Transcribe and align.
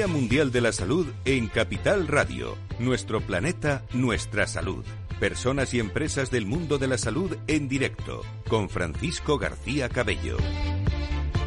Día 0.00 0.06
Mundial 0.06 0.50
de 0.50 0.62
la 0.62 0.72
Salud 0.72 1.06
en 1.24 1.48
Capital 1.48 2.08
Radio. 2.08 2.56
Nuestro 2.78 3.20
planeta, 3.20 3.84
nuestra 3.92 4.46
salud. 4.46 4.84
Personas 5.18 5.74
y 5.74 5.78
empresas 5.78 6.30
del 6.30 6.46
mundo 6.46 6.78
de 6.78 6.86
la 6.86 6.96
salud 6.96 7.36
en 7.48 7.68
directo. 7.68 8.22
Con 8.48 8.70
Francisco 8.70 9.36
García 9.36 9.90
Cabello. 9.90 10.38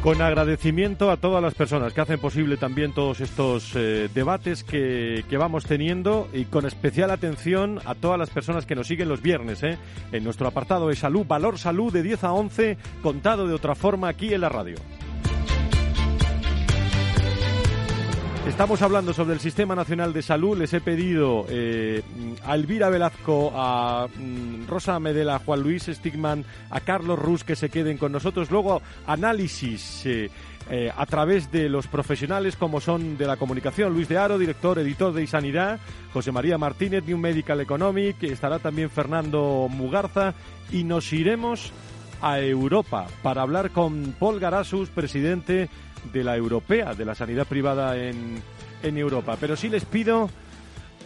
Con 0.04 0.20
agradecimiento 0.20 1.10
a 1.10 1.16
todas 1.16 1.42
las 1.42 1.54
personas 1.54 1.94
que 1.94 2.02
hacen 2.02 2.20
posible 2.20 2.58
también 2.58 2.92
todos 2.92 3.22
estos 3.22 3.74
eh, 3.74 4.10
debates 4.12 4.62
que, 4.62 5.24
vamos 5.38 5.64
teniendo 5.64 6.28
y 6.30 6.44
con 6.44 6.66
especial 6.66 7.10
atención 7.10 7.80
a 7.86 7.94
todas 7.94 8.18
las 8.18 8.28
personas 8.28 8.66
que 8.66 8.74
nos 8.74 8.86
siguen 8.86 9.08
los 9.08 9.22
viernes 9.22 9.62
eh, 9.62 9.78
en 10.12 10.22
nuestro 10.22 10.46
apartado 10.46 10.88
de 10.88 10.96
salud, 10.96 11.24
Valor 11.26 11.58
Salud 11.58 11.90
de 11.90 12.02
10 12.02 12.22
a 12.24 12.34
11, 12.34 12.76
contado 13.02 13.48
de 13.48 13.54
otra 13.54 13.74
forma 13.74 14.08
aquí 14.08 14.34
en 14.34 14.42
la 14.42 14.50
radio. 14.50 14.76
Estamos 18.46 18.82
hablando 18.82 19.14
sobre 19.14 19.32
el 19.32 19.40
Sistema 19.40 19.74
Nacional 19.74 20.12
de 20.12 20.20
Salud. 20.20 20.58
Les 20.58 20.72
he 20.74 20.80
pedido 20.82 21.46
eh, 21.48 22.02
a 22.44 22.54
Elvira 22.54 22.90
Velazco, 22.90 23.50
a 23.54 24.06
mm, 24.06 24.66
Rosa 24.68 25.00
Medela, 25.00 25.36
a 25.36 25.38
Juan 25.38 25.62
Luis 25.62 25.84
Stigman, 25.84 26.44
a 26.68 26.80
Carlos 26.80 27.18
Rus 27.18 27.42
que 27.42 27.56
se 27.56 27.70
queden 27.70 27.96
con 27.96 28.12
nosotros. 28.12 28.50
Luego, 28.50 28.82
análisis. 29.06 30.04
Eh, 30.04 30.30
eh, 30.70 30.90
a 30.96 31.04
través 31.04 31.52
de 31.52 31.68
los 31.68 31.88
profesionales 31.88 32.56
como 32.56 32.80
son 32.80 33.18
de 33.18 33.26
la 33.26 33.36
comunicación, 33.36 33.92
Luis 33.92 34.08
de 34.08 34.16
Aro, 34.16 34.38
director, 34.38 34.78
editor 34.78 35.12
de 35.12 35.22
Isanidad, 35.22 35.78
José 36.12 36.32
María 36.32 36.56
Martínez, 36.56 37.04
New 37.04 37.18
Medical 37.18 37.60
Economic, 37.60 38.22
estará 38.22 38.58
también 38.58 38.88
Fernando 38.88 39.68
Mugarza 39.68 40.32
y 40.72 40.84
nos 40.84 41.12
iremos 41.12 41.70
a 42.22 42.40
Europa 42.40 43.08
para 43.22 43.42
hablar 43.42 43.72
con 43.72 44.14
Paul 44.18 44.40
Garasus, 44.40 44.88
presidente 44.88 45.68
de 46.12 46.24
la 46.24 46.36
europea, 46.36 46.94
de 46.94 47.04
la 47.04 47.14
sanidad 47.14 47.46
privada 47.46 47.96
en, 47.96 48.42
en 48.82 48.98
Europa. 48.98 49.36
Pero 49.40 49.56
sí 49.56 49.68
les 49.68 49.84
pido, 49.84 50.30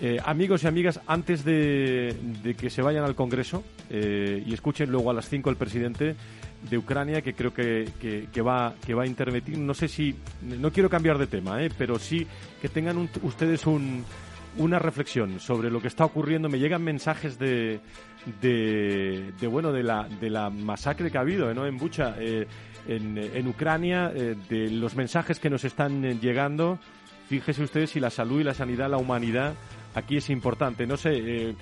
eh, 0.01 0.19
amigos 0.25 0.63
y 0.63 0.67
amigas, 0.67 1.01
antes 1.07 1.45
de, 1.45 2.15
que 2.59 2.71
se 2.71 2.83
vayan 2.83 3.05
al 3.05 3.15
Congreso 3.15 3.65
eh, 3.91 4.43
y 4.47 4.55
escuchen 4.55 4.91
luego 4.91 5.11
a 5.11 5.15
las 5.15 5.29
5 5.29 5.51
el 5.51 5.57
presidente 5.57 6.15
de 6.69 6.79
Ucrania, 6.79 7.21
que 7.23 7.35
creo 7.35 7.53
que, 7.53 7.89
que, 8.33 8.43
va, 8.43 8.75
que 8.85 8.95
va 8.95 9.03
a 9.05 9.07
intervenir. 9.07 9.59
No 9.59 9.75
sé 9.75 9.89
si, 9.89 10.15
no 10.43 10.71
quiero 10.73 10.89
cambiar 10.89 11.19
de 11.19 11.27
tema, 11.27 11.63
eh, 11.63 11.71
pero 11.77 11.99
sí 11.99 12.27
que 12.61 12.69
tengan 12.69 13.09
ustedes 13.23 13.67
un, 13.67 14.05
una 14.57 14.79
reflexión 14.79 15.41
sobre 15.41 15.71
lo 15.71 15.81
que 15.81 15.89
está 15.89 16.05
ocurriendo. 16.05 16.49
Me 16.49 16.59
llegan 16.59 16.83
mensajes 16.83 17.39
de, 17.39 17.81
de, 18.41 19.33
de 19.41 19.47
bueno, 19.47 19.73
de 19.73 19.83
la, 19.83 20.09
de 20.21 20.31
la 20.31 20.51
masacre 20.51 21.11
que 21.11 21.19
ha 21.19 21.23
habido 21.23 21.53
¿no? 21.55 21.67
en 21.67 21.77
Bucha 21.79 22.15
en, 22.89 23.49
Ucrania, 23.49 24.11
eh, 24.15 24.35
de 24.49 24.71
los 24.71 24.97
mensajes 24.97 25.39
que 25.39 25.51
nos 25.51 25.65
están 25.65 26.05
eh, 26.05 26.19
llegando. 26.21 26.79
Fíjese 27.29 27.63
ustedes 27.63 27.91
si 27.91 28.01
la 28.01 28.11
salud 28.11 28.41
y 28.41 28.45
la 28.45 28.55
sanidad, 28.55 28.89
la 28.91 28.97
humanidad, 28.97 29.55
aquí 29.95 30.17
es 30.17 30.31
importante. 30.31 30.87
No 30.87 30.97
sé, 30.97 31.13
eh, 31.15 31.55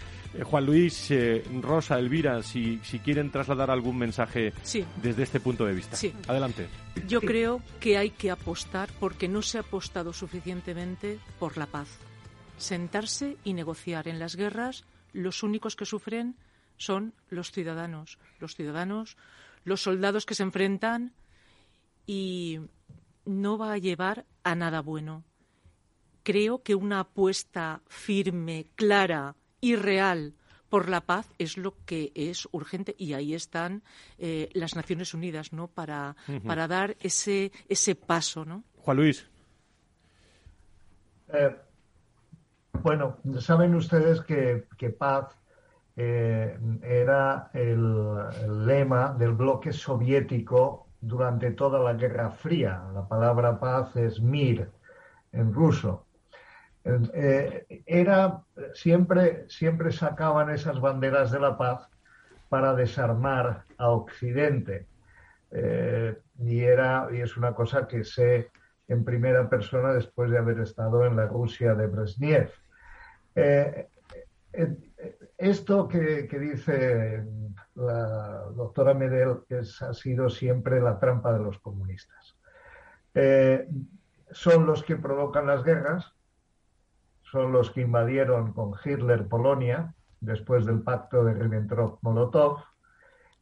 Juan 0.45 0.65
Luis, 0.65 1.13
Rosa, 1.61 1.99
Elvira, 1.99 2.43
si, 2.43 2.79
si 2.85 3.01
quieren 3.01 3.31
trasladar 3.31 3.71
algún 3.71 3.99
mensaje 3.99 4.53
desde 5.03 5.23
este 5.25 5.41
punto 5.41 5.65
de 5.65 5.75
vista. 5.75 5.97
Sí. 5.97 6.13
Adelante. 6.29 6.69
Yo 7.09 7.21
creo 7.21 7.61
que 7.81 7.99
hay 7.99 8.11
que 8.11 8.31
apostar, 8.31 8.91
porque 9.01 9.27
no 9.27 9.43
se 9.43 9.59
ha 9.59 9.63
apostado 9.63 10.13
suficientemente 10.13 11.19
por 11.41 11.57
la 11.57 11.67
paz. 11.67 11.89
Sentarse 12.59 13.37
y 13.43 13.55
negociar. 13.55 14.07
En 14.07 14.21
las 14.21 14.37
guerras, 14.37 14.85
los 15.13 15.43
únicos 15.43 15.75
que 15.75 15.85
sufren 15.85 16.37
son 16.77 17.15
los 17.29 17.53
ciudadanos. 17.53 18.19
Los 18.39 18.55
ciudadanos 18.55 19.17
los 19.67 19.83
soldados 19.83 20.25
que 20.25 20.37
se 20.37 20.45
enfrentan 20.45 21.13
y 22.07 22.61
no 23.27 23.59
va 23.59 23.73
a 23.73 23.79
llevar 23.79 24.25
a 24.45 24.55
nada 24.55 24.81
bueno. 24.81 25.25
Creo 26.23 26.63
que 26.63 26.77
una 26.77 27.01
apuesta 27.01 27.83
firme, 27.89 28.67
clara 28.77 29.35
y 29.61 29.75
real 29.75 30.35
por 30.69 30.89
la 30.89 31.01
paz 31.01 31.29
es 31.39 31.57
lo 31.57 31.75
que 31.85 32.13
es 32.15 32.49
urgente 32.53 32.95
y 32.97 33.13
ahí 33.15 33.35
están 33.35 33.83
eh, 34.19 34.51
las 34.55 34.77
Naciones 34.77 35.15
Unidas, 35.15 35.53
¿no? 35.53 35.67
Para, 35.67 36.15
para 36.47 36.69
dar 36.69 36.97
ese 37.01 37.51
ese 37.69 37.97
paso, 37.97 38.45
¿no? 38.45 38.63
Juan 38.77 38.97
Luis. 38.97 39.27
Eh, 41.33 41.57
bueno, 42.83 43.19
saben 43.41 43.75
ustedes 43.75 44.21
que, 44.21 44.69
que 44.79 44.91
paz 44.91 45.37
eh, 45.99 46.59
era 46.83 47.51
el, 47.55 48.67
lema 48.67 49.15
del 49.19 49.33
bloque 49.33 49.73
soviético 49.73 50.89
durante 51.01 51.53
toda 51.53 51.79
la 51.79 51.95
Guerra 51.95 52.31
Fría. 52.31 52.83
La 52.93 53.09
palabra 53.09 53.59
paz 53.59 53.97
es 53.97 54.21
mir 54.21 54.69
en 55.33 55.55
ruso. 55.55 56.05
Eh, 56.85 57.83
era 57.87 58.43
siempre, 58.75 59.47
siempre 59.49 59.91
sacaban 59.91 60.51
esas 60.51 60.81
banderas 60.81 61.31
de 61.31 61.41
la 61.41 61.57
paz 61.57 61.89
para 62.51 62.75
desarmar 62.75 63.65
a 63.79 63.89
Occidente. 63.89 64.87
Eh, 65.51 66.17
y, 66.39 66.61
era, 66.61 67.09
y 67.11 67.21
es 67.23 67.37
una 67.37 67.55
cosa 67.55 67.89
que 67.89 68.05
sé 68.05 68.51
en 68.89 69.05
primera 69.05 69.49
persona 69.49 69.95
después 69.95 70.31
de 70.31 70.39
haber 70.39 70.61
estado 70.61 71.07
en 71.07 71.17
la 71.17 71.27
Rusia 71.27 71.75
de 71.75 71.87
Brezhnev 71.87 72.51
esto 75.39 75.89
que, 75.89 76.29
dice 76.31 77.25
la 77.75 78.47
doctora 78.55 78.95
Medel 78.95 79.41
es, 79.49 79.83
ha 79.83 79.93
sido 79.93 80.31
siempre 80.31 80.81
la 80.81 80.99
trampa 80.99 81.33
de 81.33 81.41
los 81.41 81.59
comunistas. 81.59 82.39
Eh, 83.15 83.69
son 84.31 84.67
los 84.67 84.83
que 84.83 84.97
provocan 84.97 85.47
las 85.47 85.63
guerras, 85.63 86.15
son 87.23 87.53
los 87.53 87.71
que 87.71 87.83
invadieron 87.83 88.53
con 88.53 88.73
Hitler 88.85 89.27
Polonia 89.29 89.95
después 90.21 90.65
del 90.65 90.83
pacto 90.83 91.25
de 91.25 91.35
Ribbentrop-Molotov 91.35 92.63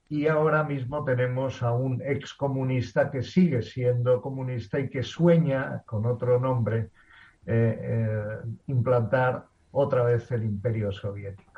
y 0.09 0.27
ahora 0.27 0.65
mismo 0.65 1.05
tenemos 1.05 1.63
a 1.63 1.73
un 1.73 2.03
excomunista 2.03 3.11
que 3.11 3.23
sigue 3.23 3.63
siendo 3.63 4.21
comunista 4.21 4.79
y 4.79 4.89
que 4.91 5.03
sueña 5.03 5.83
con 5.87 6.07
otro 6.07 6.39
nombre 6.39 6.91
eh, 7.47 7.79
eh, 7.81 8.39
implantar 8.67 9.47
otra 9.73 10.05
vez 10.05 10.31
el 10.31 10.45
imperio 10.45 10.93
soviético. 10.93 11.54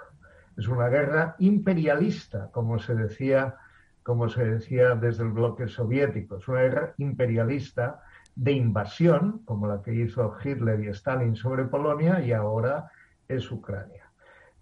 Es 0.56 0.69
una 0.69 0.89
guerra 0.89 1.37
imperialista, 1.39 2.50
como 2.50 2.78
se 2.78 2.94
decía, 2.94 3.56
como 4.03 4.28
se 4.28 4.44
decía 4.44 4.94
desde 4.94 5.25
el 5.25 5.31
bloque 5.31 5.69
soviético. 5.69 6.37
Es 6.37 6.49
una 6.49 6.62
guerra 6.62 6.94
imperialista 6.99 8.03
de 8.34 8.53
invasión, 8.53 9.43
como 9.45 9.66
la 9.66 9.83
que 9.83 9.95
hizo 9.95 10.37
Hitler 10.43 10.81
y 10.81 10.89
Stalin 10.89 11.37
sobre 11.37 11.65
Polonia, 11.65 12.21
y 12.21 12.33
ahora 12.33 12.91
es 13.28 13.50
Ucrania. 13.50 14.11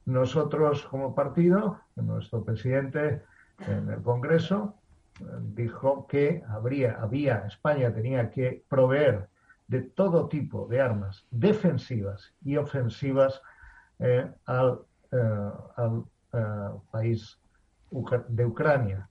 Nosotros, 0.06 0.84
como 0.84 1.14
partido, 1.14 1.80
nuestro 1.96 2.44
presidente 2.44 3.22
en 3.66 3.88
el 3.90 4.02
Congreso 4.02 4.74
dijo 5.40 6.06
que 6.06 6.42
habría, 6.48 7.00
había, 7.00 7.46
España 7.46 7.92
tenía 7.92 8.30
que 8.30 8.64
proveer 8.68 9.28
de 9.68 9.82
todo 9.82 10.28
tipo 10.28 10.66
de 10.66 10.80
armas 10.80 11.26
defensivas 11.30 12.34
y 12.44 12.56
ofensivas 12.56 13.40
eh, 13.98 14.30
al 14.46 14.80
al 15.76 16.04
eh, 16.32 16.70
país 16.90 17.38
de 18.28 18.44
Ucrania 18.44 19.08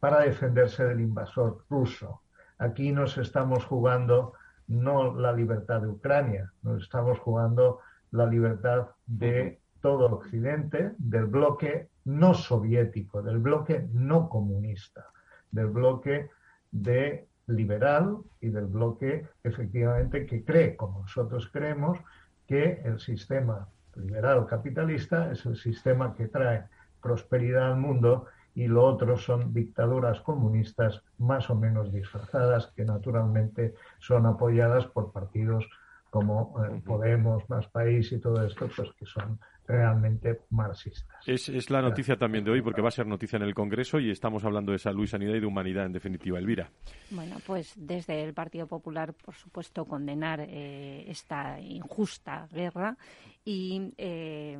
para 0.00 0.20
defenderse 0.20 0.84
del 0.84 1.00
invasor 1.00 1.64
ruso. 1.68 2.22
Aquí 2.58 2.92
nos 2.92 3.18
estamos 3.18 3.64
jugando 3.64 4.32
no 4.68 5.14
la 5.14 5.32
libertad 5.32 5.82
de 5.82 5.88
Ucrania, 5.88 6.52
nos 6.62 6.82
estamos 6.82 7.18
jugando 7.18 7.80
la 8.10 8.26
libertad 8.26 8.88
de 9.06 9.60
todo 9.80 10.06
Occidente, 10.14 10.92
del 10.98 11.26
bloque 11.26 11.88
no 12.04 12.34
soviético, 12.34 13.22
del 13.22 13.38
bloque 13.38 13.86
no 13.92 14.28
comunista, 14.28 15.10
del 15.50 15.66
bloque 15.66 16.30
de 16.70 17.26
liberal 17.48 18.18
y 18.40 18.48
del 18.48 18.66
bloque 18.66 19.26
efectivamente 19.42 20.24
que 20.24 20.44
cree, 20.44 20.76
como 20.76 21.00
nosotros 21.00 21.50
creemos, 21.52 21.98
que 22.46 22.80
el 22.84 22.98
sistema 23.00 23.68
liberal 23.96 24.46
capitalista 24.46 25.30
es 25.32 25.44
el 25.46 25.56
sistema 25.56 26.14
que 26.14 26.28
trae 26.28 26.64
prosperidad 27.00 27.72
al 27.72 27.78
mundo 27.78 28.26
y 28.54 28.66
lo 28.66 28.84
otro 28.84 29.16
son 29.16 29.52
dictaduras 29.52 30.20
comunistas 30.20 31.02
más 31.18 31.48
o 31.50 31.54
menos 31.54 31.92
disfrazadas 31.92 32.66
que 32.76 32.84
naturalmente 32.84 33.74
son 33.98 34.26
apoyadas 34.26 34.86
por 34.86 35.12
partidos 35.12 35.68
como 36.10 36.54
eh, 36.62 36.82
Podemos, 36.84 37.48
Más 37.48 37.66
País 37.68 38.12
y 38.12 38.20
todo 38.20 38.44
esto, 38.44 38.68
pues 38.76 38.90
que 38.98 39.06
son 39.06 39.38
realmente 39.66 40.40
marxistas. 40.50 41.26
Es, 41.26 41.70
la 41.70 41.80
noticia 41.80 42.18
también 42.18 42.44
de 42.44 42.50
hoy, 42.50 42.60
porque 42.60 42.82
va 42.82 42.88
a 42.88 42.90
ser 42.90 43.06
noticia 43.06 43.38
en 43.38 43.44
el 43.44 43.54
Congreso 43.54 43.98
y 43.98 44.10
estamos 44.10 44.44
hablando 44.44 44.72
de 44.72 44.78
salud 44.78 45.04
y 45.04 45.06
sanidad 45.06 45.34
y 45.34 45.40
de 45.40 45.46
humanidad, 45.46 45.86
en 45.86 45.92
definitiva. 45.92 46.38
Elvira. 46.38 46.70
Bueno, 47.10 47.36
pues 47.46 47.72
desde 47.76 48.22
el 48.22 48.34
Partido 48.34 48.66
Popular, 48.66 49.14
por 49.14 49.34
supuesto, 49.34 49.86
condenar 49.86 50.40
eh, 50.40 51.10
esta 51.10 51.58
injusta 51.60 52.46
guerra 52.52 52.98
y 53.44 53.92
eh, 53.98 54.56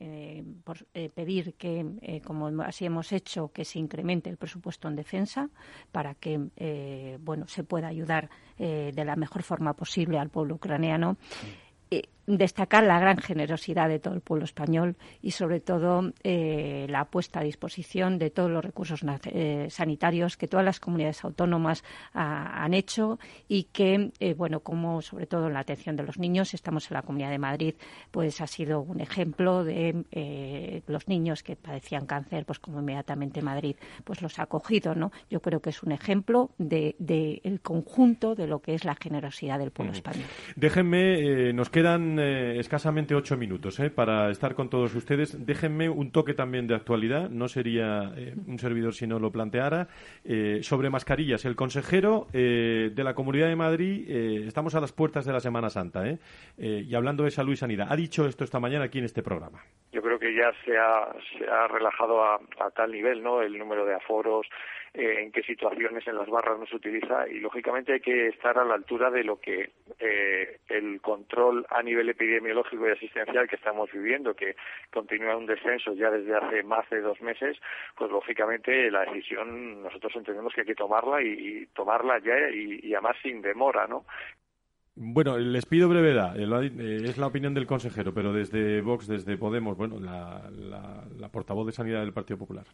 eh, 0.00 1.10
pedir 1.14 1.54
que, 1.54 2.22
como 2.24 2.62
así 2.62 2.84
hemos 2.84 3.12
hecho, 3.12 3.52
que 3.52 3.64
se 3.64 3.78
incremente 3.78 4.28
el 4.28 4.36
presupuesto 4.36 4.88
en 4.88 4.96
defensa 4.96 5.48
para 5.92 6.14
que 6.14 7.18
bueno 7.20 7.46
se 7.48 7.64
pueda 7.64 7.88
ayudar 7.88 8.28
de 8.58 9.04
la 9.04 9.16
mejor 9.16 9.42
forma 9.42 9.74
posible 9.74 10.18
al 10.18 10.30
pueblo 10.30 10.56
ucraniano 10.56 11.16
destacar 12.36 12.84
la 12.84 13.00
gran 13.00 13.16
generosidad 13.16 13.88
de 13.88 13.98
todo 13.98 14.14
el 14.14 14.20
pueblo 14.20 14.44
español 14.44 14.96
y, 15.22 15.30
sobre 15.30 15.60
todo, 15.60 16.12
eh, 16.22 16.86
la 16.88 17.06
puesta 17.06 17.40
a 17.40 17.42
disposición 17.42 18.18
de 18.18 18.30
todos 18.30 18.50
los 18.50 18.62
recursos 18.62 19.00
eh, 19.24 19.68
sanitarios 19.70 20.36
que 20.36 20.46
todas 20.46 20.64
las 20.64 20.78
comunidades 20.78 21.24
autónomas 21.24 21.82
han 22.12 22.74
hecho 22.74 23.18
y 23.48 23.64
que, 23.64 24.10
eh, 24.20 24.34
bueno, 24.34 24.60
como 24.60 25.00
sobre 25.00 25.26
todo 25.26 25.46
en 25.46 25.54
la 25.54 25.60
atención 25.60 25.96
de 25.96 26.02
los 26.02 26.18
niños, 26.18 26.52
estamos 26.52 26.90
en 26.90 26.94
la 26.94 27.02
Comunidad 27.02 27.30
de 27.30 27.38
Madrid, 27.38 27.74
pues 28.10 28.40
ha 28.40 28.46
sido 28.46 28.82
un 28.82 29.00
ejemplo 29.00 29.64
de 29.64 30.82
los 30.86 31.08
niños 31.08 31.42
que 31.42 31.56
padecían 31.56 32.06
cáncer, 32.06 32.44
pues 32.44 32.58
como 32.58 32.80
inmediatamente 32.80 33.40
Madrid 33.40 33.76
pues 34.04 34.20
los 34.20 34.38
ha 34.38 34.42
acogido, 34.42 34.94
¿no? 34.94 35.12
Yo 35.30 35.40
creo 35.40 35.60
que 35.60 35.70
es 35.70 35.82
un 35.82 35.92
ejemplo 35.92 36.50
del 36.58 36.94
de, 36.98 37.58
conjunto 37.62 38.34
de 38.34 38.46
lo 38.46 38.60
que 38.60 38.74
es 38.74 38.84
la 38.84 38.94
generosidad 38.94 39.58
del 39.58 39.70
pueblo 39.70 39.92
español. 39.92 40.26
Déjenme, 40.56 41.52
nos 41.52 41.70
quedan 41.70 42.17
eh, 42.18 42.58
escasamente 42.58 43.14
ocho 43.14 43.36
minutos 43.36 43.78
eh, 43.80 43.90
para 43.90 44.30
estar 44.30 44.54
con 44.54 44.68
todos 44.68 44.94
ustedes. 44.94 45.46
Déjenme 45.46 45.88
un 45.88 46.10
toque 46.10 46.34
también 46.34 46.66
de 46.66 46.74
actualidad, 46.74 47.30
no 47.30 47.48
sería 47.48 48.12
eh, 48.16 48.34
un 48.46 48.58
servidor 48.58 48.94
si 48.94 49.06
no 49.06 49.18
lo 49.18 49.30
planteara. 49.30 49.88
sobre 50.62 50.90
mascarillas, 50.90 51.44
el 51.44 51.56
consejero 51.56 52.26
de 52.32 53.02
la 53.04 53.14
Comunidad 53.14 53.48
de 53.48 53.56
Madrid, 53.56 54.08
estamos 54.46 54.74
a 54.74 54.80
las 54.80 54.92
puertas 54.92 55.24
de 55.24 55.32
la 55.32 55.40
Semana 55.40 55.70
Santa, 55.70 56.18
y 56.56 56.94
hablando 56.94 57.24
de 57.24 57.30
salud 57.30 57.52
y 57.52 57.56
sanidad, 57.56 57.88
ha 57.90 57.96
dicho 57.96 58.26
esto 58.26 58.44
esta 58.44 58.60
mañana 58.60 58.84
aquí 58.86 58.98
en 58.98 59.04
este 59.04 59.22
programa. 59.22 59.62
Yo 59.92 60.02
creo 60.02 60.18
que 60.18 60.34
ya 60.34 60.52
se 60.64 60.76
ha, 60.76 61.12
se 61.38 61.48
ha 61.48 61.66
relajado 61.68 62.22
a, 62.22 62.36
a 62.60 62.70
tal 62.70 62.92
nivel, 62.92 63.22
¿no? 63.22 63.42
El 63.42 63.58
número 63.58 63.84
de 63.84 63.94
aforos, 63.94 64.46
eh, 64.98 65.22
en 65.22 65.30
qué 65.30 65.42
situaciones 65.44 66.04
en 66.08 66.16
las 66.16 66.28
barras 66.28 66.58
no 66.58 66.66
se 66.66 66.74
utiliza 66.74 67.28
y 67.28 67.38
lógicamente 67.38 67.92
hay 67.92 68.00
que 68.00 68.26
estar 68.26 68.58
a 68.58 68.64
la 68.64 68.74
altura 68.74 69.12
de 69.12 69.22
lo 69.22 69.38
que 69.38 69.70
eh, 70.00 70.58
el 70.68 71.00
control 71.00 71.64
a 71.70 71.84
nivel 71.84 72.08
epidemiológico 72.08 72.84
y 72.84 72.90
asistencial 72.90 73.46
que 73.46 73.54
estamos 73.54 73.88
viviendo, 73.92 74.34
que 74.34 74.56
continúa 74.92 75.36
un 75.36 75.46
descenso 75.46 75.94
ya 75.94 76.10
desde 76.10 76.34
hace 76.34 76.64
más 76.64 76.90
de 76.90 77.00
dos 77.00 77.20
meses, 77.20 77.56
pues 77.96 78.10
lógicamente 78.10 78.90
la 78.90 79.04
decisión 79.04 79.84
nosotros 79.84 80.16
entendemos 80.16 80.52
que 80.52 80.62
hay 80.62 80.66
que 80.66 80.74
tomarla 80.74 81.22
y, 81.22 81.66
tomarla 81.76 82.18
ya 82.18 82.50
y, 82.50 82.80
y 82.82 82.92
además 82.92 83.14
sin 83.22 83.40
demora, 83.40 83.86
¿no? 83.86 84.04
Bueno, 84.96 85.38
les 85.38 85.64
pido 85.64 85.88
brevedad. 85.88 86.36
Eh, 86.36 87.02
es 87.04 87.18
la 87.18 87.28
opinión 87.28 87.54
del 87.54 87.68
consejero, 87.68 88.12
pero 88.12 88.32
desde 88.32 88.80
Vox, 88.80 89.06
desde 89.06 89.38
Podemos, 89.38 89.76
bueno, 89.76 90.00
la, 90.00 90.50
la 91.16 91.28
portavoz 91.28 91.66
de 91.66 91.72
Sanidad 91.72 92.00
del 92.00 92.12
Partido 92.12 92.36
Popular. 92.36 92.64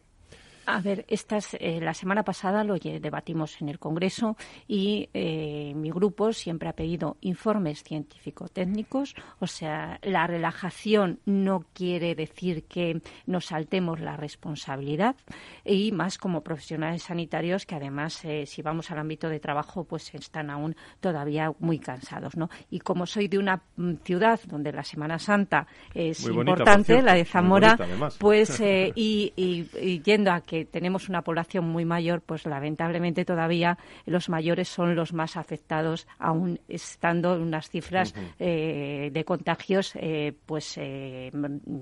A 0.65 0.81
ver, 0.81 1.05
estas, 1.07 1.55
eh, 1.59 1.79
la 1.81 1.93
semana 1.93 2.23
pasada 2.23 2.63
lo 2.63 2.75
debatimos 2.75 3.61
en 3.61 3.69
el 3.69 3.77
Congreso 3.77 4.35
y 4.67 5.09
eh, 5.13 5.73
mi 5.75 5.91
grupo 5.91 6.33
siempre 6.33 6.69
ha 6.69 6.73
pedido 6.73 7.17
informes 7.21 7.83
científico-técnicos. 7.83 9.15
O 9.39 9.47
sea, 9.47 9.99
la 10.01 10.25
relajación 10.25 11.19
no 11.25 11.65
quiere 11.73 12.15
decir 12.15 12.63
que 12.63 13.01
nos 13.27 13.45
saltemos 13.45 13.99
la 13.99 14.17
responsabilidad 14.17 15.15
y 15.63 15.91
más 15.91 16.17
como 16.17 16.41
profesionales 16.41 17.03
sanitarios 17.03 17.65
que 17.65 17.75
además, 17.75 18.25
eh, 18.25 18.45
si 18.45 18.61
vamos 18.61 18.89
al 18.89 18.99
ámbito 18.99 19.29
de 19.29 19.39
trabajo, 19.39 19.83
pues 19.83 20.13
están 20.15 20.49
aún 20.49 20.75
todavía 20.99 21.51
muy 21.59 21.77
cansados, 21.77 22.35
¿no? 22.37 22.49
Y 22.71 22.79
como 22.79 23.05
soy 23.05 23.27
de 23.27 23.37
una 23.37 23.61
mm, 23.75 23.95
ciudad 24.03 24.39
donde 24.47 24.71
la 24.71 24.83
Semana 24.83 25.19
Santa 25.19 25.67
es 25.93 26.25
importante, 26.25 27.01
la 27.01 27.13
de 27.13 27.25
Zamora, 27.25 27.77
pues 28.17 28.59
y, 28.95 29.33
y 29.35 30.01
yendo 30.01 30.31
a 30.31 30.41
que 30.41 30.54
tenemos 30.63 31.09
una 31.09 31.21
población 31.21 31.67
muy 31.67 31.83
mayor, 31.83 32.21
pues 32.21 32.45
lamentablemente 32.45 33.25
todavía 33.25 33.77
los 34.05 34.29
mayores 34.29 34.69
son 34.69 34.95
los 34.95 35.11
más 35.13 35.35
afectados, 35.35 36.07
aún 36.17 36.59
estando 36.69 37.35
en 37.35 37.41
unas 37.41 37.69
cifras 37.69 38.13
eh, 38.39 39.09
de 39.11 39.25
contagios 39.25 39.93
eh, 39.95 40.33
pues 40.45 40.77
eh, 40.77 41.31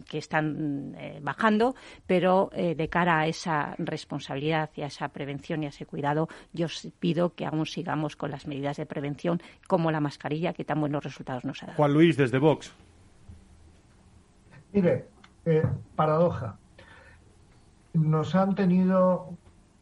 que 0.10 0.18
están 0.18 0.96
bajando, 1.22 1.76
pero 2.08 2.50
de 2.54 2.88
cara 2.90 3.20
a 3.20 3.28
esa 3.28 3.76
responsabilidad 3.78 4.70
y 4.76 4.82
a 4.82 4.88
esa 4.88 5.10
prevención 5.10 5.64
y 5.64 5.68
a 5.68 5.70
ese 5.70 5.86
cuidado, 5.86 6.28
yo 6.54 6.68
pido 7.00 7.34
que 7.36 7.46
aún 7.46 7.66
sigamos 7.66 8.16
con 8.16 8.32
las 8.32 8.48
medidas 8.48 8.78
de 8.78 8.86
prevención 8.86 9.42
como 9.68 9.92
la 9.92 10.00
mascarilla, 10.00 10.54
que 10.54 10.66
tan 10.66 10.80
buenos 10.80 11.04
resultados 11.04 11.46
nos 11.46 11.62
ha 11.64 11.68
dado. 11.68 11.78
Juan 11.78 11.94
Luis, 11.94 12.18
desde 12.18 12.40
Vox. 12.40 12.74
Mire, 14.72 15.06
paradoja 15.96 16.58
nos 17.94 18.36
han 18.36 18.56
tenido 18.56 19.38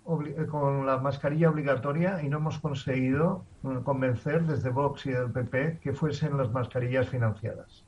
eh, 0.07 0.45
con 0.47 0.85
la 0.85 0.97
mascarilla 0.97 1.49
obligatoria 1.49 2.21
y 2.21 2.29
no 2.29 2.37
hemos 2.37 2.59
conseguido 2.59 3.45
eh, 3.63 3.79
convencer 3.83 4.43
desde 4.43 4.69
Vox 4.69 5.05
y 5.05 5.11
del 5.11 5.31
PP 5.31 5.79
que 5.79 5.93
fuesen 5.93 6.37
las 6.37 6.51
mascarillas 6.51 7.09
financiadas. 7.09 7.85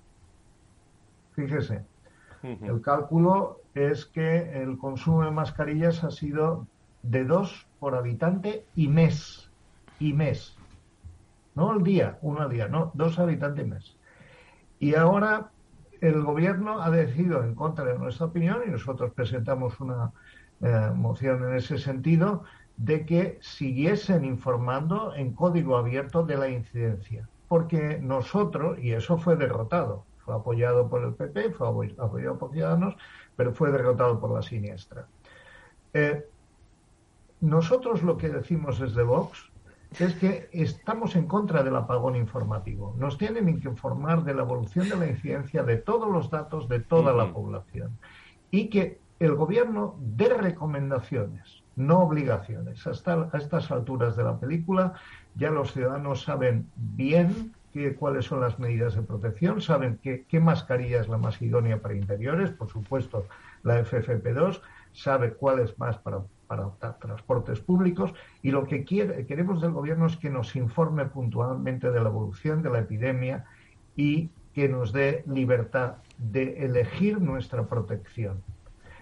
Fíjese, 1.33 1.83
el 2.43 2.81
cálculo 2.81 3.61
es 3.73 4.05
que 4.05 4.61
el 4.61 4.77
consumo 4.77 5.23
de 5.23 5.31
mascarillas 5.31 6.03
ha 6.03 6.11
sido 6.11 6.67
de 7.01 7.23
dos 7.23 7.65
por 7.79 7.95
habitante 7.95 8.65
y 8.75 8.87
mes. 8.87 9.49
Y 9.99 10.13
mes. 10.13 10.55
No 11.55 11.71
al 11.71 11.83
día, 11.83 12.17
uno 12.21 12.41
al 12.41 12.49
día, 12.49 12.67
no, 12.67 12.91
dos 12.93 13.17
habitantes 13.17 13.65
mes. 13.65 13.97
Y 14.79 14.95
ahora 14.95 15.51
el 16.03 16.21
gobierno 16.21 16.81
ha 16.81 16.91
decidido 16.91 17.41
en 17.43 17.55
contra 17.55 17.85
de 17.85 17.97
nuestra 17.97 18.25
opinión 18.25 18.61
y 18.67 18.69
nosotros 18.69 19.13
presentamos 19.13 19.79
una 19.79 20.11
eh, 20.61 20.91
moción 20.93 21.47
en 21.47 21.55
ese 21.55 21.77
sentido 21.77 22.43
de 22.75 23.05
que 23.05 23.39
siguiesen 23.41 24.25
informando 24.25 25.15
en 25.15 25.31
código 25.31 25.77
abierto 25.77 26.23
de 26.23 26.35
la 26.35 26.49
incidencia. 26.49 27.29
Porque 27.47 27.99
nosotros, 28.01 28.79
y 28.79 28.91
eso 28.91 29.17
fue 29.17 29.37
derrotado, 29.37 30.03
fue 30.25 30.35
apoyado 30.35 30.89
por 30.89 31.03
el 31.03 31.13
PP, 31.13 31.51
fue 31.51 31.69
apoyado 31.97 32.37
por 32.37 32.51
Ciudadanos, 32.51 32.97
pero 33.37 33.53
fue 33.53 33.71
derrotado 33.71 34.19
por 34.19 34.31
la 34.31 34.41
siniestra. 34.41 35.07
Eh, 35.93 36.27
nosotros 37.39 38.03
lo 38.03 38.17
que 38.17 38.27
decimos 38.27 38.77
desde 38.77 39.03
Vox 39.03 39.52
es 39.99 40.15
que 40.15 40.49
estamos 40.51 41.15
en 41.15 41.27
contra 41.27 41.63
del 41.63 41.75
apagón 41.75 42.15
informativo. 42.15 42.95
Nos 42.97 43.17
tienen 43.17 43.59
que 43.59 43.67
informar 43.67 44.23
de 44.23 44.33
la 44.33 44.43
evolución 44.43 44.89
de 44.89 44.95
la 44.95 45.07
incidencia 45.07 45.63
de 45.63 45.77
todos 45.77 46.09
los 46.09 46.29
datos 46.29 46.67
de 46.69 46.79
toda 46.79 47.13
la 47.13 47.31
población 47.33 47.97
y 48.51 48.69
que 48.69 48.99
el 49.19 49.35
gobierno 49.35 49.95
dé 49.99 50.29
recomendaciones, 50.29 51.63
no 51.75 51.99
obligaciones. 51.99 52.85
Hasta 52.87 53.29
a 53.31 53.37
estas 53.37 53.71
alturas 53.71 54.15
de 54.15 54.23
la 54.23 54.39
película 54.39 54.93
ya 55.35 55.49
los 55.49 55.73
ciudadanos 55.73 56.23
saben 56.23 56.67
bien 56.75 57.53
cuáles 57.97 58.25
son 58.25 58.41
las 58.41 58.59
medidas 58.59 58.95
de 58.95 59.01
protección, 59.01 59.59
saben 59.61 59.99
qué 60.01 60.39
mascarilla 60.39 61.01
es 61.01 61.07
la 61.07 61.17
más 61.17 61.41
idónea 61.41 61.81
para 61.81 61.95
interiores, 61.95 62.51
por 62.51 62.69
supuesto 62.69 63.25
la 63.63 63.83
FFP2, 63.83 64.61
sabe 64.91 65.33
cuál 65.33 65.59
es 65.59 65.77
más 65.79 65.97
para 65.97 66.21
para 66.53 66.97
transportes 66.99 67.59
públicos 67.59 68.13
y 68.41 68.51
lo 68.51 68.65
que 68.65 68.85
queremos 68.85 69.61
del 69.61 69.71
gobierno 69.71 70.05
es 70.05 70.17
que 70.17 70.29
nos 70.29 70.55
informe 70.55 71.05
puntualmente 71.05 71.91
de 71.91 72.01
la 72.01 72.09
evolución 72.09 72.61
de 72.61 72.69
la 72.69 72.79
epidemia 72.79 73.45
y 73.95 74.29
que 74.53 74.69
nos 74.69 74.93
dé 74.93 75.23
libertad 75.27 75.95
de 76.17 76.63
elegir 76.65 77.19
nuestra 77.19 77.65
protección. 77.65 78.43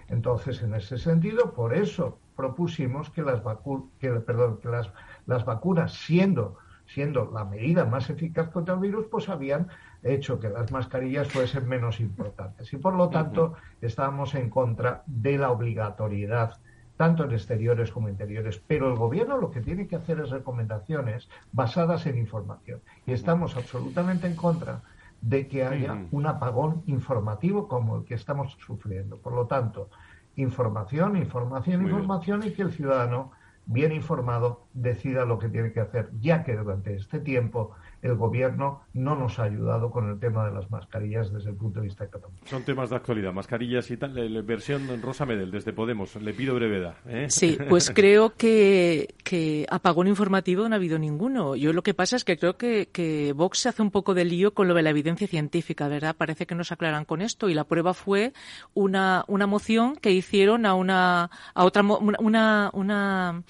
Entonces, 0.08 0.62
en 0.62 0.74
ese 0.76 0.98
sentido, 0.98 1.54
por 1.54 1.74
eso 1.74 2.20
propusimos 2.36 3.10
que 3.10 3.22
las, 3.22 3.42
perdón, 3.42 4.58
que 4.62 4.70
las, 4.70 4.90
las 5.26 5.46
vacunas, 5.46 5.94
siendo, 5.94 6.58
siendo 6.86 7.30
la 7.32 7.46
medida 7.46 7.86
más 7.86 8.10
eficaz 8.10 8.50
contra 8.50 8.76
el 8.76 8.80
virus, 8.80 9.06
pues 9.08 9.30
habían 9.30 9.68
hecho 10.04 10.40
que 10.40 10.50
las 10.50 10.72
mascarillas 10.72 11.30
fuesen 11.30 11.68
menos 11.68 12.00
importantes. 12.00 12.72
Y 12.74 12.78
por 12.78 12.96
lo 12.96 13.10
tanto, 13.10 13.54
estábamos 13.82 14.36
en 14.36 14.50
contra 14.50 15.04
de 15.06 15.38
la 15.38 15.52
obligatoriedad 15.52 16.60
tanto 17.02 17.24
en 17.24 17.32
exteriores 17.32 17.92
como 17.92 18.10
interiores. 18.10 18.62
Pero 18.68 18.88
el 18.88 18.96
gobierno 18.96 19.38
lo 19.38 19.50
que 19.50 19.60
tiene 19.60 19.88
que 19.88 19.96
hacer 19.96 20.20
es 20.20 20.30
recomendaciones 20.30 21.30
basadas 21.52 22.06
en 22.06 22.16
información. 22.16 22.80
Y 23.08 23.14
estamos 23.14 23.58
absolutamente 23.58 24.28
en 24.28 24.36
contra 24.36 24.84
de 25.20 25.48
que 25.48 25.66
haya 25.66 25.98
un 26.12 26.28
apagón 26.28 26.84
informativo 26.86 27.68
como 27.68 27.98
el 27.98 28.06
que 28.06 28.14
estamos 28.14 28.56
sufriendo. 28.64 29.18
Por 29.18 29.34
lo 29.34 29.48
tanto, 29.48 29.90
información, 30.36 31.18
información, 31.18 31.82
información 31.82 32.44
y 32.46 32.52
que 32.52 32.62
el 32.62 32.72
ciudadano 32.72 33.32
bien 33.66 33.94
informado 33.94 34.68
decida 34.76 35.26
lo 35.26 35.40
que 35.40 35.50
tiene 35.50 35.72
que 35.72 35.80
hacer, 35.80 36.12
ya 36.20 36.44
que 36.44 36.56
durante 36.56 36.94
este 36.94 37.20
tiempo 37.20 37.72
el 38.02 38.16
gobierno 38.16 38.82
no 38.94 39.16
nos 39.16 39.40
ha 39.40 39.44
ayudado 39.44 39.92
con 39.92 40.10
el 40.10 40.20
tema 40.20 40.46
de 40.46 40.54
las 40.54 40.70
mascarillas 40.72 41.32
desde 41.32 41.52
el 41.52 41.56
punto 41.56 41.80
de 41.80 41.88
vista 41.88 42.04
económico. 42.06 42.46
Son 42.46 42.64
temas 42.64 42.90
de 42.90 42.96
actualidad, 42.96 43.34
mascarillas 43.34 43.90
y 43.92 43.98
tal. 43.98 44.34
La 44.34 44.42
versión 44.42 45.02
Rosa 45.02 45.26
Medel 45.26 45.52
desde 45.52 45.74
Podemos, 45.74 46.16
le 46.16 46.34
pido 46.34 46.56
brevedad. 46.56 46.96
¿eh? 47.08 47.28
Sí, 47.30 47.58
pues 47.70 47.92
creo 47.96 48.34
que, 48.36 49.14
que 49.24 49.66
apagón 49.70 50.08
informativo 50.08 50.68
no 50.68 50.76
ha 50.76 50.78
habido 50.78 50.98
ninguno. 50.98 51.56
Yo 51.56 51.74
lo 51.74 51.84
que 51.84 51.94
pasa 51.94 52.16
es 52.16 52.24
que 52.24 52.38
creo 52.38 52.58
que, 52.58 52.90
que 52.92 53.34
Vox 53.34 53.60
se 53.60 53.70
hace 53.70 53.82
un 53.82 53.92
poco 53.92 54.14
de 54.14 54.26
lío 54.26 54.54
con 54.54 54.68
lo 54.68 54.74
de 54.74 54.82
la 54.82 54.90
evidencia 54.90 55.28
científica, 55.28 55.88
¿verdad? 55.88 56.16
Parece 56.16 56.46
que 56.46 56.56
no 56.56 56.64
se 56.64 56.74
aclaran 56.74 57.06
con 57.06 57.22
esto 57.22 57.50
y 57.50 57.54
la 57.54 57.66
prueba 57.66 57.94
fue 57.94 58.34
una, 58.74 59.24
una 59.28 59.48
moción 59.48 59.96
que 59.96 60.12
hicieron 60.12 60.66
a 60.66 60.74
una 60.74 61.30
a 61.54 61.66
otra 61.66 61.84
una, 61.84 62.70
una 62.74 63.44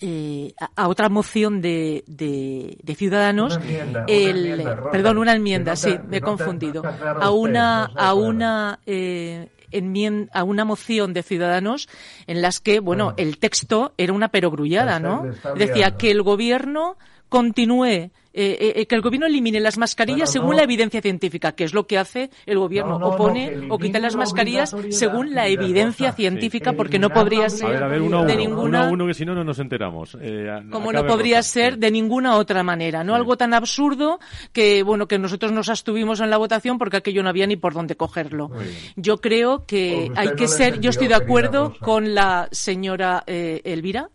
eh, 0.00 0.54
a, 0.76 0.88
otra 0.88 1.08
moción 1.08 1.60
de, 1.60 2.04
de, 2.06 2.94
Ciudadanos, 2.94 3.58
el, 4.06 4.64
perdón, 4.92 5.18
una 5.18 5.34
enmienda, 5.34 5.76
sí, 5.76 5.98
me 6.08 6.18
he 6.18 6.20
confundido, 6.20 6.82
a 6.84 7.30
una, 7.30 7.84
a 7.84 8.14
una 8.14 8.80
eh, 8.86 9.48
enmienda, 9.70 10.30
a 10.34 10.44
una 10.44 10.64
moción 10.64 11.12
de 11.12 11.22
Ciudadanos 11.22 11.88
en 12.26 12.42
las 12.42 12.60
que, 12.60 12.80
bueno, 12.80 13.14
el 13.16 13.38
texto 13.38 13.94
era 13.96 14.12
una 14.12 14.28
perogrullada, 14.28 15.00
¿no? 15.00 15.24
Decía 15.56 15.96
que 15.96 16.10
el 16.10 16.22
gobierno 16.22 16.96
continúe 17.34 18.12
eh, 18.36 18.74
eh, 18.76 18.86
que 18.86 18.94
el 18.94 19.00
gobierno 19.00 19.26
elimine 19.26 19.58
las 19.58 19.76
mascarillas 19.76 20.30
según 20.30 20.54
la 20.54 20.62
evidencia 20.62 21.00
científica, 21.00 21.50
que 21.50 21.64
es 21.64 21.74
lo 21.74 21.88
que 21.88 21.98
hace 21.98 22.30
el 22.46 22.60
gobierno, 22.60 22.96
o 22.96 23.16
pone 23.16 23.66
o 23.68 23.76
quita 23.76 23.98
las 23.98 24.14
mascarillas 24.14 24.72
según 24.90 25.34
la 25.34 25.48
evidencia 25.48 26.12
científica, 26.12 26.74
porque 26.74 27.00
no 27.00 27.10
podría 27.10 27.50
ser 27.50 27.88
de 27.88 28.36
ninguna 28.36 28.88
uno, 28.88 29.06
que 29.08 29.14
si 29.14 29.24
no 29.24 29.34
no 29.34 29.42
nos 29.42 29.58
enteramos. 29.58 30.16
Eh, 30.20 30.48
como 30.70 30.92
no 30.92 31.04
podría 31.08 31.42
ser 31.42 31.76
de 31.76 31.90
ninguna 31.90 32.36
otra 32.36 32.62
manera, 32.62 33.02
no 33.02 33.16
algo 33.16 33.36
tan 33.36 33.52
absurdo 33.52 34.20
que 34.52 34.84
bueno 34.84 35.08
que 35.08 35.18
nosotros 35.18 35.50
nos 35.50 35.68
abstuvimos 35.68 36.20
en 36.20 36.30
la 36.30 36.36
votación 36.36 36.78
porque 36.78 36.98
aquello 36.98 37.24
no 37.24 37.30
había 37.30 37.48
ni 37.48 37.56
por 37.56 37.74
dónde 37.74 37.96
cogerlo. 37.96 38.52
Yo 38.94 39.20
creo 39.20 39.64
que 39.66 40.12
hay 40.14 40.36
que 40.36 40.46
ser, 40.46 40.78
yo 40.78 40.90
estoy 40.90 41.08
de 41.08 41.16
acuerdo 41.16 41.74
con 41.80 42.14
la 42.14 42.48
señora 42.52 43.24
Elvira 43.26 44.08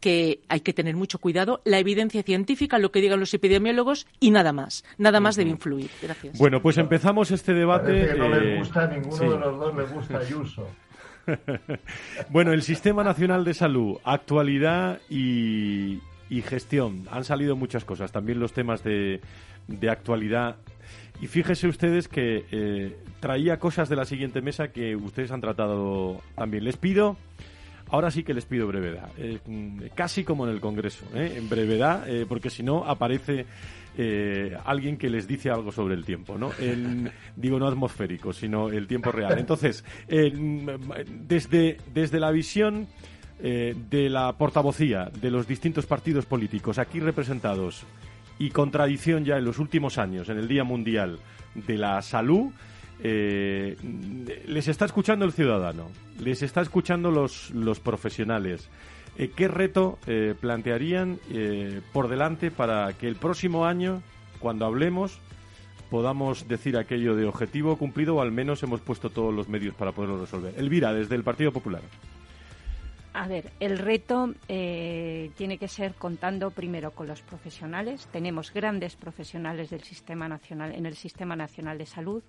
que 0.00 0.40
hay 0.48 0.60
que 0.60 0.72
tener 0.72 0.96
mucho 0.96 1.18
cuidado, 1.18 1.60
la 1.64 1.78
evidencia 1.78 2.22
científica, 2.22 2.78
lo 2.78 2.90
que 2.90 3.00
digan 3.00 3.20
los 3.20 3.32
epidemiólogos 3.34 4.06
y 4.18 4.30
nada 4.30 4.52
más. 4.52 4.84
Nada 4.98 5.20
más 5.20 5.36
debe 5.36 5.50
influir. 5.50 5.90
Gracias. 6.02 6.38
Bueno, 6.38 6.62
pues 6.62 6.78
empezamos 6.78 7.30
este 7.30 7.52
debate. 7.52 8.14
no 8.16 8.28
le 8.28 8.54
eh, 8.54 8.58
gusta, 8.58 8.86
ninguno 8.86 9.32
de 9.32 9.38
los 9.38 9.58
dos 9.58 9.76
le 9.76 9.84
gusta 9.84 10.18
Ayuso. 10.18 10.66
bueno, 12.30 12.52
el 12.52 12.62
Sistema 12.62 13.04
Nacional 13.04 13.44
de 13.44 13.54
Salud, 13.54 13.98
actualidad 14.04 15.00
y, 15.08 16.00
gestión. 16.44 17.06
Han 17.10 17.24
salido 17.24 17.56
muchas 17.56 17.84
cosas, 17.84 18.12
también 18.12 18.40
los 18.40 18.52
temas 18.52 18.82
de, 18.82 19.20
actualidad. 19.88 20.56
Y 21.20 21.26
fíjese 21.26 21.68
ustedes 21.68 22.08
que 22.08 22.46
eh, 22.50 22.96
traía 23.20 23.58
cosas 23.58 23.88
de 23.90 23.96
la 23.96 24.06
siguiente 24.06 24.40
mesa 24.40 24.68
que 24.68 24.96
ustedes 24.96 25.30
han 25.32 25.42
tratado 25.42 26.22
también. 26.34 26.64
Les 26.64 26.78
pido 26.78 27.16
Ahora 27.90 28.10
sí 28.10 28.22
que 28.22 28.34
les 28.34 28.44
pido 28.44 28.66
brevedad, 28.68 29.10
eh, 29.18 29.40
casi 29.94 30.22
como 30.22 30.46
en 30.46 30.52
el 30.52 30.60
Congreso, 30.60 31.04
¿eh? 31.14 31.34
en 31.36 31.48
brevedad, 31.48 32.08
eh, 32.08 32.24
porque 32.28 32.50
si 32.50 32.62
no 32.62 32.84
aparece 32.84 33.46
alguien 34.64 34.96
que 34.96 35.10
les 35.10 35.28
dice 35.28 35.50
algo 35.50 35.72
sobre 35.72 35.94
el 35.94 36.06
tiempo, 36.06 36.38
¿no? 36.38 36.52
digo, 37.36 37.58
no 37.58 37.66
atmosférico, 37.66 38.32
sino 38.32 38.70
el 38.70 38.86
tiempo 38.86 39.12
real. 39.12 39.38
Entonces, 39.38 39.84
desde, 40.08 41.76
desde 41.92 42.18
la 42.18 42.30
visión 42.30 42.86
de 43.38 44.08
la 44.08 44.32
portavocía 44.38 45.10
de 45.20 45.30
los 45.30 45.46
distintos 45.46 45.84
partidos 45.84 46.24
políticos 46.24 46.78
aquí 46.78 46.98
representados 47.00 47.84
y 48.38 48.48
con 48.50 48.70
tradición 48.70 49.26
ya 49.26 49.36
en 49.36 49.44
los 49.44 49.58
últimos 49.58 49.98
años, 49.98 50.30
en 50.30 50.38
el 50.38 50.48
Día 50.48 50.64
Mundial 50.64 51.18
de 51.54 51.76
la 51.76 52.00
Salud, 52.00 52.52
eh, 53.02 53.76
les 54.46 54.68
está 54.68 54.84
escuchando 54.84 55.24
el 55.24 55.32
ciudadano, 55.32 55.88
les 56.18 56.42
está 56.42 56.60
escuchando 56.60 57.10
los, 57.10 57.80
profesionales. 57.80 58.68
Eh, 59.16 59.30
¿Qué 59.34 59.48
reto 59.48 59.98
eh, 60.06 60.34
plantearían 60.38 61.18
por 61.92 62.08
delante 62.08 62.50
para 62.50 62.92
que 62.92 63.08
el 63.08 63.16
próximo 63.16 63.64
año, 63.64 64.02
cuando 64.38 64.66
hablemos, 64.66 65.18
podamos 65.88 66.46
decir 66.46 66.76
aquello 66.76 67.16
de 67.16 67.24
objetivo 67.24 67.76
cumplido 67.76 68.16
o 68.16 68.20
al 68.20 68.32
menos 68.32 68.62
hemos 68.62 68.80
puesto 68.80 69.10
todos 69.10 69.34
los 69.34 69.48
medios 69.48 69.74
para 69.74 69.92
poderlo 69.92 70.20
resolver? 70.20 70.54
Elvira, 70.58 70.92
desde 70.92 71.16
el 71.16 71.24
Partido 71.24 71.52
Popular. 71.52 71.82
A 73.12 73.26
ver, 73.26 73.50
el 73.58 73.78
reto 73.78 74.34
tiene 74.46 75.58
que 75.58 75.66
ser 75.66 75.94
contando 75.94 76.50
primero 76.52 76.92
con 76.92 77.08
los 77.08 77.22
profesionales. 77.22 78.06
Tenemos 78.12 78.52
grandes 78.52 78.94
profesionales 78.94 79.70
del 79.70 79.82
sistema 79.82 80.28
nacional 80.28 80.72
en 80.72 80.86
el 80.86 80.94
sistema 80.94 81.34
nacional 81.34 81.78
de 81.78 81.86
salud 81.86 82.22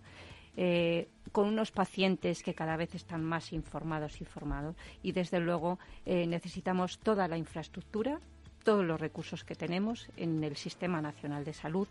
eh, 0.58 1.08
con 1.32 1.48
unos 1.48 1.72
pacientes 1.72 2.44
que 2.44 2.54
cada 2.54 2.76
vez 2.76 2.96
están 2.96 3.24
más 3.24 3.54
informados 3.54 4.22
y 4.22 4.26
formados. 4.26 4.76
Y 5.02 5.12
desde 5.12 5.40
luego 5.40 5.80
eh, 6.06 6.28
necesitamos 6.28 7.00
toda 7.00 7.28
la 7.28 7.38
infraestructura, 7.38 8.20
todos 8.64 8.86
los 8.86 9.00
recursos 9.00 9.44
que 9.44 9.56
tenemos 9.56 10.08
en 10.18 10.44
el 10.44 10.56
Sistema 10.56 11.02
Nacional 11.02 11.46
de 11.46 11.54
Salud 11.54 11.88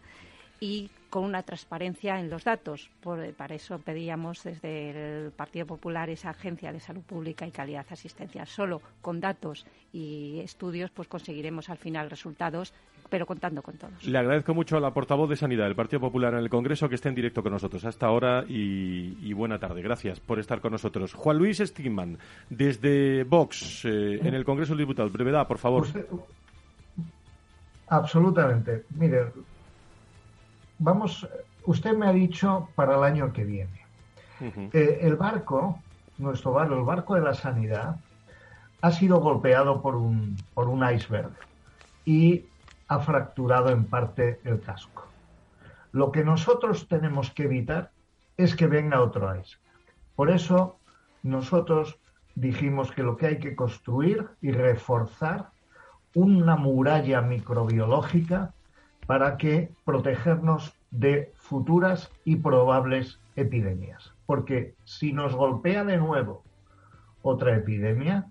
y 0.61 0.90
con 1.09 1.25
una 1.25 1.43
transparencia 1.43 2.21
en 2.21 2.31
los 2.31 2.45
datos. 2.45 2.90
para 3.37 3.55
eso 3.55 3.79
pedíamos 3.79 4.45
desde 4.45 4.90
el 4.90 5.33
Partido 5.33 5.67
Popular 5.67 6.11
esa 6.11 6.31
agencia 6.31 6.71
de 6.71 6.81
salud 6.81 7.02
pública 7.02 7.47
y 7.47 7.50
calidad 7.50 7.87
asistencia. 7.90 8.45
Solo 8.47 8.83
con 9.00 9.21
datos 9.21 9.67
y 9.93 10.38
estudios 10.40 10.90
pues 10.90 11.09
conseguiremos 11.09 11.71
al 11.71 11.79
final 11.79 12.11
resultados 12.11 12.75
pero 13.11 13.26
contando 13.26 13.61
con 13.62 13.76
todos. 13.76 14.05
Le 14.05 14.17
agradezco 14.17 14.55
mucho 14.55 14.76
a 14.76 14.81
la 14.81 14.95
portavoz 14.95 15.29
de 15.29 15.37
Sanidad 15.37 15.64
del 15.64 15.75
Partido 15.75 16.00
Popular 16.00 16.33
en 16.35 16.40
el 16.40 16.49
Congreso 16.49 16.88
que 16.88 16.95
esté 16.95 17.09
en 17.09 17.17
directo 17.17 17.43
con 17.43 17.52
nosotros 17.52 17.85
hasta 17.85 18.07
ahora 18.07 18.45
y, 18.49 19.33
buena 19.33 19.59
tarde. 19.59 19.83
Gracias 19.83 20.21
por 20.21 20.38
estar 20.38 20.61
con 20.61 20.73
nosotros. 20.73 21.12
Juan 21.14 21.38
Luis 21.38 21.59
Stigman, 21.59 22.19
desde 22.49 23.25
Vox, 23.25 23.85
eh, 23.85 24.21
en 24.23 24.35
el 24.35 24.45
Congreso 24.45 24.75
de 24.75 24.83
Diputados. 24.83 25.12
Brevedad, 25.12 25.47
por 25.47 25.59
favor. 25.59 25.87
absolutamente. 27.88 28.85
Mire, 28.90 29.26
vamos, 30.79 31.26
usted 31.64 31.97
me 31.97 32.07
ha 32.07 32.12
dicho 32.12 32.69
para 32.75 32.97
el 32.97 33.02
año 33.02 33.33
que 33.33 33.45
viene. 33.45 33.81
Eh, 34.73 35.00
el 35.02 35.17
barco, 35.17 35.81
nuestro 36.19 36.52
barco, 36.52 36.75
el 36.75 36.85
barco 36.85 37.14
de 37.14 37.23
la 37.23 37.35
sanidad, 37.35 37.97
ha 38.83 38.90
sido 38.93 39.21
golpeado 39.21 39.83
por 39.83 39.97
un, 39.97 40.37
por 40.55 40.69
un 40.69 40.88
iceberg. 40.88 41.33
Y 42.05 42.45
ha 42.90 42.99
fracturado 42.99 43.70
en 43.70 43.85
parte 43.85 44.40
el 44.42 44.61
casco. 44.61 45.06
Lo 45.92 46.11
que 46.11 46.25
nosotros 46.25 46.88
tenemos 46.88 47.30
que 47.30 47.44
evitar 47.44 47.92
es 48.37 48.56
que 48.56 48.66
venga 48.66 49.00
otro 49.00 49.28
iceberg. 49.28 49.61
Por 50.16 50.28
eso 50.28 50.76
nosotros 51.23 51.99
dijimos 52.35 52.90
que 52.90 53.04
lo 53.04 53.16
que 53.16 53.28
hay 53.28 53.38
que 53.38 53.54
construir 53.54 54.26
y 54.42 54.50
reforzar 54.50 55.50
una 56.14 56.56
muralla 56.56 57.20
microbiológica 57.23 58.52
para 59.06 59.37
que 59.37 59.73
protegernos 59.85 60.75
de 60.90 61.32
futuras 61.37 62.11
y 62.25 62.37
probables 62.37 63.20
epidemias. 63.37 64.12
Porque 64.26 64.75
si 64.85 65.12
nos 65.12 65.37
golpea 65.37 65.85
de 65.85 65.97
nuevo 65.97 66.42
otra 67.23 67.54
epidemia, 67.54 68.26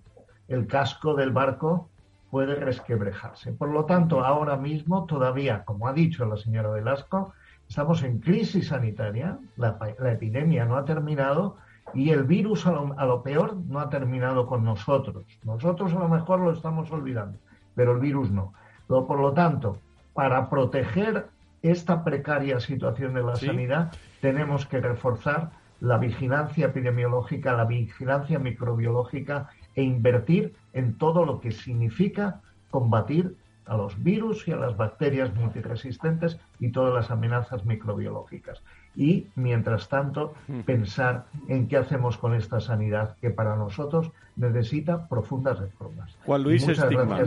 el 0.50 0.68
casco 0.68 1.14
del 1.14 1.32
barco 1.32 1.90
puede 2.30 2.56
resquebrejarse. 2.56 3.54
Por 3.54 3.70
lo 3.70 3.86
tanto, 3.86 4.24
ahora 4.24 4.58
mismo 4.58 5.06
todavía, 5.06 5.64
como 5.66 5.88
ha 5.88 5.94
dicho 5.94 6.26
la 6.26 6.38
señora 6.38 6.70
Velasco, 6.70 7.34
estamos 7.68 8.04
en 8.04 8.20
crisis 8.20 8.68
sanitaria, 8.68 9.38
la, 9.58 9.78
epidemia 10.12 10.66
no 10.66 10.78
ha 10.78 10.86
terminado 10.86 11.58
y 11.94 12.12
el 12.12 12.24
virus 12.24 12.68
a 12.68 12.72
lo, 12.72 13.24
peor 13.24 13.58
no 13.68 13.80
ha 13.80 13.90
terminado 13.90 14.46
con 14.46 14.64
nosotros. 14.64 15.26
Nosotros 15.44 15.94
a 15.94 16.00
lo 16.00 16.08
mejor 16.08 16.40
lo 16.40 16.52
estamos 16.52 16.92
olvidando, 16.92 17.40
pero 17.76 17.94
el 17.94 18.00
virus 18.00 18.32
no. 18.32 18.54
Por 18.88 19.20
lo 19.20 19.34
tanto, 19.34 19.80
para 20.14 20.50
proteger 20.50 21.28
esta 21.62 22.04
precaria 22.04 22.60
situación 22.60 23.14
de 23.14 23.24
la 23.24 23.36
sanidad, 23.36 23.92
tenemos 24.22 24.66
que 24.66 24.80
reforzar 24.80 25.52
la 25.82 25.98
vigilancia 25.98 26.68
epidemiológica, 26.68 27.54
la 27.54 27.66
vigilancia 27.66 28.38
microbiológica 28.40 29.50
e 29.80 29.84
invertir 29.84 30.54
en 30.74 30.98
todo 30.98 31.24
lo 31.24 31.40
que 31.40 31.52
significa 31.52 32.42
combatir 32.70 33.38
a 33.66 33.78
los 33.78 34.04
virus 34.04 34.46
y 34.46 34.52
a 34.52 34.58
las 34.58 34.76
bacterias 34.76 35.34
multiresistentes 35.34 36.38
y 36.60 36.70
todas 36.70 36.94
las 36.94 37.12
amenazas 37.12 37.66
microbiológicas. 37.66 38.62
Y, 38.96 39.28
mientras 39.36 39.88
tanto, 39.88 40.34
pensar 40.66 41.28
en 41.48 41.70
qué 41.70 41.78
hacemos 41.78 42.18
con 42.18 42.34
esta 42.34 42.60
sanidad 42.60 43.16
que 43.22 43.30
para 43.30 43.56
nosotros 43.56 44.12
necesita 44.36 45.08
profundas 45.08 45.60
reformas. 45.60 46.18
Juan 46.26 46.44
Luis 46.44 46.68
Estigma. 46.68 47.22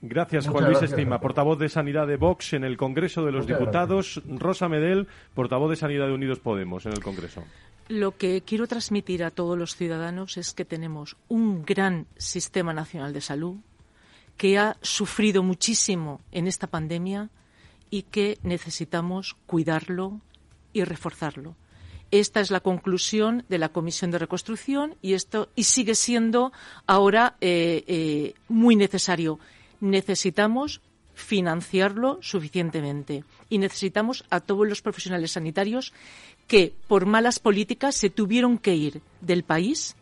Gracias, 0.00 0.48
Juan 0.48 0.64
Luis 0.64 0.80
Estigma, 0.80 1.20
portavoz 1.20 1.58
de 1.58 1.68
Sanidad 1.68 2.06
de 2.06 2.16
Vox 2.16 2.54
en 2.54 2.64
el 2.64 2.78
Congreso 2.78 3.26
de 3.26 3.32
los 3.32 3.46
Diputados. 3.46 4.22
Rosa 4.26 4.68
Medel, 4.70 5.08
portavoz 5.34 5.68
de 5.68 5.76
Sanidad 5.76 6.06
de 6.06 6.14
Unidos 6.14 6.38
Podemos 6.38 6.86
en 6.86 6.92
el 6.92 7.02
Congreso. 7.02 7.42
Lo 7.88 8.18
que 8.18 8.42
quiero 8.42 8.66
transmitir 8.66 9.24
a 9.24 9.30
todos 9.30 9.56
los 9.56 9.74
ciudadanos 9.74 10.36
es 10.36 10.52
que 10.52 10.66
tenemos 10.66 11.16
un 11.28 11.64
gran 11.64 12.06
sistema 12.18 12.74
nacional 12.74 13.14
de 13.14 13.22
salud 13.22 13.56
que 14.36 14.58
ha 14.58 14.76
sufrido 14.82 15.42
muchísimo 15.42 16.20
en 16.30 16.46
esta 16.46 16.66
pandemia 16.66 17.30
y 17.90 18.02
que 18.02 18.38
necesitamos 18.42 19.36
cuidarlo 19.46 20.20
y 20.74 20.84
reforzarlo. 20.84 21.56
Esta 22.10 22.40
es 22.40 22.50
la 22.50 22.60
conclusión 22.60 23.44
de 23.48 23.58
la 23.58 23.70
Comisión 23.70 24.10
de 24.10 24.18
Reconstrucción 24.18 24.96
y 25.02 25.14
esto 25.14 25.50
y 25.54 25.64
sigue 25.64 25.94
siendo 25.94 26.52
ahora 26.86 27.36
eh, 27.40 27.84
eh, 27.86 28.34
muy 28.48 28.76
necesario. 28.76 29.38
Necesitamos 29.80 30.80
financiarlo 31.14 32.18
suficientemente 32.22 33.24
y 33.48 33.58
necesitamos 33.58 34.24
a 34.30 34.40
todos 34.40 34.68
los 34.68 34.82
profesionales 34.82 35.32
sanitarios 35.32 35.92
que 36.48 36.74
por 36.88 37.06
malas 37.06 37.38
políticas 37.38 37.94
se 37.94 38.10
tuvieron 38.10 38.58
que 38.58 38.74
ir 38.74 39.02
del 39.20 39.44
país 39.44 39.94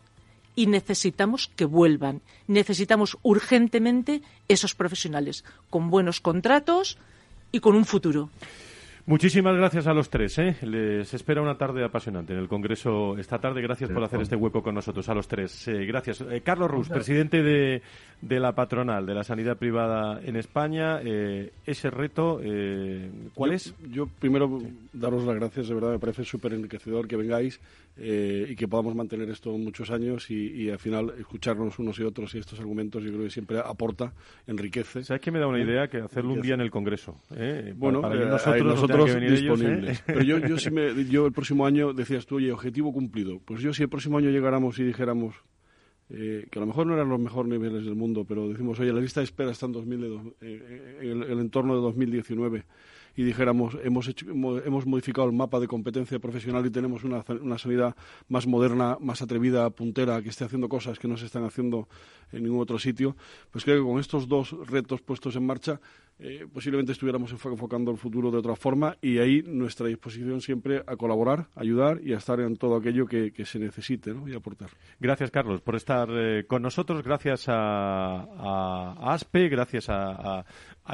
y 0.55 0.69
necesitamos 0.69 1.51
que 1.55 1.67
vuelvan. 1.67 2.23
Necesitamos 2.47 3.19
urgentemente 3.23 4.23
esos 4.49 4.75
profesionales 4.75 5.45
con 5.69 5.91
buenos 5.91 6.21
contratos 6.21 6.97
y 7.53 7.61
con 7.61 7.75
un 7.75 7.85
futuro. 7.85 8.31
Muchísimas 9.09 9.57
gracias 9.57 9.87
a 9.87 9.95
los 9.95 10.11
tres. 10.11 10.37
¿eh? 10.39 10.57
Les 10.63 11.15
espera 11.15 11.41
una 11.41 11.57
tarde 11.57 11.85
apasionante 11.85 12.33
en 12.33 12.41
el 12.41 12.49
Congreso 12.49 13.17
esta 13.17 13.39
tarde. 13.39 13.63
Gracias 13.63 13.89
por 13.89 14.03
hacer 14.03 14.21
este 14.21 14.35
hueco 14.35 14.65
con 14.65 14.75
nosotros, 14.75 15.09
a 15.09 15.15
los 15.15 15.29
tres. 15.29 15.69
Eh, 15.69 15.87
gracias. 15.87 16.23
Eh, 16.23 16.41
Carlos 16.41 16.69
Rus, 16.69 16.89
presidente 16.89 17.41
de, 17.41 17.83
de, 18.21 18.41
la 18.41 18.57
patronal 18.57 19.07
de 19.07 19.15
la 19.15 19.23
sanidad 19.23 19.59
privada 19.59 20.21
en 20.25 20.35
España. 20.35 21.01
Eh, 21.05 21.53
ese 21.65 21.89
reto, 21.89 22.41
¿cuál 23.35 23.53
es? 23.53 23.77
Yo 23.93 24.09
primero 24.09 24.61
daros 24.93 25.25
las 25.25 25.37
gracias, 25.37 25.69
de 25.69 25.75
verdad, 25.75 25.93
me 25.93 26.01
parece 26.01 26.25
súper 26.25 26.55
enriquecedor 26.55 27.07
que 27.07 27.15
vengáis 27.15 27.61
y 27.99 28.55
que 28.57 28.69
podamos 28.69 28.95
mantener 28.95 29.31
esto 29.31 29.57
muchos 29.57 29.91
años 29.91 30.31
y, 30.31 30.69
al 30.69 30.79
final 30.79 31.15
escucharnos 31.19 31.79
unos 31.79 31.99
y 31.99 32.03
otros 32.03 32.35
y 32.35 32.39
estos 32.39 32.59
argumentos 32.59 33.03
yo 33.03 33.11
creo 33.11 33.23
que 33.23 33.31
siempre 33.31 33.59
aporta, 33.59 34.13
enriquece. 34.47 35.05
¿Sabes 35.05 35.23
qué 35.23 35.31
me 35.31 35.39
da 35.39 35.47
una 35.47 35.63
idea? 35.63 35.89
Que 35.89 35.99
hacerlo 35.99 36.33
un 36.33 36.43
día 36.43 36.55
en 36.55 36.61
el 36.61 36.71
Congreso. 36.71 37.21
Bueno, 37.77 38.03
para, 38.03 38.17
nosotros 38.17 38.96
disponibles. 39.05 40.03
Pero 40.07 40.23
yo, 40.23 40.39
yo, 40.39 40.59
si 40.59 40.71
me, 40.71 41.05
yo 41.05 41.27
el 41.27 41.33
próximo 41.33 41.67
año 41.67 41.93
decías 41.93 42.27
tú, 42.27 42.37
oye, 42.37 42.53
objetivo 42.53 42.93
cumplido. 42.93 43.41
Pues 43.45 43.61
yo 43.61 43.73
si 43.75 43.83
el 43.83 43.89
próximo 43.89 44.19
año 44.19 44.31
llegáramos 44.31 44.79
y 44.79 44.85
dijéramos 44.85 45.35
eh, 46.09 46.47
que 46.51 46.59
a 46.59 46.61
lo 46.61 46.67
mejor 46.67 46.87
no 46.87 46.95
eran 46.95 47.09
los 47.09 47.19
mejores 47.19 47.51
niveles 47.51 47.85
del 47.85 47.97
mundo, 47.97 48.25
pero 48.25 48.49
decimos, 48.49 48.79
oye, 48.79 48.93
la 48.93 49.01
lista 49.01 49.21
de 49.21 49.25
espera 49.25 49.51
está 49.51 49.67
en, 49.67 49.73
2000 49.73 50.35
eh, 50.41 50.99
en 51.01 51.23
el, 51.23 51.41
entorno 51.41 51.75
de 51.75 51.81
2019 51.81 52.65
y 53.17 53.25
dijéramos, 53.25 53.77
hemos, 53.83 54.07
hecho, 54.07 54.27
hemos 54.31 54.87
modificado 54.87 55.27
el 55.27 55.33
mapa 55.33 55.59
de 55.59 55.67
competencia 55.67 56.21
profesional 56.21 56.65
y 56.65 56.71
tenemos 56.71 57.03
una, 57.03 57.25
una 57.41 57.59
sanidad 57.59 57.97
más 58.29 58.47
moderna, 58.47 58.99
más 59.01 59.21
atrevida, 59.21 59.69
puntera, 59.71 60.23
que 60.23 60.29
esté 60.29 60.45
haciendo 60.45 60.69
cosas 60.69 60.99
que 60.99 61.09
no 61.09 61.17
se 61.17 61.27
están 61.27 61.43
haciendo 61.43 61.89
en 62.31 62.45
ningún 62.45 62.61
otro 62.61 62.79
sitio, 62.79 63.17
pues 63.51 63.65
creo 63.65 63.83
que 63.83 63.91
con 63.91 63.99
estos 63.99 64.29
dos 64.29 64.55
retos 64.69 65.01
puestos 65.01 65.35
en 65.35 65.45
marcha 65.45 65.81
eh, 66.19 66.47
posiblemente 66.51 66.93
estuviéramos 66.93 67.31
enfocando 67.31 67.91
el 67.91 67.99
futuro 67.99 68.31
de 68.31 68.39
otra 68.39 68.57
forma 68.57 68.97
y 69.03 69.19
ahí 69.19 69.43
nuestra 69.43 69.87
disposición 69.87 70.41
siempre 70.41 70.83
a 70.87 70.97
colaborar, 70.97 71.49
ayudar 71.55 72.01
y 72.03 72.15
a 72.15 72.17
estar 72.17 72.41
en 72.41 72.57
todo 72.57 72.77
aquello 72.77 73.07
que, 73.07 73.33
se 73.45 73.59
necesite 73.59 74.15
y 74.27 74.35
aportar. 74.35 74.71
Gracias, 74.99 75.31
Carlos, 75.31 75.61
por 75.61 75.77
estar 75.77 76.09
eh, 76.11 76.45
con 76.47 76.63
nosotros. 76.63 77.03
Gracias 77.03 77.45
a, 77.49 79.13
ASPE, 79.13 79.49
gracias 79.51 79.89
a, 79.91 80.45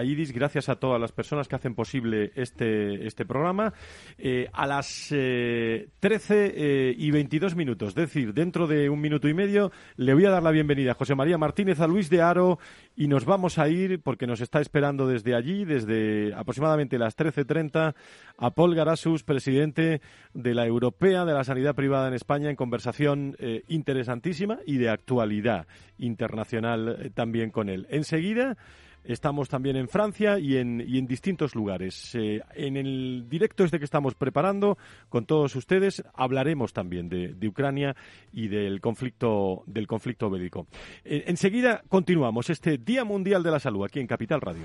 IDIS, 0.02 0.32
gracias 0.32 0.68
a 0.68 0.76
todas 0.76 1.00
las 1.00 1.12
personas 1.12 1.46
que 1.46 1.54
hacen 1.54 1.74
posible 1.74 2.32
este, 2.34 3.06
este 3.06 3.24
programa. 3.24 3.72
Eh, 4.18 4.48
a 4.52 4.66
las 4.66 5.08
13 5.08 6.94
y 6.96 7.10
22 7.10 7.54
minutos, 7.54 7.90
es 7.90 7.94
decir, 7.94 8.34
dentro 8.34 8.66
de 8.66 8.90
un 8.90 9.00
minuto 9.00 9.28
y 9.28 9.34
medio, 9.34 9.70
le 9.96 10.14
voy 10.14 10.24
a 10.24 10.30
dar 10.30 10.42
la 10.42 10.50
bienvenida 10.50 10.92
a 10.92 10.94
José 10.94 11.14
María 11.14 11.38
Martínez, 11.38 11.78
a 11.78 11.86
Luis 11.86 12.10
de 12.10 12.22
Aro 12.22 12.58
y 12.96 13.08
nos 13.08 13.24
vamos 13.24 13.58
a 13.58 13.68
ir 13.68 14.00
porque 14.00 14.26
nos 14.26 14.40
está 14.40 14.60
esperando 14.60 15.06
desde 15.06 15.34
allí, 15.34 15.64
desde 15.64 16.34
aproximadamente 16.34 16.98
las 16.98 17.16
13.30, 17.16 17.94
a 18.38 18.50
Paul 18.50 18.74
Garasus, 18.74 19.22
presidente 19.22 20.00
de 20.34 20.54
la 20.54 20.66
Europea 20.66 21.24
de 21.24 21.32
la 21.32 21.44
Sanidad 21.44 21.74
Privada 21.74 22.08
en 22.08 22.14
España, 22.14 22.50
en 22.50 22.56
conversación 22.56 23.36
eh, 23.38 23.62
interesantísima 23.68 24.58
y 24.66 24.76
de 24.78 24.90
actualidad 24.90 25.66
internacional 25.98 26.98
eh, 27.00 27.10
también 27.10 27.50
con 27.50 27.68
él. 27.68 27.86
Enseguida. 27.90 28.56
Estamos 29.04 29.48
también 29.48 29.76
en 29.76 29.88
Francia 29.88 30.38
y 30.38 30.56
en, 30.56 30.82
y 30.86 30.98
en 30.98 31.06
distintos 31.06 31.54
lugares. 31.54 32.14
Eh, 32.14 32.40
en 32.54 32.76
el 32.76 33.26
directo 33.28 33.64
este 33.64 33.78
que 33.78 33.84
estamos 33.84 34.14
preparando 34.14 34.78
con 35.08 35.26
todos 35.26 35.56
ustedes 35.56 36.02
hablaremos 36.14 36.72
también 36.72 37.08
de, 37.08 37.48
Ucrania 37.48 37.94
y 38.32 38.48
del 38.48 38.80
conflicto, 38.80 39.64
del 39.66 39.86
conflicto 39.86 40.30
bélico. 40.30 40.66
enseguida 41.04 41.82
continuamos 41.88 42.48
este 42.50 42.78
Día 42.78 43.04
Mundial 43.04 43.42
de 43.42 43.50
la 43.50 43.60
Salud 43.60 43.84
aquí 43.84 44.00
en 44.00 44.06
Capital 44.06 44.40
Radio. 44.40 44.64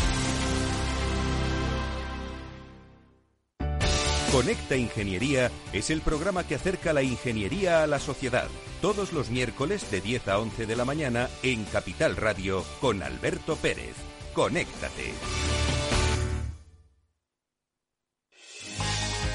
Conecta 4.31 4.77
Ingeniería 4.77 5.51
es 5.73 5.89
el 5.89 5.99
programa 5.99 6.47
que 6.47 6.55
acerca 6.55 6.93
la 6.93 7.03
ingeniería 7.03 7.83
a 7.83 7.87
la 7.87 7.99
sociedad. 7.99 8.47
Todos 8.81 9.11
los 9.11 9.29
miércoles 9.29 9.91
de 9.91 9.99
10 9.99 10.29
a 10.29 10.39
11 10.39 10.65
de 10.67 10.75
la 10.77 10.85
mañana 10.85 11.27
en 11.43 11.65
Capital 11.65 12.15
Radio 12.15 12.63
con 12.79 13.03
Alberto 13.03 13.57
Pérez. 13.57 13.93
Conéctate. 14.33 15.11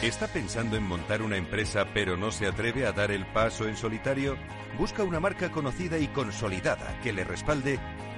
¿Está 0.00 0.28
pensando 0.28 0.78
en 0.78 0.85
montar 0.85 1.20
una 1.20 1.37
empresa 1.37 1.88
pero 1.92 2.16
no 2.16 2.30
se 2.30 2.46
atreve 2.46 2.87
a 2.87 2.92
dar 2.92 3.11
el 3.11 3.26
paso 3.26 3.68
en 3.68 3.76
solitario? 3.76 4.38
Busca 4.78 5.04
una 5.04 5.20
marca 5.20 5.52
conocida 5.52 5.98
y 5.98 6.09
consolidada 6.09 6.98
que 7.02 7.12
le 7.12 7.24
respalde 7.24 7.78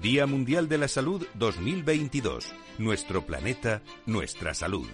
Día 0.00 0.26
Mundial 0.26 0.68
de 0.68 0.78
la 0.78 0.86
Salud 0.86 1.26
2022. 1.34 2.54
Nuestro 2.78 3.22
planeta, 3.26 3.82
nuestra 4.06 4.54
salud. 4.54 4.86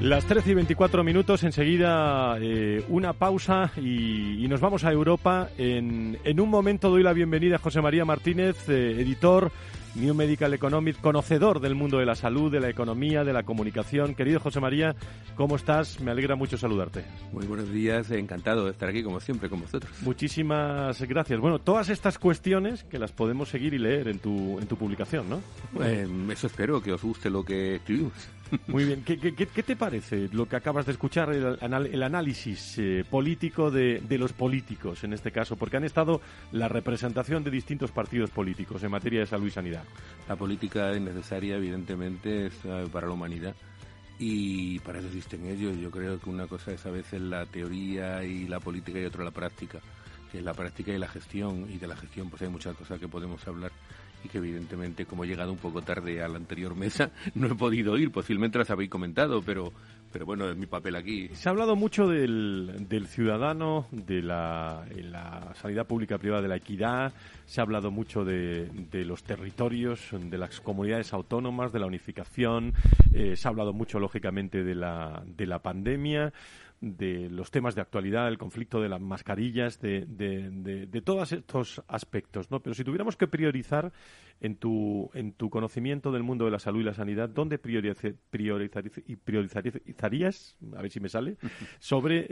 Las 0.00 0.24
13 0.24 0.50
y 0.50 0.54
24 0.54 1.04
minutos, 1.04 1.44
enseguida 1.44 2.38
eh, 2.40 2.82
una 2.88 3.12
pausa 3.12 3.70
y, 3.76 4.46
nos 4.48 4.60
vamos 4.60 4.84
a 4.84 4.90
Europa. 4.90 5.50
En, 5.58 6.18
un 6.40 6.48
momento 6.48 6.88
doy 6.88 7.02
la 7.02 7.12
bienvenida 7.12 7.56
a 7.56 7.58
José 7.58 7.82
María 7.82 8.06
Martínez, 8.06 8.68
eh, 8.70 8.96
editor 8.98 9.52
New 9.94 10.14
Medical 10.14 10.54
Economic, 10.54 11.00
conocedor 11.00 11.60
del 11.60 11.74
mundo 11.74 11.98
de 11.98 12.06
la 12.06 12.14
salud, 12.14 12.50
de 12.50 12.60
la 12.60 12.70
economía, 12.70 13.24
de 13.24 13.32
la 13.32 13.42
comunicación. 13.42 14.14
Querido 14.14 14.40
José 14.40 14.60
María, 14.60 14.96
¿cómo 15.36 15.56
estás? 15.56 16.00
Me 16.00 16.10
alegra 16.10 16.34
mucho 16.34 16.56
saludarte. 16.56 17.04
Muy 17.32 17.46
buenos 17.46 17.70
días, 17.70 18.10
encantado 18.10 18.64
de 18.64 18.70
estar 18.70 18.88
aquí 18.88 19.02
como 19.02 19.20
siempre 19.20 19.48
con 19.48 19.60
vosotros. 19.60 19.92
Muchísimas 20.00 21.00
gracias. 21.02 21.38
Bueno, 21.40 21.58
todas 21.58 21.90
estas 21.90 22.18
cuestiones 22.18 22.84
que 22.84 22.98
las 22.98 23.12
podemos 23.12 23.50
seguir 23.50 23.74
y 23.74 23.78
leer 23.78 24.08
en 24.08 24.18
tu, 24.18 24.58
en 24.58 24.66
tu 24.66 24.76
publicación, 24.76 25.28
¿no? 25.28 25.42
Eh, 25.84 26.08
eso 26.30 26.46
espero, 26.46 26.82
que 26.82 26.92
os 26.92 27.02
guste 27.02 27.28
lo 27.28 27.44
que 27.44 27.76
escribimos. 27.76 28.12
Muy 28.66 28.84
bien. 28.84 29.02
¿Qué, 29.02 29.16
te 29.46 29.76
parece 29.76 30.28
lo 30.32 30.46
que 30.46 30.56
acabas 30.56 30.86
de 30.86 30.92
escuchar, 30.92 31.32
el, 31.32 32.02
análisis 32.02 32.78
eh, 32.78 33.04
político 33.08 33.70
de, 33.70 34.00
de, 34.00 34.18
los 34.18 34.32
políticos 34.32 35.04
en 35.04 35.12
este 35.12 35.30
caso? 35.32 35.56
Porque 35.56 35.76
han 35.76 35.84
estado 35.84 36.20
la 36.52 36.68
representación 36.68 37.44
de 37.44 37.50
distintos 37.50 37.90
partidos 37.90 38.30
políticos 38.30 38.82
en 38.82 38.90
materia 38.90 39.20
de 39.20 39.26
salud 39.26 39.46
y 39.46 39.50
sanidad. 39.50 39.84
La 40.28 40.36
política 40.36 40.90
es 40.92 41.00
necesaria, 41.00 41.56
evidentemente, 41.56 42.46
es, 42.46 42.54
eh, 42.64 42.86
para 42.92 43.06
la 43.06 43.14
humanidad 43.14 43.54
y 44.18 44.78
para 44.80 44.98
eso 44.98 45.08
existen 45.08 45.46
ellos. 45.46 45.76
Yo 45.78 45.90
creo 45.90 46.20
que 46.20 46.30
una 46.30 46.46
cosa 46.46 46.72
es 46.72 46.84
a 46.86 46.90
veces 46.90 47.20
la 47.20 47.46
teoría 47.46 48.22
y 48.24 48.46
la 48.46 48.60
política 48.60 49.00
y 49.00 49.04
otra 49.04 49.24
la 49.24 49.30
práctica, 49.30 49.80
que 50.30 50.38
es 50.38 50.44
la 50.44 50.54
práctica 50.54 50.92
y 50.92 50.98
la 50.98 51.08
gestión, 51.08 51.66
y 51.70 51.78
de 51.78 51.86
la 51.86 51.96
gestión 51.96 52.30
pues 52.30 52.42
hay 52.42 52.48
muchas 52.48 52.76
cosas 52.76 53.00
que 53.00 53.08
podemos 53.08 53.46
hablar 53.48 53.72
y 54.24 54.28
que 54.28 54.38
evidentemente 54.38 55.06
como 55.06 55.24
he 55.24 55.28
llegado 55.28 55.52
un 55.52 55.58
poco 55.58 55.82
tarde 55.82 56.22
a 56.22 56.28
la 56.28 56.36
anterior 56.36 56.74
mesa 56.74 57.10
no 57.34 57.48
he 57.48 57.54
podido 57.54 57.96
ir, 57.98 58.10
posiblemente 58.10 58.58
las 58.58 58.70
habéis 58.70 58.90
comentado, 58.90 59.42
pero 59.42 59.72
pero 60.12 60.26
bueno, 60.26 60.50
es 60.50 60.56
mi 60.56 60.66
papel 60.66 60.94
aquí. 60.94 61.28
Se 61.32 61.48
ha 61.48 61.52
hablado 61.52 61.74
mucho 61.74 62.06
del, 62.06 62.86
del 62.88 63.06
ciudadano, 63.06 63.86
de 63.90 64.20
la, 64.20 64.84
la, 64.94 65.54
sanidad 65.54 65.86
pública 65.86 66.18
privada, 66.18 66.42
de 66.42 66.48
la 66.48 66.56
equidad, 66.56 67.14
se 67.46 67.60
ha 67.60 67.64
hablado 67.64 67.90
mucho 67.90 68.22
de, 68.24 68.66
de 68.90 69.04
los 69.06 69.22
territorios, 69.22 70.10
de 70.12 70.36
las 70.36 70.60
comunidades 70.60 71.14
autónomas, 71.14 71.72
de 71.72 71.80
la 71.80 71.86
unificación, 71.86 72.74
eh, 73.14 73.36
se 73.36 73.48
ha 73.48 73.50
hablado 73.50 73.72
mucho, 73.72 73.98
lógicamente, 73.98 74.62
de 74.62 74.74
la, 74.74 75.22
de 75.24 75.46
la 75.46 75.60
pandemia 75.60 76.32
de 76.82 77.30
los 77.30 77.50
temas 77.52 77.76
de 77.76 77.80
actualidad, 77.80 78.26
el 78.26 78.38
conflicto 78.38 78.80
de 78.80 78.88
las 78.88 79.00
mascarillas, 79.00 79.80
de, 79.80 80.04
de, 80.04 80.50
de, 80.86 81.00
todos 81.00 81.30
estos 81.30 81.80
aspectos, 81.86 82.50
¿no? 82.50 82.60
Pero 82.60 82.74
si 82.74 82.82
tuviéramos 82.82 83.16
que 83.16 83.28
priorizar 83.28 83.92
en 84.40 84.56
tu, 84.56 85.08
en 85.14 85.32
tu 85.32 85.48
conocimiento 85.48 86.10
del 86.10 86.24
mundo 86.24 86.44
de 86.44 86.50
la 86.50 86.58
salud 86.58 86.80
y 86.80 86.84
la 86.84 86.94
sanidad, 86.94 87.28
¿dónde 87.28 87.60
priorizarías, 87.60 90.56
a 90.76 90.82
ver 90.82 90.90
si 90.90 90.98
me 90.98 91.08
sale, 91.08 91.36
sobre 91.78 92.26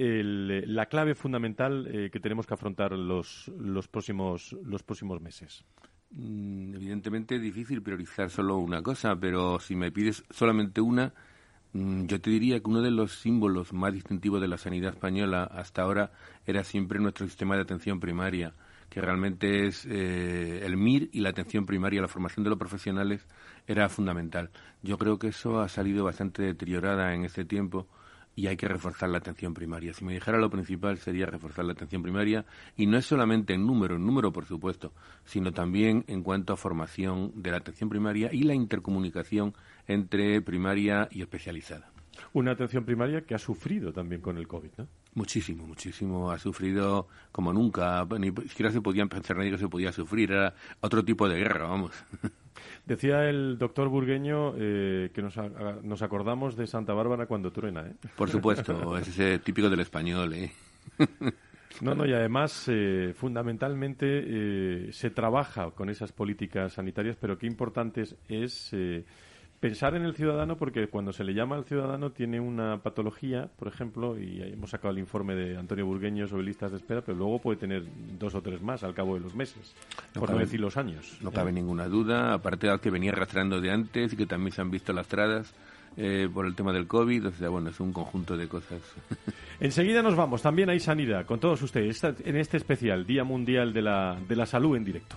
la 0.66 0.86
clave 0.86 1.14
fundamental 1.14 1.86
eh, 1.86 2.10
que 2.10 2.18
tenemos 2.18 2.44
que 2.44 2.54
afrontar 2.54 2.90
los, 2.92 3.52
los, 3.56 3.86
próximos, 3.86 4.56
los 4.64 4.82
próximos 4.82 5.20
meses? 5.20 5.64
Mm, 6.10 6.74
evidentemente 6.74 7.36
es 7.36 7.42
difícil 7.42 7.82
priorizar 7.82 8.30
solo 8.30 8.58
una 8.58 8.82
cosa, 8.82 9.14
pero 9.14 9.60
si 9.60 9.76
me 9.76 9.92
pides 9.92 10.24
solamente 10.28 10.80
una, 10.80 11.14
yo 11.72 12.20
te 12.20 12.30
diría 12.30 12.58
que 12.60 12.68
uno 12.68 12.82
de 12.82 12.90
los 12.90 13.12
símbolos 13.12 13.72
más 13.72 13.92
distintivos 13.92 14.40
de 14.40 14.48
la 14.48 14.58
sanidad 14.58 14.92
española 14.92 15.44
hasta 15.44 15.82
ahora 15.82 16.10
era 16.46 16.64
siempre 16.64 16.98
nuestro 16.98 17.26
sistema 17.26 17.54
de 17.54 17.62
atención 17.62 18.00
primaria, 18.00 18.54
que 18.88 19.00
realmente 19.00 19.66
es 19.66 19.86
eh, 19.86 20.64
el 20.64 20.76
MIR 20.76 21.10
y 21.12 21.20
la 21.20 21.28
atención 21.28 21.66
primaria, 21.66 22.00
la 22.00 22.08
formación 22.08 22.42
de 22.42 22.50
los 22.50 22.58
profesionales 22.58 23.24
era 23.68 23.88
fundamental. 23.88 24.50
Yo 24.82 24.98
creo 24.98 25.18
que 25.18 25.28
eso 25.28 25.60
ha 25.60 25.68
salido 25.68 26.04
bastante 26.04 26.42
deteriorada 26.42 27.14
en 27.14 27.24
este 27.24 27.44
tiempo 27.44 27.86
y 28.40 28.46
hay 28.46 28.56
que 28.56 28.68
reforzar 28.68 29.10
la 29.10 29.18
atención 29.18 29.52
primaria. 29.52 29.92
Si 29.92 30.02
me 30.02 30.14
dijera 30.14 30.38
lo 30.38 30.48
principal 30.48 30.96
sería 30.96 31.26
reforzar 31.26 31.66
la 31.66 31.72
atención 31.72 32.02
primaria 32.02 32.46
y 32.74 32.86
no 32.86 32.96
es 32.96 33.04
solamente 33.04 33.52
en 33.52 33.66
número, 33.66 33.96
en 33.96 34.06
número 34.06 34.32
por 34.32 34.46
supuesto, 34.46 34.94
sino 35.26 35.52
también 35.52 36.04
en 36.06 36.22
cuanto 36.22 36.54
a 36.54 36.56
formación 36.56 37.32
de 37.34 37.50
la 37.50 37.58
atención 37.58 37.90
primaria 37.90 38.30
y 38.32 38.44
la 38.44 38.54
intercomunicación 38.54 39.52
entre 39.86 40.40
primaria 40.40 41.06
y 41.10 41.20
especializada. 41.20 41.92
Una 42.32 42.52
atención 42.52 42.86
primaria 42.86 43.26
que 43.26 43.34
ha 43.34 43.38
sufrido 43.38 43.92
también 43.92 44.22
con 44.22 44.38
el 44.38 44.48
COVID, 44.48 44.70
¿no? 44.78 44.88
Muchísimo, 45.14 45.66
muchísimo. 45.66 46.30
Ha 46.30 46.38
sufrido 46.38 47.08
como 47.32 47.52
nunca. 47.52 48.06
Ni 48.18 48.28
siquiera 48.48 48.70
se 48.70 48.80
podía 48.80 49.04
pensar 49.06 49.36
nadie 49.36 49.50
que 49.50 49.58
se 49.58 49.68
podía 49.68 49.92
sufrir. 49.92 50.32
Era 50.32 50.54
otro 50.80 51.04
tipo 51.04 51.28
de 51.28 51.36
guerra, 51.36 51.66
vamos. 51.66 51.92
Decía 52.86 53.28
el 53.28 53.58
doctor 53.58 53.88
Burgueño 53.88 54.54
eh, 54.56 55.10
que 55.12 55.22
nos, 55.22 55.36
nos, 55.82 56.02
acordamos 56.02 56.56
de 56.56 56.66
Santa 56.66 56.92
Bárbara 56.92 57.26
cuando 57.26 57.52
truena, 57.52 57.82
¿eh? 57.82 57.94
Por 58.16 58.28
supuesto, 58.30 58.96
es 58.98 59.08
ese 59.08 59.38
típico 59.38 59.68
del 59.68 59.80
español, 59.80 60.32
¿eh? 60.34 60.52
No, 61.80 61.94
no, 61.94 62.04
y 62.04 62.12
además, 62.12 62.64
eh, 62.68 63.14
fundamentalmente, 63.16 64.06
eh, 64.06 64.92
se 64.92 65.10
trabaja 65.10 65.70
con 65.70 65.88
esas 65.88 66.12
políticas 66.12 66.74
sanitarias, 66.74 67.16
pero 67.18 67.38
qué 67.38 67.46
importante 67.46 68.04
es, 68.28 68.74
pensar 69.60 69.94
en 69.94 70.04
el 70.04 70.14
ciudadano 70.14 70.56
porque 70.56 70.88
cuando 70.88 71.12
se 71.12 71.22
le 71.22 71.34
llama 71.34 71.56
al 71.56 71.64
ciudadano 71.64 72.10
tiene 72.10 72.40
una 72.40 72.78
patología, 72.82 73.48
por 73.58 73.68
ejemplo, 73.68 74.18
y 74.18 74.42
hemos 74.42 74.70
sacado 74.70 74.92
el 74.92 74.98
informe 74.98 75.34
de 75.34 75.58
Antonio 75.58 75.84
Burgueño 75.84 76.26
sobre 76.26 76.44
listas 76.44 76.70
de 76.70 76.78
espera, 76.78 77.02
pero 77.02 77.18
luego 77.18 77.38
puede 77.38 77.58
tener 77.58 77.84
dos 78.18 78.34
o 78.34 78.40
tres 78.40 78.62
más 78.62 78.82
al 78.82 78.94
cabo 78.94 79.14
de 79.14 79.20
los 79.20 79.34
meses, 79.34 79.74
por 80.14 80.30
no 80.30 80.38
decir 80.38 80.60
los 80.60 80.78
años. 80.78 81.18
No 81.20 81.30
cabe 81.30 81.52
ninguna 81.52 81.86
duda, 81.88 82.32
aparte 82.32 82.68
de 82.68 82.78
que 82.78 82.90
venía 82.90 83.12
arrastrando 83.12 83.60
de 83.60 83.70
antes 83.70 84.14
y 84.14 84.16
que 84.16 84.26
también 84.26 84.52
se 84.52 84.62
han 84.62 84.70
visto 84.70 84.92
lastradas. 84.92 85.54
Eh, 85.96 86.28
por 86.32 86.46
el 86.46 86.54
tema 86.54 86.72
del 86.72 86.86
COVID, 86.86 87.26
o 87.26 87.32
sea, 87.32 87.48
bueno, 87.48 87.70
es 87.70 87.80
un 87.80 87.92
conjunto 87.92 88.36
de 88.36 88.46
cosas. 88.46 88.80
Enseguida 89.60 90.02
nos 90.02 90.14
vamos, 90.14 90.40
también 90.40 90.70
hay 90.70 90.78
sanidad 90.78 91.26
con 91.26 91.40
todos 91.40 91.60
ustedes 91.62 92.02
en 92.04 92.36
este 92.36 92.58
especial 92.58 93.04
Día 93.04 93.24
Mundial 93.24 93.72
de 93.72 93.82
la, 93.82 94.16
de 94.26 94.36
la 94.36 94.46
Salud 94.46 94.76
en 94.76 94.84
directo. 94.84 95.16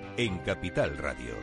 en 0.21 0.37
Capital 0.37 0.97
Radio. 0.99 1.33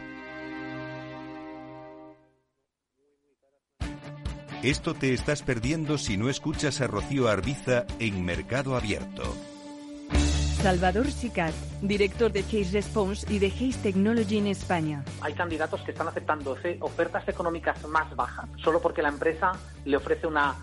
Esto 4.62 4.94
te 4.94 5.12
estás 5.12 5.42
perdiendo 5.42 5.98
si 5.98 6.16
no 6.16 6.28
escuchas 6.30 6.80
a 6.80 6.86
Rocío 6.86 7.28
Arbiza 7.28 7.86
en 7.98 8.24
Mercado 8.24 8.76
Abierto. 8.76 9.34
Salvador 10.62 11.10
Sicat, 11.10 11.54
director 11.82 12.30
de 12.30 12.42
Case 12.42 12.70
Response 12.72 13.26
y 13.32 13.40
de 13.40 13.50
Case 13.50 13.78
Technology 13.82 14.38
en 14.38 14.46
España. 14.46 15.04
Hay 15.22 15.34
candidatos 15.34 15.80
que 15.82 15.90
están 15.90 16.06
aceptando 16.06 16.56
ofertas 16.80 17.28
económicas 17.28 17.84
más 17.88 18.14
bajas 18.14 18.48
solo 18.62 18.80
porque 18.80 19.02
la 19.02 19.08
empresa 19.08 19.52
le 19.84 19.96
ofrece 19.96 20.26
una 20.26 20.54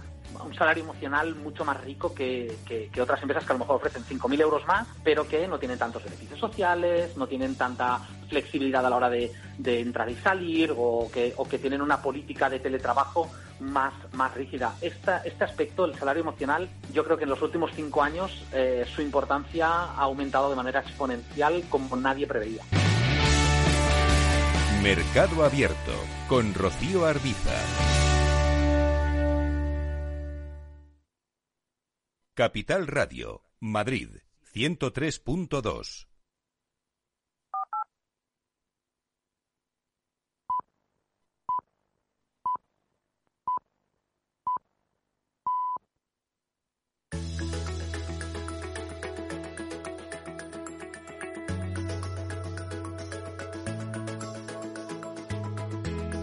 un 0.44 0.54
salario 0.54 0.84
emocional 0.84 1.36
mucho 1.36 1.66
más 1.66 1.82
rico 1.84 2.14
que, 2.14 2.58
otras 3.02 3.22
empresas 3.22 3.46
que 3.46 3.52
a 3.52 3.56
lo 3.56 3.60
mejor 3.60 3.78
ofrecen 3.78 4.04
5.000 4.04 4.42
euros 4.42 4.66
más, 4.68 4.88
pero 5.04 5.28
que 5.28 5.48
no 5.48 5.60
tienen 5.60 5.78
tantos 5.78 6.04
beneficios 6.04 6.40
sociales, 6.40 7.16
no 7.18 7.28
tienen 7.28 7.56
tanta 7.56 8.00
flexibilidad 8.30 8.86
a 8.86 8.90
la 8.90 8.96
hora 8.96 9.10
de, 9.10 9.32
entrar 9.64 10.10
y 10.10 10.16
salir 10.16 10.74
o 10.76 11.10
que, 11.14 11.34
o 11.38 11.48
que 11.48 11.60
tienen 11.60 11.82
una 11.82 12.02
política 12.02 12.50
de 12.50 12.60
teletrabajo 12.60 13.30
más, 13.60 13.94
más 14.14 14.34
rígida. 14.34 14.76
este 14.82 15.44
aspecto, 15.44 15.86
el 15.86 15.96
salario 15.96 16.22
emocional, 16.22 16.70
yo 16.94 17.04
creo 17.04 17.18
que 17.18 17.24
en 17.24 17.30
los 17.30 17.42
últimos 17.42 17.72
cinco 17.74 18.04
años 18.04 18.44
eh, 18.52 18.86
su 18.94 19.02
importancia 19.02 19.68
ha 19.68 20.02
aumentado 20.02 20.50
de 20.50 20.56
manera 20.56 20.82
exponencial 20.82 21.64
como 21.70 21.96
nadie 21.96 22.28
preveía. 22.28 22.64
Mercado 24.84 25.44
Abierto 25.44 25.94
con 26.28 26.54
Rocío 26.54 27.06
Arbiza. 27.06 28.14
Capital 32.38 32.88
Radio, 32.88 33.43
Madrid, 33.62 34.10
103.2. 34.54 36.06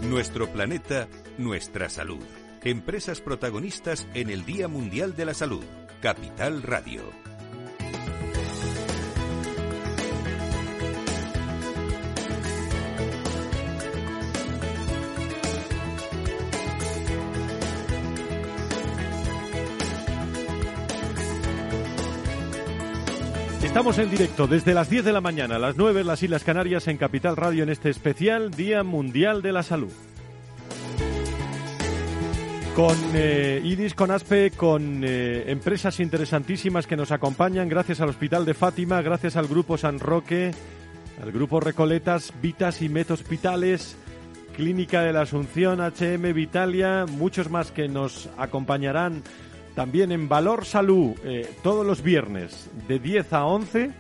Nuestro 0.03 0.53
planeta, 0.53 1.09
nuestra 1.39 1.89
salud. 1.89 2.23
Empresas 2.65 3.23
protagonistas 3.23 4.07
en 4.13 4.29
el 4.29 4.45
Día 4.45 4.69
Mundial 4.69 5.17
de 5.17 5.25
la 5.25 5.33
Salud. 5.33 5.65
Capital 6.03 6.65
Radio. 6.65 7.03
Estamos 23.63 23.97
en 23.99 24.11
directo 24.11 24.49
desde 24.49 24.75
las 24.75 24.91
10 24.91 25.05
de 25.05 25.13
la 25.13 25.21
mañana 25.21 25.55
a 25.55 25.59
las 25.61 25.77
9 25.77 26.01
en 26.01 26.07
las 26.09 26.21
Islas 26.25 26.43
Canarias 26.43 26.89
en 26.89 26.97
Capital 26.97 27.37
Radio 27.37 27.63
en 27.63 27.69
este 27.69 27.91
especial 27.91 28.51
Día 28.51 28.83
Mundial 28.83 29.41
de 29.41 29.53
la 29.53 29.63
Salud. 29.63 29.93
Con 32.75 32.97
eh, 33.15 33.61
IDIS, 33.63 33.95
con 33.95 34.11
ASPE, 34.11 34.53
con 34.53 35.03
eh, 35.05 35.45
empresas 35.49 36.01
interesantísimas 36.01 36.87
que 36.87 36.97
nos 36.97 37.13
acompañan, 37.13 37.69
gracias 37.69 38.01
al 38.01 38.09
Hospital 38.09 38.47
de 38.47 38.55
Fátima, 38.55 39.03
gracias 39.03 39.37
al 39.37 39.47
Grupo 39.47 39.77
San 39.77 40.01
Roque, 40.01 40.53
al 41.23 41.33
Grupo 41.33 41.61
Recoletas, 41.61 42.33
Vitas 42.41 42.81
y 42.81 42.89
Met 42.89 43.11
Hospitales, 43.11 43.95
Clínica 44.57 45.03
de 45.03 45.13
la 45.13 45.21
Asunción, 45.21 45.81
HM 45.81 46.33
Vitalia, 46.33 47.05
muchos 47.07 47.51
más 47.51 47.73
que 47.73 47.89
nos 47.89 48.31
acompañarán 48.39 49.23
también 49.75 50.11
en 50.11 50.31
Valor 50.31 50.65
Salud, 50.65 51.15
eh, 51.25 51.55
todos 51.63 51.85
los 51.87 52.03
viernes, 52.03 52.71
de 52.89 52.99
10 52.99 53.35
a 53.35 53.45
11. 53.45 53.91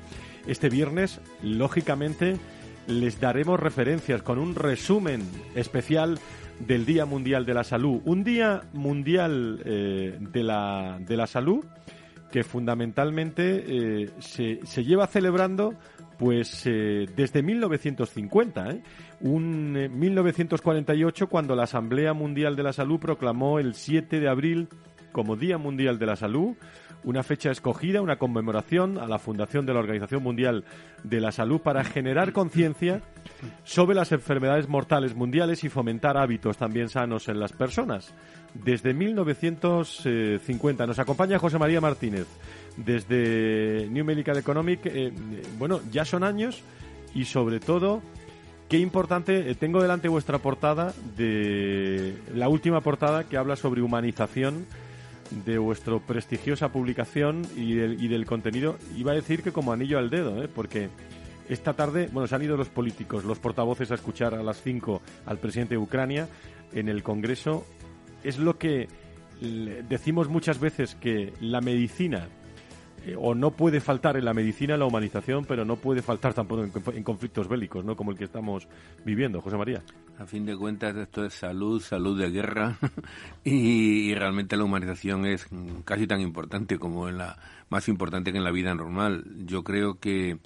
Este 0.47 0.71
viernes, 0.71 1.21
lógicamente, 1.43 2.39
les 2.87 3.21
daremos 3.21 3.61
referencias 3.61 4.23
con 4.23 4.39
un 4.39 4.55
resumen 4.55 5.23
especial 5.55 6.19
del 6.61 6.85
Día 6.85 7.07
Mundial 7.07 7.45
de 7.45 7.55
la 7.55 7.65
Salud. 7.65 8.01
Un 8.05 8.25
Día 8.25 8.63
Mundial 8.73 9.61
eh, 9.65 10.19
de, 10.21 10.43
la, 10.43 10.99
de 11.01 11.17
la 11.17 11.27
Salud 11.27 11.65
que 12.31 12.45
fundamentalmente 12.45 13.65
eh, 13.67 14.11
se, 14.19 14.61
se, 14.65 14.85
lleva 14.85 15.07
celebrando 15.07 15.75
pues 16.19 16.65
desde 16.65 17.43
1950, 17.43 18.77
un 19.21 19.73
1948 19.73 21.27
cuando 21.27 21.57
la 21.57 21.65
Asamblea 21.65 22.13
Mundial 22.13 22.55
de 22.57 22.63
la 22.63 22.73
Salud 22.73 23.01
proclamó 23.01 23.59
el 23.59 23.75
7 23.75 24.21
de 24.21 24.29
abril 24.29 24.69
como 25.13 25.37
Día 25.37 25.59
Mundial 25.59 25.99
de 25.99 26.07
la 26.07 26.17
Salud, 26.17 26.57
una 27.05 27.23
fecha 27.23 27.51
escogida, 27.51 28.01
una 28.01 28.17
conmemoración 28.17 28.99
a 28.99 29.07
la 29.07 29.19
fundación 29.19 29.67
de 29.67 29.75
la 29.75 29.81
Organización 29.81 30.23
Mundial 30.23 30.65
de 31.03 31.21
la 31.21 31.33
Salud 31.33 31.61
para 31.61 31.85
generar 31.85 32.33
conciencia 32.33 33.03
sobre 33.65 33.95
las 33.95 34.13
enfermedades 34.13 34.69
mortales 34.69 35.15
mundiales 35.15 35.65
y 35.65 35.69
fomentar 35.69 36.17
hábitos 36.17 36.57
también 36.57 36.89
sanos 36.89 37.29
en 37.29 37.41
las 37.41 37.53
personas. 37.53 38.15
Desde 38.55 38.95
1950 38.95 40.87
nos 40.87 40.99
acompaña 40.99 41.39
José 41.39 41.59
María 41.59 41.81
Martínez 41.81 42.27
desde 42.77 43.89
New 43.91 44.05
Medical 44.05 44.37
Economic. 44.39 44.81
Eh, 44.85 45.13
bueno, 45.59 45.81
ya 45.91 46.05
son 46.05 46.25
años 46.25 46.63
y 47.15 47.25
sobre 47.25 47.61
todo 47.61 48.03
Qué 48.73 48.79
importante, 48.79 49.51
eh, 49.51 49.55
tengo 49.55 49.83
delante 49.83 50.09
vuestra 50.09 50.39
portada 50.39 50.95
de 51.15 52.17
la 52.35 52.49
última 52.49 52.81
portada 52.81 53.25
que 53.25 53.37
habla 53.37 53.55
sobre 53.55 53.83
humanización 53.83 54.65
de 55.45 55.59
vuestra 55.59 55.99
prestigiosa 55.99 56.71
publicación 56.71 57.43
y 57.57 57.75
del, 57.75 58.03
y 58.03 58.09
del 58.09 58.27
contenido, 58.27 58.77
iba 58.97 59.13
a 59.13 59.15
decir 59.15 59.43
que 59.43 59.53
como 59.53 59.73
anillo 59.73 59.99
al 59.99 60.11
dedo, 60.11 60.43
¿eh? 60.43 60.49
porque 60.49 60.89
esta 61.49 61.75
tarde, 61.75 62.09
bueno, 62.13 62.27
se 62.27 62.35
han 62.35 62.43
ido 62.43 62.57
los 62.57 62.69
políticos, 62.69 63.25
los 63.25 63.39
portavoces 63.39 63.91
a 63.91 63.95
escuchar 63.95 64.35
a 64.35 64.43
las 64.43 64.63
5 64.63 65.03
al 65.27 65.39
presidente 65.39 65.75
de 65.75 65.79
Ucrania 65.79 66.29
en 66.73 66.89
el 66.89 67.03
Congreso. 67.03 67.67
Es 68.23 68.39
lo 68.39 68.59
que 68.59 68.89
decimos 69.89 70.29
muchas 70.29 70.61
veces 70.61 70.95
que 70.95 71.33
la 71.41 71.61
medicina 71.61 72.29
eh, 73.05 73.17
o 73.19 73.35
no 73.35 73.51
puede 73.51 73.81
faltar 73.81 74.17
en 74.17 74.25
la 74.25 74.35
medicina 74.35 74.77
la 74.77 74.87
humanización, 74.87 75.45
pero 75.45 75.65
no 75.65 75.77
puede 75.77 76.03
faltar 76.03 76.35
tampoco 76.35 76.63
en, 76.63 77.03
conflictos 77.03 77.49
bélicos, 77.49 77.85
¿no? 77.85 77.97
Como 77.97 78.13
el 78.13 78.17
que 78.17 78.25
estamos 78.25 78.69
viviendo, 79.05 79.41
José 79.41 79.57
María. 79.57 79.83
A 80.19 80.27
fin 80.27 80.47
de 80.47 80.57
cuentas, 80.57 80.97
esto 80.97 81.25
es 81.25 81.35
salud, 81.35 81.81
salud 81.81 82.19
de 82.19 82.31
guerra, 82.31 82.79
y, 83.45 84.15
realmente 84.15 84.57
la 84.57 84.65
humanización 84.65 85.27
es 85.27 85.49
casi 85.85 86.07
tan 86.07 86.21
importante 86.21 86.79
como 86.79 87.09
en 87.09 87.19
la 87.19 87.39
más 87.71 87.89
importante 87.89 88.31
que 88.31 88.39
en 88.39 88.45
la 88.45 88.53
vida 88.53 88.75
normal. 88.75 89.25
Yo 89.47 89.65
creo 89.65 89.99
que 89.99 90.39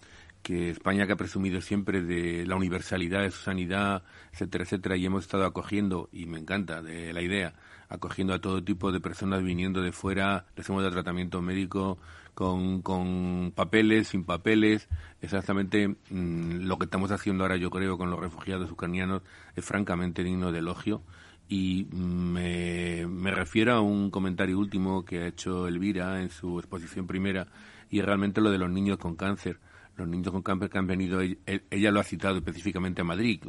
que 0.47 0.71
España 0.71 1.09
que 1.09 1.13
ha 1.15 1.17
presumido 1.17 1.61
siempre 1.61 2.03
de 2.03 2.47
la 2.47 2.55
universalidad 2.55 3.23
de 3.23 3.33
su 3.33 3.43
sanidad, 3.43 4.05
etcétera, 4.33 4.63
etcétera, 4.63 4.97
y 4.97 5.05
hemos 5.05 5.25
estado 5.25 5.45
acogiendo, 5.45 6.09
y 6.13 6.27
me 6.27 6.39
encanta 6.39 6.83
de 6.83 7.13
la 7.13 7.21
idea, 7.21 7.55
acogiendo 7.89 8.33
a 8.33 8.41
todo 8.41 8.63
tipo 8.63 8.93
de 8.93 9.01
personas 9.01 9.43
viniendo 9.43 9.83
de 9.83 9.91
fuera, 9.91 10.47
les 10.55 10.69
hemos 10.69 10.83
dado 10.83 10.95
tratamiento 10.95 11.43
médico, 11.43 11.99
con, 12.37 12.83
con 12.83 13.51
papeles, 13.55 14.09
sin 14.09 14.25
papeles. 14.25 14.89
Exactamente 15.23 15.89
mm, 15.89 16.67
lo 16.67 16.77
que 16.77 16.85
estamos 16.85 17.11
haciendo 17.11 17.45
ahora, 17.45 17.57
yo 17.57 17.71
creo, 17.71 17.97
con 17.97 18.11
los 18.11 18.21
refugiados 18.21 18.71
ucranianos 18.71 19.23
es 19.57 19.65
francamente 19.65 20.23
digno 20.23 20.53
de 20.53 20.59
elogio. 20.59 21.03
Y 21.49 21.87
me, 21.93 23.07
me 23.07 23.31
refiero 23.31 23.73
a 23.73 23.81
un 23.81 24.11
comentario 24.11 24.59
último 24.59 25.03
que 25.07 25.23
ha 25.23 25.27
hecho 25.29 25.67
Elvira 25.67 26.21
en 26.21 26.29
su 26.29 26.59
exposición 26.59 27.07
primera, 27.07 27.47
y 27.89 28.03
realmente 28.03 28.43
lo 28.43 28.51
de 28.51 28.59
los 28.59 28.71
niños 28.71 28.99
con 28.99 29.17
cáncer 29.17 29.59
los 29.97 30.07
niños 30.07 30.31
con 30.31 30.43
cáncer 30.43 30.69
que 30.69 30.79
han 30.79 30.87
venido, 30.87 31.21
ella 31.23 31.91
lo 31.91 32.01
ha 32.01 32.05
citado 32.05 32.37
específicamente 32.37 33.01
a 33.01 33.05
Madrid, 33.05 33.43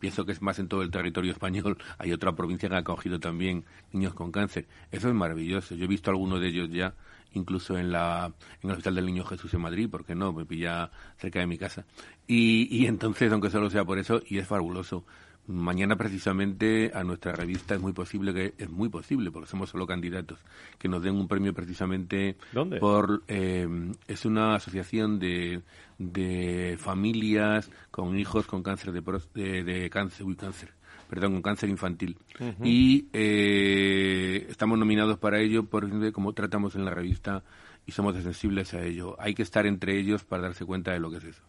pienso 0.00 0.24
que 0.26 0.32
es 0.32 0.42
más 0.42 0.58
en 0.58 0.68
todo 0.68 0.82
el 0.82 0.90
territorio 0.90 1.32
español, 1.32 1.78
hay 1.98 2.12
otra 2.12 2.34
provincia 2.34 2.68
que 2.68 2.74
ha 2.74 2.78
acogido 2.78 3.20
también 3.20 3.64
niños 3.92 4.14
con 4.14 4.32
cáncer. 4.32 4.66
Eso 4.90 5.08
es 5.08 5.14
maravilloso, 5.14 5.74
yo 5.74 5.84
he 5.84 5.88
visto 5.88 6.10
algunos 6.10 6.40
de 6.40 6.48
ellos 6.48 6.70
ya 6.70 6.94
incluso 7.36 7.78
en, 7.78 7.92
la, 7.92 8.32
en 8.62 8.70
el 8.70 8.72
Hospital 8.72 8.96
del 8.96 9.06
Niño 9.06 9.24
Jesús 9.24 9.52
en 9.54 9.60
Madrid, 9.60 9.88
porque 9.90 10.14
no, 10.14 10.32
me 10.32 10.44
pilla 10.44 10.90
cerca 11.18 11.40
de 11.40 11.46
mi 11.46 11.58
casa. 11.58 11.84
Y, 12.26 12.68
y 12.76 12.86
entonces, 12.86 13.30
aunque 13.32 13.50
solo 13.50 13.70
sea 13.70 13.84
por 13.84 13.98
eso, 13.98 14.22
y 14.26 14.38
es 14.38 14.46
fabuloso. 14.46 15.04
Mañana 15.48 15.94
precisamente 15.94 16.90
a 16.92 17.04
nuestra 17.04 17.30
revista 17.30 17.76
es 17.76 17.80
muy 17.80 17.92
posible 17.92 18.34
que 18.34 18.54
es 18.58 18.68
muy 18.68 18.88
posible 18.88 19.30
porque 19.30 19.48
somos 19.48 19.70
solo 19.70 19.86
candidatos 19.86 20.40
que 20.76 20.88
nos 20.88 21.00
den 21.04 21.14
un 21.14 21.28
premio 21.28 21.54
precisamente 21.54 22.36
¿Dónde? 22.50 22.80
por 22.80 23.22
eh, 23.28 23.68
es 24.08 24.24
una 24.24 24.56
asociación 24.56 25.20
de, 25.20 25.62
de 25.98 26.76
familias 26.80 27.70
con 27.92 28.18
hijos 28.18 28.48
con 28.48 28.64
cáncer 28.64 28.90
de, 28.90 29.02
de, 29.34 29.62
de 29.62 29.88
cáncer 29.88 30.26
uy, 30.26 30.34
cáncer 30.34 30.72
perdón, 31.08 31.32
con 31.32 31.42
cáncer 31.42 31.68
infantil. 31.68 32.18
Y 32.62 33.08
eh, 33.12 34.46
estamos 34.48 34.78
nominados 34.78 35.18
para 35.18 35.40
ello 35.40 35.64
por 35.64 36.12
cómo 36.12 36.32
tratamos 36.32 36.74
en 36.74 36.84
la 36.84 36.90
revista 36.92 37.42
y 37.86 37.92
somos 37.92 38.16
sensibles 38.20 38.74
a 38.74 38.82
ello. 38.84 39.16
Hay 39.18 39.34
que 39.34 39.42
estar 39.42 39.66
entre 39.66 39.98
ellos 39.98 40.24
para 40.24 40.42
darse 40.42 40.64
cuenta 40.64 40.92
de 40.92 41.00
lo 41.00 41.10
que 41.10 41.18
es 41.18 41.24
eso. 41.24 41.42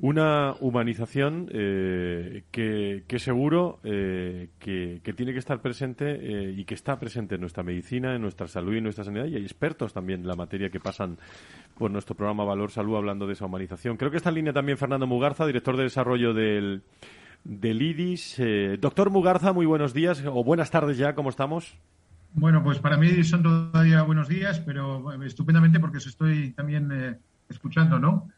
Una 0.00 0.54
humanización 0.60 1.48
eh, 1.52 2.44
que, 2.50 3.04
que, 3.06 3.18
seguro 3.18 3.78
eh, 3.84 4.48
que, 4.58 5.00
que, 5.02 5.12
tiene 5.12 5.32
que 5.32 5.38
estar 5.38 5.60
presente 5.60 6.04
eh, 6.10 6.54
y 6.56 6.64
que 6.64 6.74
está 6.74 6.98
presente 6.98 7.34
en 7.34 7.40
nuestra 7.40 7.62
medicina, 7.62 8.14
en 8.14 8.22
nuestra 8.22 8.48
salud 8.48 8.74
y 8.74 8.78
en 8.78 8.84
nuestra 8.84 9.04
sanidad. 9.04 9.26
Y 9.26 9.36
hay 9.36 9.42
expertos 9.42 9.92
también 9.92 10.20
en 10.20 10.26
la 10.26 10.34
materia 10.34 10.70
que 10.70 10.80
pasan 10.80 11.18
por 11.78 11.90
nuestro 11.90 12.14
programa 12.14 12.44
Valor 12.44 12.70
Salud 12.70 12.96
hablando 12.96 13.26
de 13.26 13.34
esa 13.34 13.46
humanización. 13.46 13.96
Creo 13.96 14.10
que 14.10 14.16
está 14.16 14.30
en 14.30 14.36
línea 14.36 14.52
también 14.52 14.78
Fernando 14.78 15.06
Mugarza, 15.06 15.46
director 15.46 15.76
de 15.76 15.84
desarrollo 15.84 16.32
del 16.32 16.82
del 17.46 17.80
IDIS. 17.80 18.36
Eh, 18.38 18.76
doctor 18.80 19.10
Mugarza, 19.10 19.52
muy 19.52 19.66
buenos 19.66 19.94
días 19.94 20.22
o 20.26 20.42
buenas 20.42 20.70
tardes 20.70 20.98
ya, 20.98 21.14
¿cómo 21.14 21.30
estamos? 21.30 21.78
Bueno, 22.32 22.62
pues 22.62 22.78
para 22.80 22.96
mí 22.96 23.22
son 23.24 23.42
todavía 23.42 24.02
buenos 24.02 24.28
días, 24.28 24.60
pero 24.60 25.12
estupendamente 25.22 25.78
porque 25.80 25.98
os 25.98 26.06
estoy 26.06 26.50
también 26.50 26.90
eh, 26.92 27.18
escuchando, 27.48 27.98
¿no? 27.98 28.28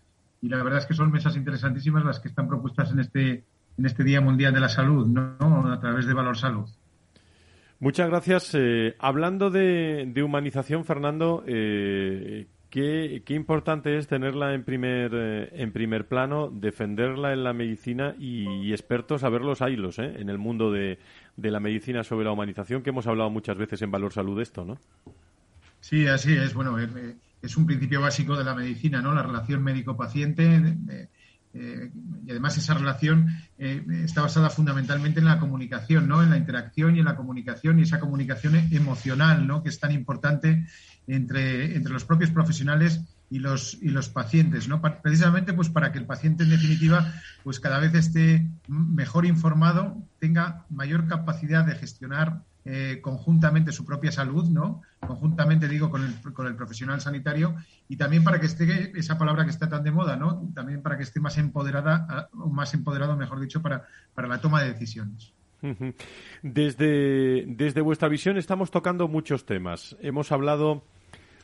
Y 0.41 0.49
la 0.49 0.63
verdad 0.63 0.79
es 0.79 0.87
que 0.87 0.95
son 0.95 1.11
mesas 1.11 1.37
interesantísimas 1.37 2.05
las 2.05 2.21
que 2.21 2.29
están 2.29 2.47
propuestas 2.47 2.93
en 2.93 3.01
este, 3.01 3.45
en 3.77 3.87
este 3.87 4.05
Día 4.05 4.21
Mundial 4.21 4.53
de 4.53 4.61
la 4.61 4.69
Salud, 4.69 5.07
¿no? 5.07 5.73
A 5.73 5.81
través 5.81 6.07
de 6.07 6.15
Valor 6.15 6.37
Salud. 6.37 6.69
Muchas 7.81 8.09
gracias. 8.09 8.55
Eh, 8.55 8.95
hablando 8.99 9.51
de, 9.51 10.23
humanización, 10.23 10.85
Fernando, 10.85 11.43
Qué, 12.71 13.23
importante 13.29 13.97
es 13.97 14.09
tenerla 14.09 14.53
en 14.53 14.63
primer, 14.63 15.11
eh, 15.15 15.49
en 15.55 15.73
primer 15.73 16.07
plano, 16.07 16.51
defenderla 16.51 17.33
en 17.33 17.43
la 17.43 17.55
medicina 17.55 18.15
y, 18.19 18.73
expertos 18.73 19.25
a 19.25 19.31
ver 19.31 19.41
los 19.41 19.63
hilos 19.63 19.99
¿eh? 19.99 20.17
en 20.19 20.29
el 20.29 20.37
mundo 20.37 20.71
de, 20.71 20.99
de, 21.37 21.51
la 21.51 21.61
medicina 21.61 22.05
sobre 22.05 22.27
la 22.27 22.33
humanización, 22.33 22.83
que 22.83 22.91
hemos 22.91 23.07
hablado 23.07 23.31
muchas 23.31 23.57
veces 23.57 23.81
en 23.81 23.91
Valor 23.91 24.13
Salud 24.13 24.37
de 24.37 24.43
esto, 24.43 24.67
¿no? 24.67 24.79
Sí, 25.81 26.07
así 26.07 26.35
es. 26.35 26.53
Bueno, 26.53 26.79
eh, 26.79 27.17
es 27.41 27.57
un 27.57 27.65
principio 27.65 28.03
básico 28.03 28.37
de 28.37 28.45
la 28.45 28.55
medicina, 28.55 29.01
¿no? 29.01 29.15
La 29.15 29.23
relación 29.23 29.63
médico-paciente. 29.63 30.77
y 31.55 32.31
además 32.31 32.59
esa 32.59 32.75
relación 32.75 33.29
está 33.57 34.21
basada 34.21 34.51
fundamentalmente 34.51 35.21
en 35.21 35.27
la 35.27 35.39
comunicación, 35.39 36.07
¿no? 36.07 36.23
En 36.23 36.29
la 36.29 36.37
interacción 36.37 36.97
y 36.97 36.99
en 36.99 37.07
la 37.07 37.17
comunicación 37.17 37.79
y 37.79 37.83
esa 37.83 37.99
comunicación 37.99 38.57
emocional, 38.73 39.47
¿no? 39.47 39.63
Que 39.63 39.71
es 39.71 39.81
tan 39.81 39.93
importante 39.93 40.67
entre, 41.09 41.75
entre 41.75 41.93
los 41.93 42.05
propios 42.05 42.31
profesionales 42.31 43.01
y 43.31 43.41
los, 43.41 43.77
y 43.83 43.89
los 43.89 44.09
pacientes, 44.09 44.69
¿no? 44.69 44.81
precisamente 44.81 45.53
pues 45.53 45.69
para 45.69 45.93
que 45.93 45.99
el 45.99 46.07
paciente 46.07 46.45
en 46.45 46.51
definitiva 46.51 47.13
pues 47.43 47.61
cada 47.61 47.79
vez 47.79 47.95
esté 47.95 48.47
mejor 48.69 49.27
informado, 49.27 49.99
tenga 50.19 50.65
mayor 50.71 51.07
capacidad 51.09 51.65
de 51.65 51.75
gestionar 51.75 52.43
eh, 52.71 53.01
conjuntamente 53.01 53.73
su 53.73 53.87
propia 53.87 54.13
salud, 54.13 54.47
¿no? 54.51 54.83
Conjuntamente 55.01 55.69
digo 55.69 55.89
con 55.89 56.05
el, 56.05 56.35
con 56.35 56.47
el 56.47 56.55
profesional 56.55 57.01
sanitario 57.01 57.57
y 57.89 57.97
también 57.97 58.23
para 58.23 58.41
que 58.41 58.47
esté 58.47 58.93
esa 58.99 59.17
palabra 59.17 59.45
que 59.45 59.51
está 59.51 59.71
tan 59.71 59.83
de 59.85 59.91
moda, 59.91 60.17
¿no? 60.17 60.51
También 60.55 60.83
para 60.83 60.99
que 60.99 61.05
esté 61.05 61.19
más 61.19 61.39
empoderada, 61.39 62.29
más 62.35 62.75
empoderado, 62.75 63.17
mejor 63.17 63.41
dicho, 63.41 63.63
para, 63.63 63.87
para 64.13 64.29
la 64.29 64.43
toma 64.43 64.63
de 64.63 64.73
decisiones. 64.73 65.33
Desde, 66.43 67.47
desde 67.47 67.81
vuestra 67.81 68.09
visión 68.09 68.37
estamos 68.37 68.71
tocando 68.71 69.09
muchos 69.09 69.47
temas. 69.47 69.97
Hemos 70.01 70.31
hablado 70.31 70.85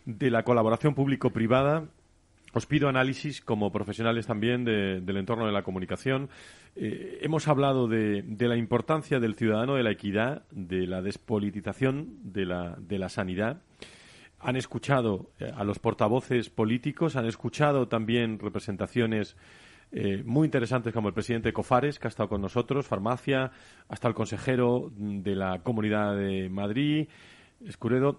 de 0.05 0.31
la 0.31 0.43
colaboración 0.43 0.95
público-privada. 0.95 1.85
Os 2.53 2.67
pido 2.67 2.89
análisis 2.89 3.41
como 3.41 3.73
profesionales 3.73 4.27
también 4.27 4.65
del 4.65 5.17
entorno 5.17 5.47
de 5.47 5.53
la 5.53 5.65
comunicación. 5.65 6.29
Eh, 6.77 7.19
hemos 7.23 7.49
hablado 7.49 7.89
de, 7.89 8.25
la 8.39 8.57
importancia 8.57 9.19
del 9.19 9.35
ciudadano, 9.35 9.75
de 9.75 9.83
la 9.83 9.91
equidad, 9.91 10.43
de 10.53 10.87
la 10.87 11.03
despolitización 11.03 12.19
de 12.23 12.47
la, 12.47 12.77
de 12.79 12.99
la 12.99 13.09
sanidad. 13.09 13.61
Han 14.39 14.55
escuchado 14.55 15.31
eh, 15.41 15.51
a 15.53 15.65
los 15.65 15.81
portavoces 15.81 16.49
políticos, 16.49 17.17
han 17.17 17.27
escuchado 17.27 17.89
también 17.89 18.39
representaciones 18.39 19.37
eh, 19.97 20.23
muy 20.25 20.47
interesantes 20.47 20.93
como 20.93 21.09
el 21.09 21.15
presidente 21.15 21.53
Cofares, 21.53 21.99
que 21.99 22.07
ha 22.07 22.09
estado 22.09 22.29
con 22.29 22.41
nosotros, 22.41 22.87
Farmacia, 22.87 23.53
hasta 23.89 24.09
el 24.09 24.15
consejero 24.15 24.93
de 24.97 25.37
la 25.37 25.61
Comunidad 25.63 26.17
de 26.17 26.49
Madrid, 26.49 27.09
Escuredo, 27.67 28.19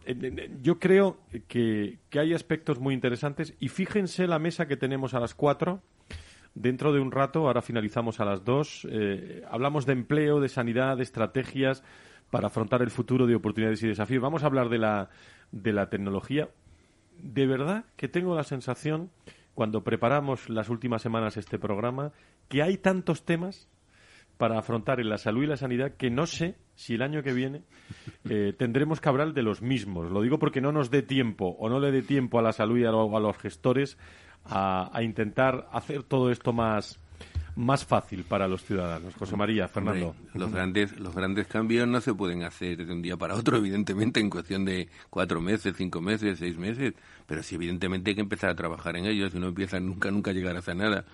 yo 0.62 0.80
creo 0.80 1.18
que, 1.48 2.00
hay 2.14 2.34
aspectos 2.34 2.80
muy 2.80 2.94
interesantes 2.94 3.54
y 3.60 3.68
fíjense 3.68 4.28
la 4.28 4.40
mesa 4.40 4.68
que 4.68 4.78
tenemos 4.78 5.14
a 5.14 5.20
las 5.20 5.36
cuatro. 5.36 5.82
Dentro 6.56 6.94
de 6.94 7.00
un 7.00 7.12
rato, 7.12 7.48
ahora 7.48 7.62
finalizamos 7.62 8.20
a 8.20 8.26
las 8.26 8.44
dos, 8.46 8.88
eh, 8.90 9.44
hablamos 9.50 9.86
de 9.86 9.94
empleo, 9.94 10.40
de 10.40 10.48
sanidad, 10.48 10.98
de 10.98 11.04
estrategias 11.04 11.84
para 12.32 12.48
afrontar 12.48 12.82
el 12.82 12.92
futuro 12.92 13.28
de 13.28 13.36
oportunidades 13.36 13.84
y 13.84 13.88
desafíos. 13.88 14.24
Vamos 14.24 14.44
a 14.44 14.48
hablar 14.48 14.70
de 14.70 14.78
la, 14.78 15.10
de 15.52 15.74
la 15.74 15.90
tecnología. 15.90 16.50
De 17.22 17.46
verdad 17.46 17.86
que 17.98 18.08
tengo 18.08 18.36
la 18.36 18.44
sensación, 18.44 19.12
cuando 19.54 19.84
preparamos 19.84 20.50
las 20.50 20.70
últimas 20.70 21.02
semanas 21.02 21.38
este 21.38 21.60
programa, 21.60 22.14
que 22.48 22.64
hay 22.64 22.78
tantos 22.78 23.26
temas 23.26 23.70
para 24.38 24.60
afrontar 24.60 25.00
en 25.00 25.10
la 25.10 25.18
salud 25.18 25.44
y 25.44 25.48
la 25.48 25.58
sanidad 25.58 25.94
que 25.98 26.10
no 26.10 26.26
sé 26.26 26.56
si 26.76 26.96
el 26.96 27.02
año 27.02 27.24
que 27.24 27.34
viene 27.34 27.64
eh, 28.30 28.54
tendremos 28.58 29.00
que 29.00 29.10
hablar 29.10 29.34
de 29.34 29.44
los 29.44 29.62
mismos. 29.62 30.12
Lo 30.12 30.22
digo 30.22 30.40
porque 30.40 30.62
no 30.62 30.72
nos 30.72 30.92
dé 30.92 31.02
tiempo 31.02 31.56
o 31.60 31.70
no 31.70 31.80
le 31.80 31.92
dé 31.92 32.02
tiempo 32.02 32.40
a 32.40 32.42
la 32.42 32.52
salud 32.52 32.78
y 32.78 32.86
a, 32.86 32.92
los 32.92 33.38
gestores 33.38 33.98
a, 34.46 34.92
intentar 35.02 35.68
hacer 35.72 36.04
todo 36.04 36.30
esto 36.32 36.52
más, 36.52 37.00
más 37.56 37.86
fácil 37.86 38.26
para 38.26 38.48
los 38.48 38.64
ciudadanos. 38.64 39.16
José 39.16 39.38
María, 39.38 39.68
Fernando. 39.68 40.16
los, 40.34 40.52
grandes, 40.52 41.00
los 41.00 41.16
grandes 41.16 41.48
cambios 41.48 41.88
no 41.88 42.02
se 42.02 42.14
pueden 42.14 42.44
hacer 42.44 42.86
de 42.86 42.92
un 42.92 43.02
día 43.02 43.16
para 43.16 43.36
otro, 43.36 43.58
evidentemente, 43.58 44.20
en 44.20 44.30
cuestión 44.30 44.66
de 44.66 44.90
cuatro 45.10 45.40
meses, 45.40 45.76
cinco 45.78 46.02
meses, 46.02 46.40
seis 46.40 46.58
meses, 46.58 46.94
pero 47.26 47.42
sí, 47.42 47.56
evidentemente 47.56 48.12
hay 48.12 48.16
que 48.16 48.22
empezar 48.22 48.50
a 48.50 48.56
trabajar 48.56 48.98
en 48.98 49.06
ellos. 49.06 49.32
Si 49.32 49.40
no 49.40 49.48
empieza, 49.48 49.80
nunca, 49.80 50.12
nunca 50.12 50.34
llegarás 50.34 50.68
a 50.68 50.76
nada. 50.76 51.06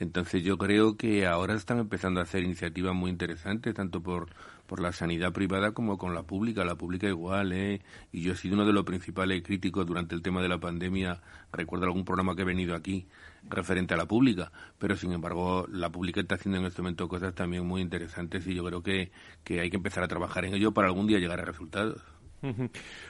Entonces 0.00 0.42
yo 0.42 0.56
creo 0.56 0.96
que 0.96 1.26
ahora 1.26 1.54
están 1.54 1.78
empezando 1.78 2.20
a 2.20 2.22
hacer 2.22 2.42
iniciativas 2.42 2.94
muy 2.94 3.10
interesantes, 3.10 3.74
tanto 3.74 4.02
por, 4.02 4.28
por 4.66 4.80
la 4.80 4.92
sanidad 4.92 5.32
privada 5.32 5.72
como 5.72 5.98
con 5.98 6.14
la 6.14 6.22
pública, 6.22 6.64
la 6.64 6.74
pública 6.74 7.06
igual, 7.06 7.52
¿eh? 7.52 7.82
Y 8.10 8.22
yo 8.22 8.32
he 8.32 8.36
sido 8.36 8.54
uno 8.54 8.64
de 8.64 8.72
los 8.72 8.84
principales 8.84 9.42
críticos 9.42 9.86
durante 9.86 10.14
el 10.14 10.22
tema 10.22 10.40
de 10.40 10.48
la 10.48 10.58
pandemia, 10.58 11.20
recuerdo 11.52 11.84
algún 11.84 12.06
programa 12.06 12.34
que 12.34 12.42
he 12.42 12.46
venido 12.46 12.74
aquí 12.74 13.06
referente 13.46 13.92
a 13.92 13.98
la 13.98 14.06
pública, 14.06 14.50
pero 14.78 14.96
sin 14.96 15.12
embargo 15.12 15.66
la 15.70 15.90
pública 15.90 16.20
está 16.20 16.36
haciendo 16.36 16.58
en 16.58 16.64
este 16.64 16.80
momento 16.80 17.06
cosas 17.06 17.34
también 17.34 17.66
muy 17.66 17.82
interesantes 17.82 18.46
y 18.46 18.54
yo 18.54 18.64
creo 18.64 18.82
que, 18.82 19.12
que 19.44 19.60
hay 19.60 19.68
que 19.68 19.76
empezar 19.76 20.02
a 20.02 20.08
trabajar 20.08 20.46
en 20.46 20.54
ello 20.54 20.72
para 20.72 20.88
algún 20.88 21.06
día 21.06 21.18
llegar 21.18 21.40
a 21.40 21.44
resultados. 21.44 22.02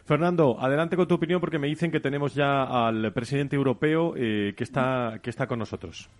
Fernando, 0.04 0.56
adelante 0.60 0.96
con 0.96 1.06
tu 1.06 1.14
opinión 1.14 1.40
porque 1.40 1.60
me 1.60 1.68
dicen 1.68 1.92
que 1.92 2.00
tenemos 2.00 2.34
ya 2.34 2.64
al 2.64 3.12
presidente 3.12 3.54
europeo 3.54 4.14
eh, 4.16 4.54
que, 4.56 4.64
está, 4.64 5.20
que 5.22 5.30
está 5.30 5.46
con 5.46 5.60
nosotros. 5.60 6.10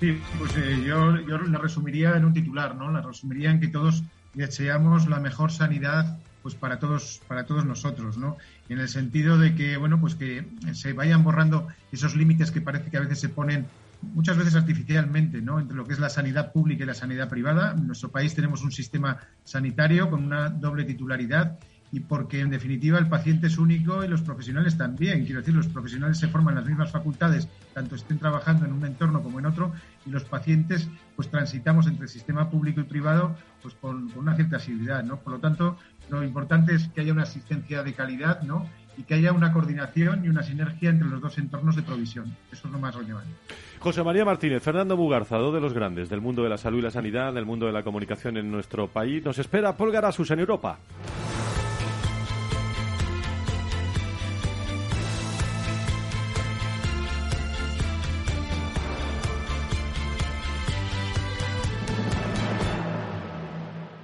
Sí, 0.00 0.20
pues 0.38 0.56
eh, 0.56 0.82
yo, 0.86 1.20
yo 1.22 1.38
la 1.38 1.58
resumiría 1.58 2.16
en 2.16 2.24
un 2.24 2.32
titular, 2.32 2.76
¿no? 2.76 2.90
La 2.92 3.02
resumiría 3.02 3.50
en 3.50 3.60
que 3.60 3.68
todos 3.68 4.04
deseamos 4.34 5.08
la 5.08 5.18
mejor 5.18 5.50
sanidad 5.50 6.18
pues 6.42 6.54
para 6.54 6.78
todos 6.78 7.20
para 7.26 7.46
todos 7.46 7.64
nosotros 7.64 8.16
no 8.16 8.36
en 8.68 8.78
el 8.78 8.88
sentido 8.88 9.38
de 9.38 9.56
que 9.56 9.76
bueno 9.76 10.00
pues 10.00 10.14
que 10.14 10.46
se 10.72 10.92
vayan 10.92 11.24
borrando 11.24 11.66
esos 11.90 12.14
límites 12.14 12.52
que 12.52 12.60
parece 12.60 12.90
que 12.90 12.96
a 12.96 13.00
veces 13.00 13.18
se 13.18 13.28
ponen 13.28 13.66
muchas 14.02 14.36
veces 14.36 14.54
artificialmente 14.54 15.40
no 15.42 15.58
entre 15.58 15.76
lo 15.76 15.86
que 15.86 15.92
es 15.92 15.98
la 15.98 16.08
sanidad 16.08 16.52
pública 16.52 16.84
y 16.84 16.86
la 16.86 16.94
sanidad 16.94 17.28
privada. 17.28 17.74
En 17.76 17.86
nuestro 17.86 18.10
país 18.10 18.34
tenemos 18.34 18.62
un 18.62 18.72
sistema 18.72 19.18
sanitario 19.44 20.10
con 20.10 20.24
una 20.24 20.48
doble 20.48 20.84
titularidad 20.84 21.58
y 21.90 22.00
porque 22.00 22.40
en 22.40 22.50
definitiva 22.50 22.98
el 22.98 23.08
paciente 23.08 23.46
es 23.46 23.58
único 23.58 24.04
y 24.04 24.08
los 24.08 24.22
profesionales 24.22 24.76
también. 24.76 25.24
Quiero 25.24 25.40
decir, 25.40 25.54
los 25.54 25.68
profesionales 25.68 26.18
se 26.18 26.28
forman 26.28 26.54
las 26.54 26.66
mismas 26.66 26.90
facultades, 26.90 27.48
tanto 27.72 27.94
estén 27.94 28.18
trabajando 28.18 28.66
en 28.66 28.72
un 28.72 28.84
entorno 28.84 29.22
como 29.22 29.38
en 29.38 29.46
otro, 29.46 29.72
y 30.04 30.10
los 30.10 30.24
pacientes 30.24 30.88
pues 31.16 31.30
transitamos 31.30 31.86
entre 31.86 32.04
el 32.04 32.08
sistema 32.08 32.50
público 32.50 32.80
y 32.80 32.84
privado 32.84 33.36
pues 33.62 33.74
con, 33.74 34.10
una 34.16 34.36
cierta 34.36 34.56
asiduidad, 34.56 35.02
¿no? 35.02 35.18
Por 35.18 35.34
lo 35.34 35.38
tanto, 35.38 35.76
lo 36.10 36.22
importante 36.22 36.74
es 36.74 36.88
que 36.88 37.00
haya 37.00 37.12
una 37.12 37.22
asistencia 37.22 37.82
de 37.82 37.92
calidad, 37.92 38.42
¿no? 38.42 38.66
Y 38.96 39.02
que 39.02 39.14
haya 39.14 39.32
una 39.32 39.52
coordinación 39.52 40.24
y 40.24 40.28
una 40.28 40.42
sinergia 40.42 40.90
entre 40.90 41.08
los 41.08 41.20
dos 41.20 41.38
entornos 41.38 41.76
de 41.76 41.82
provisión. 41.82 42.34
Eso 42.50 42.66
es 42.66 42.72
lo 42.72 42.80
más 42.80 42.94
relevante. 42.94 43.30
José 43.78 44.02
María 44.02 44.24
Martínez, 44.24 44.60
Fernando 44.60 44.96
Bugarza, 44.96 45.36
dos 45.36 45.54
de 45.54 45.60
los 45.60 45.72
grandes 45.72 46.08
del 46.08 46.20
mundo 46.20 46.42
de 46.42 46.48
la 46.48 46.58
salud 46.58 46.78
y 46.78 46.82
la 46.82 46.90
sanidad, 46.90 47.32
del 47.32 47.46
mundo 47.46 47.66
de 47.66 47.72
la 47.72 47.84
comunicación 47.84 48.36
en 48.36 48.50
nuestro 48.50 48.88
país. 48.88 49.24
Nos 49.24 49.38
espera 49.38 49.76
Paul 49.76 49.92
Garasus 49.92 50.32
en 50.32 50.40
Europa. 50.40 50.78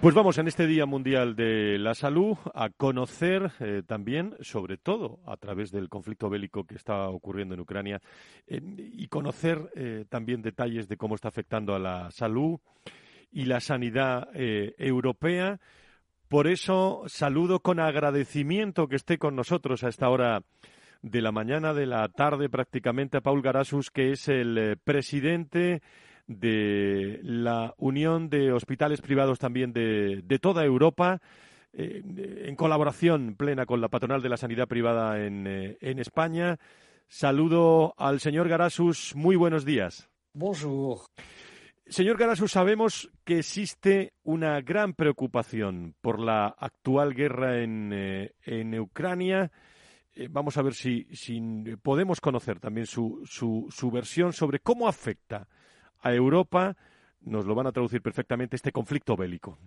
Pues 0.04 0.14
vamos 0.14 0.36
en 0.36 0.48
este 0.48 0.66
Día 0.66 0.84
Mundial 0.84 1.34
de 1.34 1.78
la 1.78 1.94
Salud 1.94 2.36
a 2.52 2.68
conocer 2.68 3.52
eh, 3.58 3.82
también, 3.86 4.36
sobre 4.40 4.76
todo 4.76 5.20
a 5.24 5.38
través 5.38 5.70
del 5.70 5.88
conflicto 5.88 6.28
bélico 6.28 6.64
que 6.64 6.74
está 6.74 7.08
ocurriendo 7.08 7.54
en 7.54 7.60
Ucrania, 7.60 8.02
eh, 8.46 8.60
y 8.76 9.08
conocer 9.08 9.70
eh, 9.74 10.04
también 10.10 10.42
detalles 10.42 10.88
de 10.88 10.98
cómo 10.98 11.14
está 11.14 11.28
afectando 11.28 11.74
a 11.74 11.78
la 11.78 12.10
salud 12.10 12.60
y 13.32 13.46
la 13.46 13.60
sanidad 13.60 14.28
europea. 14.34 15.58
Por 16.28 16.48
eso 16.48 17.04
saludo 17.06 17.60
con 17.60 17.80
agradecimiento 17.80 18.88
que 18.88 18.96
esté 18.96 19.16
con 19.16 19.34
nosotros 19.34 19.84
a 19.84 19.88
esta 19.88 20.10
hora 20.10 20.42
de 21.00 21.22
la 21.22 21.32
mañana, 21.32 21.72
de 21.72 21.86
la 21.86 22.06
tarde 22.10 22.50
prácticamente, 22.50 23.16
a 23.16 23.22
Paul 23.22 23.40
Garasus, 23.40 23.90
que 23.90 24.10
es 24.12 24.28
el 24.28 24.76
presidente 24.84 25.80
de 26.26 27.20
la 27.22 27.74
Unión 27.76 28.30
de 28.30 28.52
Hospitales 28.52 29.00
Privados 29.00 29.38
también 29.38 29.72
de, 29.72 30.38
toda 30.40 30.64
Europa, 30.64 31.20
eh, 31.72 32.02
en 32.46 32.56
colaboración 32.56 33.36
plena 33.36 33.66
con 33.66 33.80
la 33.80 33.88
Patronal 33.88 34.22
de 34.22 34.28
la 34.28 34.36
Sanidad 34.36 34.68
Privada 34.68 35.24
en, 35.24 35.46
eh, 35.46 35.76
en 35.80 35.98
España. 35.98 36.58
Saludo 37.08 37.94
al 37.98 38.20
señor 38.20 38.48
Garasus. 38.48 39.14
Muy 39.14 39.36
buenos 39.36 39.64
días. 39.64 40.08
Bonjour. 40.32 41.00
Señor 41.86 42.16
Garasus, 42.16 42.52
sabemos 42.52 43.10
que 43.24 43.40
existe 43.40 44.14
una 44.22 44.62
gran 44.62 44.94
preocupación 44.94 45.94
por 46.00 46.18
la 46.18 46.46
actual 46.46 47.12
guerra 47.12 47.62
en, 47.62 47.92
eh, 47.92 48.32
en 48.42 48.78
Ucrania. 48.80 49.52
vamos 50.30 50.56
a 50.56 50.62
ver 50.62 50.72
si, 50.72 51.06
si, 51.12 51.40
podemos 51.82 52.22
conocer 52.22 52.58
también 52.58 52.86
su, 52.86 53.20
su, 53.26 53.66
su 53.70 53.90
versión 53.90 54.32
sobre 54.32 54.60
cómo 54.60 54.88
afecta 54.88 55.46
a 56.04 56.12
Europa, 56.12 56.76
nos 57.22 57.46
lo 57.46 57.54
van 57.54 57.66
a 57.66 57.72
traducir 57.72 58.00
perfectamente, 58.00 58.56
este 58.56 58.70
conflicto 58.70 59.16
bélico. 59.16 59.58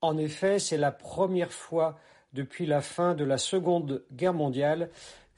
En 0.00 0.18
effet, 0.18 0.58
c'est 0.58 0.78
la 0.78 0.90
première 0.90 1.52
fois 1.52 1.98
depuis 2.32 2.66
la 2.66 2.80
fin 2.80 3.14
de 3.14 3.24
la 3.24 3.38
Seconde 3.38 4.04
Guerre 4.10 4.34
mondiale 4.34 4.90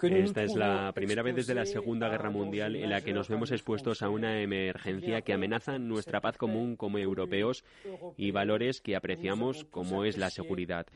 Esta 0.03 0.43
es 0.43 0.55
la 0.55 0.93
primera 0.93 1.23
vez 1.23 1.37
desde 1.37 1.55
la 1.55 1.65
Segunda 1.65 2.09
Guerra 2.11 2.31
Mundial 2.31 2.77
en 2.77 2.91
la 2.91 3.01
que 3.01 3.15
nos 3.15 3.29
vemos 3.29 3.51
expuestos 3.51 4.03
a 4.03 4.11
una 4.11 4.43
emergencia 4.43 5.23
que 5.23 5.33
amenaza 5.33 5.79
nuestra 5.79 6.21
paz 6.21 6.37
común 6.37 6.77
como 6.77 6.99
europeos 6.99 7.65
y 8.19 8.31
valores 8.31 8.83
que 8.83 8.95
apreciamos 8.95 9.65
como 9.65 10.05
es 10.05 10.19
la 10.19 10.29
seguridad. 10.29 10.87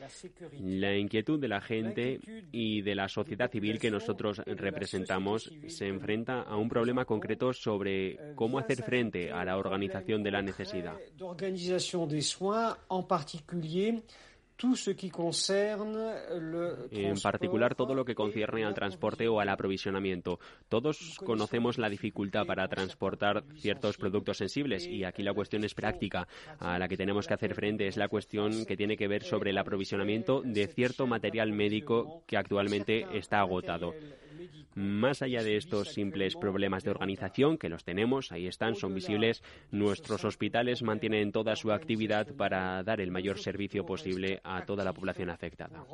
La 0.60 0.96
inquietud 0.96 1.40
de 1.40 1.48
la 1.48 1.62
gente 1.62 2.20
y 2.52 2.82
de 2.82 2.94
la 2.94 3.08
sociedad 3.08 3.50
civil 3.50 3.78
que 3.78 3.90
nosotros 3.90 4.42
representamos 4.44 5.50
se 5.68 5.88
enfrenta 5.88 6.42
a 6.42 6.56
un 6.56 6.68
problema 6.68 7.06
concreto 7.06 7.54
sobre 7.54 8.18
cómo 8.34 8.58
hacer 8.58 8.82
frente 8.82 9.32
a 9.32 9.44
la 9.44 9.56
organización 9.56 10.22
de 10.22 10.30
la 10.30 10.42
necesidad 10.42 10.96
en 16.90 17.20
particular 17.20 17.74
todo 17.74 17.94
lo 17.94 18.04
que 18.04 18.14
concierne 18.14 18.64
al 18.64 18.74
transporte 18.74 19.26
o 19.26 19.40
al 19.40 19.48
aprovisionamiento. 19.48 20.38
Todos 20.68 21.18
conocemos 21.24 21.78
la 21.78 21.88
dificultad 21.88 22.44
para 22.46 22.68
transportar 22.68 23.44
ciertos 23.56 23.96
productos 23.96 24.36
sensibles 24.36 24.86
y 24.86 25.04
aquí 25.04 25.22
la 25.22 25.32
cuestión 25.32 25.64
es 25.64 25.74
práctica. 25.74 26.28
A 26.58 26.78
la 26.78 26.88
que 26.88 26.96
tenemos 26.96 27.26
que 27.26 27.34
hacer 27.34 27.54
frente 27.54 27.86
es 27.86 27.96
la 27.96 28.08
cuestión 28.08 28.66
que 28.66 28.76
tiene 28.76 28.96
que 28.96 29.08
ver 29.08 29.22
sobre 29.22 29.50
el 29.50 29.58
aprovisionamiento 29.58 30.42
de 30.44 30.66
cierto 30.66 31.06
material 31.06 31.52
médico 31.52 32.22
que 32.26 32.36
actualmente 32.36 33.06
está 33.16 33.40
agotado. 33.40 33.94
Más 34.74 35.20
allá 35.20 35.42
de 35.42 35.56
estos 35.56 35.88
simples 35.88 36.36
problemas 36.36 36.84
de 36.84 36.90
organización, 36.90 37.58
que 37.58 37.68
los 37.68 37.84
tenemos, 37.84 38.30
ahí 38.32 38.46
están, 38.46 38.76
son 38.76 38.94
visibles, 38.94 39.42
nuestros 39.70 40.24
hospitales 40.24 40.82
mantienen 40.82 41.32
toda 41.32 41.56
su 41.56 41.72
actividad 41.72 42.28
para 42.34 42.82
dar 42.82 43.00
el 43.00 43.10
mayor 43.10 43.38
servicio 43.38 43.84
posible 43.84 44.40
a 44.44 44.49
toda 44.66 44.84
la 44.84 44.92
población 44.92 45.30
afectada. 45.30 45.84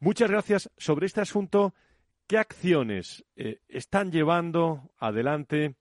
Muchas 0.00 0.30
gracias. 0.30 0.70
Sobre 0.76 1.06
este 1.06 1.20
asunto, 1.20 1.74
¿qué 2.26 2.38
acciones 2.38 3.24
eh, 3.36 3.60
están 3.68 4.10
llevando 4.10 4.90
adelante 4.98 5.74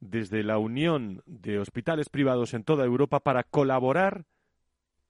desde 0.00 0.42
la 0.42 0.58
Unión 0.58 1.22
de 1.26 1.58
Hospitales 1.58 2.08
Privados 2.08 2.54
en 2.54 2.64
toda 2.64 2.84
Europa 2.84 3.20
para 3.20 3.42
colaborar 3.42 4.24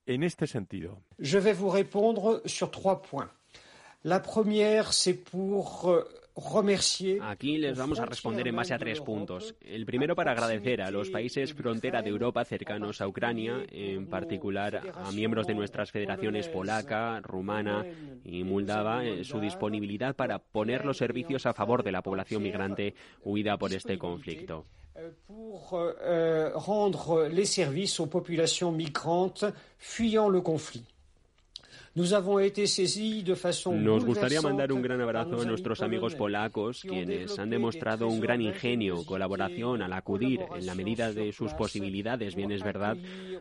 en 0.06 0.22
este 0.22 0.46
sentido? 0.46 1.02
Je 1.18 1.38
vais 1.38 1.54
vous 1.54 1.70
répondre 1.70 2.42
sur 2.46 2.70
trois 2.70 3.02
points. 3.02 3.30
La 4.04 4.20
première, 4.20 4.92
c'est 4.92 5.14
pour 5.14 5.90
euh, 5.90 6.04
Aquí 7.22 7.56
les 7.56 7.78
vamos 7.78 7.98
a 7.98 8.04
responder 8.04 8.46
en 8.46 8.56
base 8.56 8.74
a 8.74 8.78
tres 8.78 9.00
puntos. 9.00 9.54
El 9.62 9.86
primero 9.86 10.14
para 10.14 10.32
agradecer 10.32 10.82
a 10.82 10.90
los 10.90 11.08
países 11.08 11.54
frontera 11.54 12.02
de 12.02 12.10
Europa 12.10 12.44
cercanos 12.44 13.00
a 13.00 13.08
Ucrania, 13.08 13.64
en 13.70 14.06
particular 14.06 14.82
a 14.94 15.12
miembros 15.12 15.46
de 15.46 15.54
nuestras 15.54 15.90
federaciones 15.90 16.48
polaca, 16.48 17.20
rumana 17.20 17.86
y 18.22 18.44
moldava, 18.44 19.02
eh, 19.02 19.24
su 19.24 19.40
disponibilidad 19.40 20.14
para 20.14 20.38
poner 20.38 20.84
los 20.84 20.98
servicios 20.98 21.46
a 21.46 21.54
favor 21.54 21.82
de 21.82 21.92
la 21.92 22.02
población 22.02 22.42
migrante 22.42 22.94
huida 23.24 23.56
por 23.56 23.72
este 23.72 23.96
conflicto. 23.96 24.66
pour 25.26 25.74
euh, 25.74 26.52
rendre 26.54 27.28
les 27.28 27.44
services 27.44 28.00
aux 28.00 28.06
populations 28.06 28.72
migrantes 28.72 29.44
fuyant 29.78 30.30
le 30.30 30.40
conflit. 30.40 30.84
Nos 31.96 32.12
gustaría 34.04 34.42
mandar 34.42 34.70
un 34.70 34.82
gran 34.82 35.00
abrazo 35.00 35.40
a 35.40 35.44
nuestros 35.46 35.80
amigos 35.80 36.14
polacos, 36.14 36.82
quienes 36.82 37.38
han 37.38 37.48
demostrado 37.48 38.06
un 38.06 38.20
gran 38.20 38.42
ingenio, 38.42 39.02
colaboración 39.06 39.80
al 39.80 39.94
acudir, 39.94 40.40
en 40.54 40.66
la 40.66 40.74
medida 40.74 41.10
de 41.10 41.32
sus 41.32 41.54
posibilidades, 41.54 42.34
bien 42.34 42.52
es 42.52 42.62
verdad, 42.62 42.98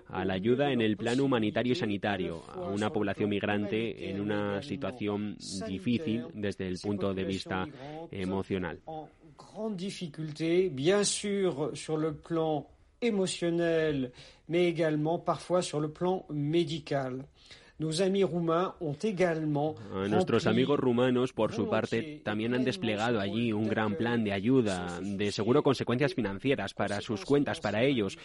a 0.07 0.23
la 0.23 0.35
ayuda 0.35 0.71
en 0.71 0.79
el 0.79 0.95
plano 0.95 1.25
humanitario 1.25 1.73
y 1.73 1.75
sanitario 1.75 2.43
a 2.47 2.69
una 2.69 2.91
población 2.91 3.29
migrante 3.29 4.09
en 4.09 4.21
una 4.21 4.61
situación 4.61 5.35
difícil 5.67 6.23
desde 6.33 6.69
el 6.69 6.79
punto 6.79 7.13
de 7.13 7.25
vista 7.25 7.67
emocional. 8.09 8.79
Grande 9.37 9.75
difficulté, 9.75 10.69
bien 10.69 11.03
sûr, 11.03 11.71
sur 11.75 11.97
le 11.97 12.13
plan 12.13 12.65
émotionnel, 13.01 14.13
mais 14.47 14.67
également 14.67 15.19
parfois 15.19 15.61
sur 15.61 15.81
le 15.81 15.89
plan 15.89 16.25
médical. 16.29 17.25
Nuestros 20.07 20.47
amigos 20.47 20.79
rumanos, 20.79 21.33
por 21.33 21.51
su 21.51 21.67
parte, 21.67 22.21
también 22.23 22.53
han 22.53 22.63
desplegado 22.63 23.19
allí 23.19 23.51
un 23.51 23.67
gran 23.67 23.95
plan 23.95 24.23
de 24.23 24.31
ayuda, 24.31 25.01
de 25.01 25.29
seguro 25.33 25.61
consecuencias 25.61 26.13
financieras 26.13 26.73
para 26.73 27.01
sus 27.01 27.25
cuentas, 27.25 27.59
para 27.59 27.83
ellos, 27.83 28.17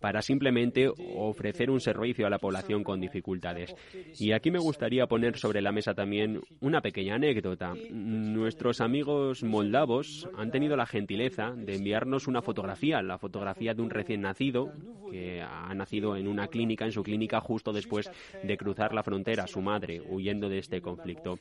para 0.00 0.22
simplemente 0.22 0.90
ofrecer 1.14 1.70
un 1.70 1.80
servicio 1.80 2.26
a 2.26 2.30
la 2.30 2.38
población 2.38 2.82
con 2.82 2.98
dificultades. 2.98 3.74
Y 4.18 4.32
aquí 4.32 4.50
me 4.50 4.58
gustaría 4.58 5.06
poner 5.06 5.36
sobre 5.36 5.60
la 5.60 5.72
mesa 5.72 5.92
también 5.92 6.40
una 6.60 6.80
pequeña 6.80 7.16
anécdota. 7.16 7.74
Nuestros 7.90 8.80
amigos 8.80 9.42
moldavos 9.42 10.26
han 10.38 10.50
tenido 10.50 10.74
la 10.74 10.86
gentileza 10.86 11.52
de 11.54 11.76
enviarnos 11.76 12.28
una 12.28 12.40
fotografía, 12.40 13.02
la 13.02 13.18
fotografía 13.18 13.74
de 13.74 13.82
un 13.82 13.90
recién 13.90 14.22
nacido 14.22 14.72
que 15.10 15.42
ha 15.42 15.74
nacido 15.74 16.16
en 16.16 16.28
una 16.28 16.48
clínica, 16.48 16.86
en 16.86 16.92
su 16.92 17.02
clínica 17.02 17.40
justo 17.40 17.74
después 17.74 18.10
de 18.42 18.56
cruzar 18.56 18.85
la 18.92 19.02
frontera, 19.02 19.46
su 19.46 19.60
madre, 19.60 20.00
huyendo 20.00 20.48
de 20.48 20.58
este 20.58 20.80
conflicto. 20.80 21.38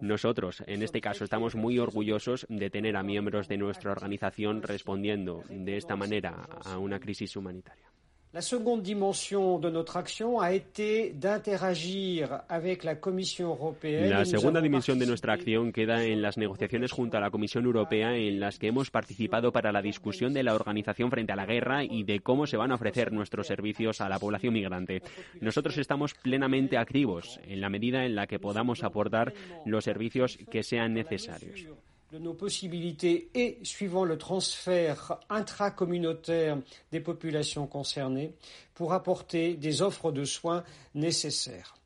Nosotros, 0.00 0.62
en 0.66 0.82
este 0.82 1.00
caso, 1.00 1.24
estamos 1.24 1.54
muy 1.54 1.78
orgullosos 1.78 2.46
de 2.48 2.70
tener 2.70 2.96
a 2.96 3.02
miembros 3.02 3.48
de 3.48 3.58
nuestra 3.58 3.92
organización 3.92 4.62
respondiendo 4.62 5.42
de 5.48 5.76
esta 5.76 5.96
manera 5.96 6.48
a 6.64 6.78
una 6.78 7.00
crisis 7.00 7.36
humanitaria. 7.36 7.88
La 8.30 8.42
segunda 8.42 8.82
dimensión 8.82 9.58
de 9.58 9.70
nuestra 9.70 10.00
acción 10.00 10.34
ha 10.38 10.52
été 10.52 11.14
d'interagir 11.14 12.28
avec 12.46 12.84
la 12.84 13.00
Comisión 13.00 13.48
Europea. 13.48 14.06
La 14.06 14.24
segunda 14.26 14.60
dimensión 14.60 14.98
de 14.98 15.06
nuestra 15.06 15.32
acción 15.32 15.72
queda 15.72 16.04
en 16.04 16.20
las 16.20 16.36
negociaciones 16.36 16.92
junto 16.92 17.16
a 17.16 17.20
la 17.20 17.30
Comisión 17.30 17.64
Europea 17.64 18.14
en 18.14 18.38
las 18.38 18.58
que 18.58 18.66
hemos 18.66 18.90
participado 18.90 19.50
para 19.50 19.72
la 19.72 19.80
discusión 19.80 20.34
de 20.34 20.42
la 20.42 20.54
organización 20.54 21.10
frente 21.10 21.32
a 21.32 21.36
la 21.36 21.46
guerra 21.46 21.84
y 21.84 22.02
de 22.04 22.20
cómo 22.20 22.46
se 22.46 22.58
van 22.58 22.70
a 22.70 22.74
ofrecer 22.74 23.12
nuestros 23.12 23.46
servicios 23.46 24.02
a 24.02 24.10
la 24.10 24.18
población 24.18 24.52
migrante. 24.52 25.02
Nosotros 25.40 25.78
estamos 25.78 26.12
plenamente 26.12 26.76
activos 26.76 27.40
en 27.44 27.62
la 27.62 27.70
medida 27.70 28.04
en 28.04 28.14
la 28.14 28.26
que 28.26 28.38
podamos 28.38 28.84
aportar 28.84 29.32
los 29.64 29.84
servicios 29.84 30.38
que 30.50 30.62
sean 30.62 30.92
necesarios. 30.92 31.66
De 32.12 32.18
nos 32.18 32.34
possibilités 32.34 33.30
et 33.34 33.58
suivant 33.62 34.04
le 34.04 34.18
transfert 34.18 35.18
intracommunautaire 35.28 36.58
des 36.90 37.00
populations 37.00 37.66
concernées 37.66 38.32
pour 38.74 38.92
apporter 38.92 39.54
des 39.54 39.82
offres 39.82 40.12
de 40.12 40.24
soins 40.24 40.64
nécessaires. 40.94 41.77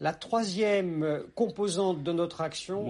La 0.00 0.18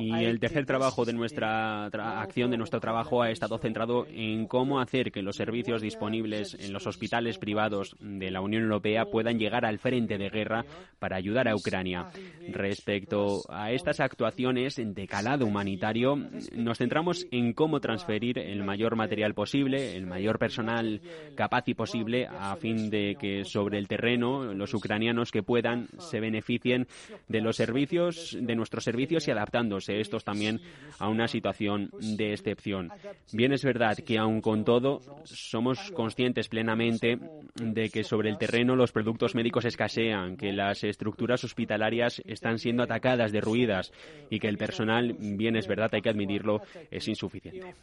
y 0.00 0.24
el 0.24 0.40
tercer 0.40 0.64
trabajo 0.64 1.05
de 1.05 1.12
nuestra 1.12 1.84
acción, 1.84 2.50
de 2.50 2.57
nuestro 2.57 2.80
trabajo, 2.80 3.22
ha 3.22 3.30
estado 3.30 3.59
centrado 3.59 4.07
en 4.09 4.46
cómo 4.46 4.80
hacer 4.80 5.12
que 5.12 5.20
los 5.20 5.36
servicios 5.36 5.82
disponibles 5.82 6.57
en 6.59 6.72
los 6.72 6.86
hospitales 6.86 7.36
privados 7.36 7.94
de 8.00 8.30
la 8.30 8.40
Unión 8.40 8.62
Europea 8.62 9.05
puedan 9.05 9.38
llegar 9.38 9.66
al 9.66 9.78
frente 9.78 10.16
de 10.16 10.30
guerra 10.30 10.64
para 10.98 11.16
ayudar 11.16 11.46
a 11.46 11.55
Ucrania. 11.55 12.09
Respecto 12.48 13.42
a 13.50 13.70
estas 13.72 14.00
actuaciones 14.00 14.76
de 14.82 15.07
calado 15.07 15.44
humanitario, 15.44 16.16
nos 16.55 16.78
centramos 16.78 17.26
en 17.30 17.52
cómo 17.52 17.80
transferir 17.80 18.38
el 18.38 18.64
mayor 18.64 18.96
material 18.96 19.34
posible, 19.34 19.94
el 19.94 20.07
mayor 20.07 20.38
personal 20.38 21.02
capaz 21.36 21.68
y 21.68 21.74
posible, 21.74 22.26
a 22.26 22.57
fin 22.57 22.88
de 22.88 23.16
que 23.20 23.44
sobre 23.44 23.76
el 23.76 23.88
terreno 23.88 24.55
los 24.55 24.72
ucranianos 24.72 25.30
que 25.30 25.42
puedan 25.42 25.88
se 25.98 26.18
beneficien 26.18 26.88
de 27.28 27.40
los 27.40 27.57
servicios, 27.57 28.36
de 28.40 28.55
nuestros 28.55 28.84
servicios 28.84 29.26
y 29.28 29.30
adaptándose 29.30 30.01
estos 30.01 30.24
también 30.24 30.61
a 30.99 31.09
una 31.09 31.28
situación 31.28 31.90
de 32.01 32.32
excepción. 32.32 32.90
Bien 33.32 33.53
es 33.53 33.64
verdad 33.64 33.97
que 33.97 34.18
aun 34.18 34.40
con 34.40 34.64
todo 34.64 35.01
somos 35.24 35.90
conscientes 35.92 36.49
plenamente 36.49 37.18
de 37.55 37.90
que 37.90 38.05
sobre 38.05 38.30
el 38.30 38.38
terreno 38.38 38.76
los 38.76 38.92
productos 38.92 39.34
médicos 39.34 39.64
escasean, 39.64 40.36
que 40.36 40.53
las 40.53 40.84
estructuras 40.84 41.45
hospitalarias 41.45 42.22
están 42.24 42.59
siendo 42.59 42.82
atacadas, 42.82 43.32
derruidas 43.32 43.92
y 44.30 44.38
que 44.38 44.49
el 44.49 44.59
personal, 44.59 45.14
bien 45.18 45.57
es 45.57 45.66
verdad, 45.66 45.90
hay 45.92 46.03
que 46.03 46.11
admitirlo, 46.11 46.62
es 46.90 47.09
insuficiente. 47.09 47.74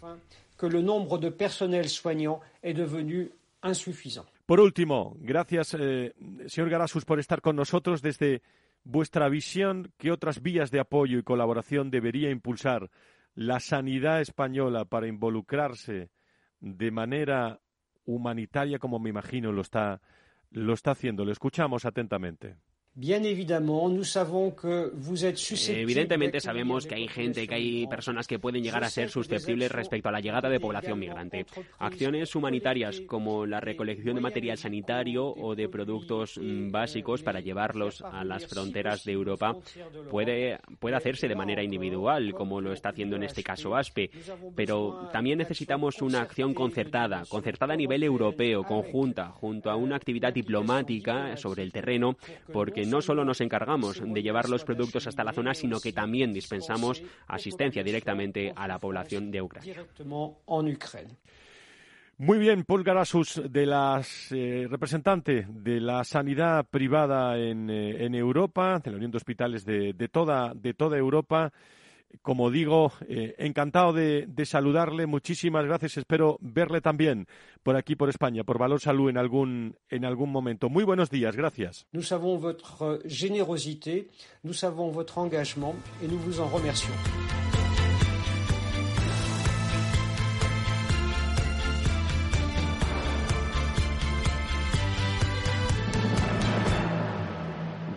Por 4.46 4.60
último, 4.60 5.16
gracias, 5.20 5.76
eh, 5.80 6.14
señor 6.48 6.70
Garasus, 6.70 7.06
por 7.06 7.20
estar 7.20 7.42
con 7.42 7.56
nosotros 7.56 8.02
desde 8.02 8.42
vuestra 8.84 9.30
visión, 9.30 9.94
¿qué 9.98 10.12
otras 10.12 10.42
vías 10.42 10.72
de 10.72 10.80
apoyo 10.80 11.20
y 11.20 11.24
colaboración 11.24 11.92
debería 11.92 12.30
impulsar 12.30 12.90
la 13.34 13.60
sanidad 13.60 14.22
española 14.22 14.86
para 14.86 15.08
involucrarse 15.08 16.10
de 16.60 16.92
manera 16.92 17.60
humanitaria 18.06 18.80
como 18.80 19.00
me 19.00 19.10
imagino 19.10 19.52
lo 19.52 19.62
está, 19.62 20.02
lo 20.50 20.74
está 20.74 20.92
haciendo? 20.92 21.26
Lo 21.26 21.32
escuchamos 21.32 21.86
atentamente. 21.86 22.58
Evidentemente 25.80 26.42
sabemos 26.42 26.86
que 26.86 26.96
hay 26.96 27.08
gente, 27.08 27.48
que 27.48 27.56
hay 27.56 27.88
personas 27.88 28.28
que 28.28 28.38
pueden 28.38 28.64
llegar 28.64 28.84
a 28.84 28.90
ser 28.90 29.10
susceptibles 29.10 29.72
respecto 29.72 30.10
a 30.10 30.12
la 30.12 30.20
llegada 30.20 30.50
de 30.50 30.60
población 30.60 31.00
migrante. 31.00 31.46
Acciones 31.80 32.36
humanitarias 32.36 33.00
como 33.08 33.46
la 33.46 33.62
recolección 33.62 34.16
de 34.16 34.22
material 34.22 34.58
sanitario 34.58 35.26
o 35.26 35.56
de 35.56 35.70
productos 35.70 36.38
mm, 36.38 36.70
básicos 36.70 37.24
para 37.24 37.40
llevarlos 37.40 38.02
a 38.02 38.26
las 38.26 38.46
fronteras 38.46 39.06
de 39.06 39.14
Europa 39.14 39.56
puede, 40.10 40.60
puede 40.80 40.98
hacerse 40.98 41.30
de 41.30 41.36
manera 41.36 41.64
individual, 41.64 42.34
como 42.34 42.60
lo 42.60 42.74
está 42.74 42.90
haciendo 42.90 43.16
en 43.16 43.24
este 43.24 43.42
caso 43.42 43.74
ASPE, 43.74 44.12
pero 44.54 45.10
también 45.14 45.38
necesitamos 45.38 46.02
una 46.02 46.22
acción 46.22 46.54
concertada, 46.54 47.24
concertada 47.30 47.74
a 47.74 47.78
nivel 47.78 48.04
europeo, 48.04 48.66
conjunta, 48.66 49.30
junto 49.30 49.72
a 49.72 49.78
una 49.78 49.96
actividad 49.96 50.34
diplomática 50.34 51.38
sobre 51.38 51.64
el 51.64 51.72
terreno, 51.72 52.18
porque 52.52 52.81
no 52.86 53.02
solo 53.02 53.26
nos 53.26 53.42
encargamos 53.42 54.02
de 54.04 54.22
llevar 54.22 54.50
los 54.50 54.64
productos 54.64 55.08
hasta 55.08 55.24
la 55.24 55.34
zona, 55.34 55.54
sino 55.54 55.80
que 55.80 55.94
también 55.94 56.34
dispensamos 56.34 57.02
asistencia 57.28 57.84
directamente 57.84 58.54
a 58.56 58.68
la 58.68 58.80
población 58.80 59.32
de 59.32 59.42
Ucrania. 59.42 59.86
Muy 62.18 62.38
bien, 62.38 62.66
Paul 62.66 62.84
Garasus, 62.84 63.42
de 63.50 63.66
las 63.66 64.32
eh, 64.32 64.68
representante 64.70 65.48
de 65.50 65.80
la 65.80 66.04
sanidad 66.04 66.68
privada 66.70 67.36
en, 67.36 67.68
eh, 67.72 68.06
Europa, 68.16 68.78
de 68.78 68.92
la 68.92 68.98
Unión 68.98 69.10
de 69.10 69.18
Hospitales 69.18 69.66
de, 69.66 69.94
toda, 70.12 70.54
de 70.54 70.76
toda 70.76 71.00
Europa. 71.00 71.52
Como 72.22 72.52
digo, 72.52 72.92
eh, 73.08 73.36
encantado 73.38 73.94
de, 73.94 74.28
saludarle. 74.46 75.06
Muchísimas 75.06 75.66
gracias. 75.66 75.98
Espero 75.98 76.38
verle 76.42 76.82
también 76.82 77.28
por 77.64 77.76
aquí, 77.76 77.96
por 77.96 78.10
España, 78.10 78.44
por 78.44 78.58
Valor 78.58 78.80
Salud 78.80 79.10
en 79.10 79.18
algún, 79.18 79.76
en 79.90 80.06
algún 80.06 80.32
momento. 80.32 80.70
Muy 80.70 80.84
buenos 80.84 81.10
días. 81.10 81.36
Gracias. 81.36 81.88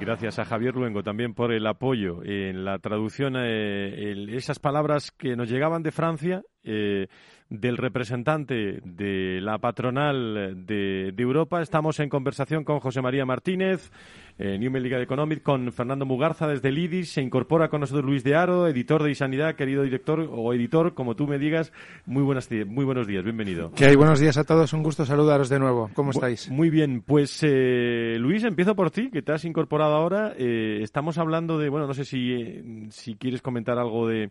Gracias 0.05 0.39
a 0.39 0.45
Javier 0.45 0.75
Luengo 0.75 1.03
también 1.03 1.33
por 1.33 1.51
el 1.51 1.67
apoyo 1.67 2.23
en 2.23 2.63
la 2.63 2.79
traducción, 2.79 3.37
eh, 3.39 4.27
esas 4.37 4.59
palabras 4.59 5.11
que 5.11 5.35
nos 5.35 5.49
llegaban 5.49 5.83
de 5.83 5.93
Francia 5.93 6.43
eh, 6.65 7.07
del 7.51 7.77
representante 7.77 8.81
de 8.85 9.41
la 9.41 9.59
patronal 9.59 10.67
de, 10.67 11.15
Europa. 11.17 11.63
Estamos 11.63 12.01
en 12.01 12.09
conversación 12.09 12.65
con 12.65 12.81
José 12.81 13.01
María 13.01 13.25
Martínez, 13.25 13.91
eh, 14.39 14.59
New 14.59 14.73
Legal 14.73 15.03
Economic, 15.03 15.43
con 15.43 15.71
Fernando 15.73 16.05
Mugarza 16.05 16.49
desde 16.49 16.69
el 16.69 16.79
IDIS. 16.79 17.13
Se 17.13 17.23
incorpora 17.23 17.69
con 17.69 17.81
nosotros 17.81 18.05
Luis 18.05 18.25
de 18.25 18.35
Aro, 18.35 18.67
editor 18.67 19.03
de 19.03 19.11
Isanidad, 19.11 19.55
querido 19.55 19.83
director 19.83 20.29
o 20.31 20.53
editor, 20.53 20.95
como 20.95 21.15
tú 21.15 21.27
me 21.27 21.39
digas. 21.39 21.73
Muy, 22.07 22.23
buenas, 22.23 22.49
muy 22.67 22.85
buenos 22.85 23.07
días, 23.07 23.25
bienvenido. 23.25 23.73
¿Qué 23.77 23.87
hay? 23.87 23.97
Buenos 23.97 24.21
días 24.21 24.37
a 24.37 24.45
todos, 24.45 24.73
un 24.73 24.83
gusto 24.83 25.05
saludaros 25.05 25.49
de 25.49 25.59
nuevo. 25.59 25.91
¿Cómo 25.95 26.11
estáis? 26.11 26.51
Muy 26.51 26.71
bien, 26.71 27.03
pues 27.03 27.41
eh, 27.43 28.17
Luis, 28.19 28.45
empiezo 28.45 28.75
por 28.75 28.91
ti, 28.91 29.11
que 29.11 29.23
te 29.23 29.33
has 29.33 29.45
incorporado 29.45 29.95
ahora. 29.95 30.35
Eh, 30.37 30.81
estamos 30.83 31.19
hablando 31.19 31.59
de, 31.59 31.69
bueno, 31.69 31.87
no 31.87 31.95
sé 31.95 32.05
si, 32.05 32.89
si 32.91 33.15
quieres 33.15 33.43
comentar 33.43 33.79
algo 33.79 34.09
de 34.09 34.31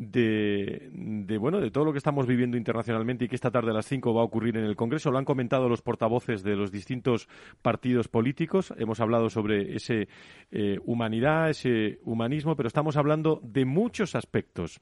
de, 0.00 1.36
bueno 1.38 1.60
de 1.60 1.70
todo 1.70 1.84
lo 1.84 1.92
que 1.92 1.98
estamos 1.98 2.26
viviendo 2.26 2.56
internacionalmente 2.56 3.26
y 3.26 3.28
que 3.28 3.34
esta 3.34 3.50
tarde 3.50 3.70
a 3.70 3.74
las 3.74 3.86
5 3.86 4.14
va 4.14 4.22
a 4.22 4.24
ocurrir 4.24 4.56
en 4.56 4.64
el 4.64 4.74
Congreso. 4.74 5.10
Lo 5.10 5.18
han 5.18 5.26
comentado 5.26 5.68
los 5.68 5.82
portavoces 5.82 6.42
de 6.42 6.56
los 6.56 6.72
distintos 6.72 7.28
partidos 7.60 8.08
políticos. 8.08 8.72
Hemos 8.78 9.00
hablado 9.00 9.28
sobre 9.28 9.76
ese 9.76 10.08
eh, 10.50 10.78
humanidad, 10.86 11.50
ese 11.50 11.98
humanismo, 12.04 12.56
pero 12.56 12.66
estamos 12.66 12.96
hablando 12.96 13.40
de 13.44 13.66
muchos 13.66 14.14
aspectos 14.14 14.80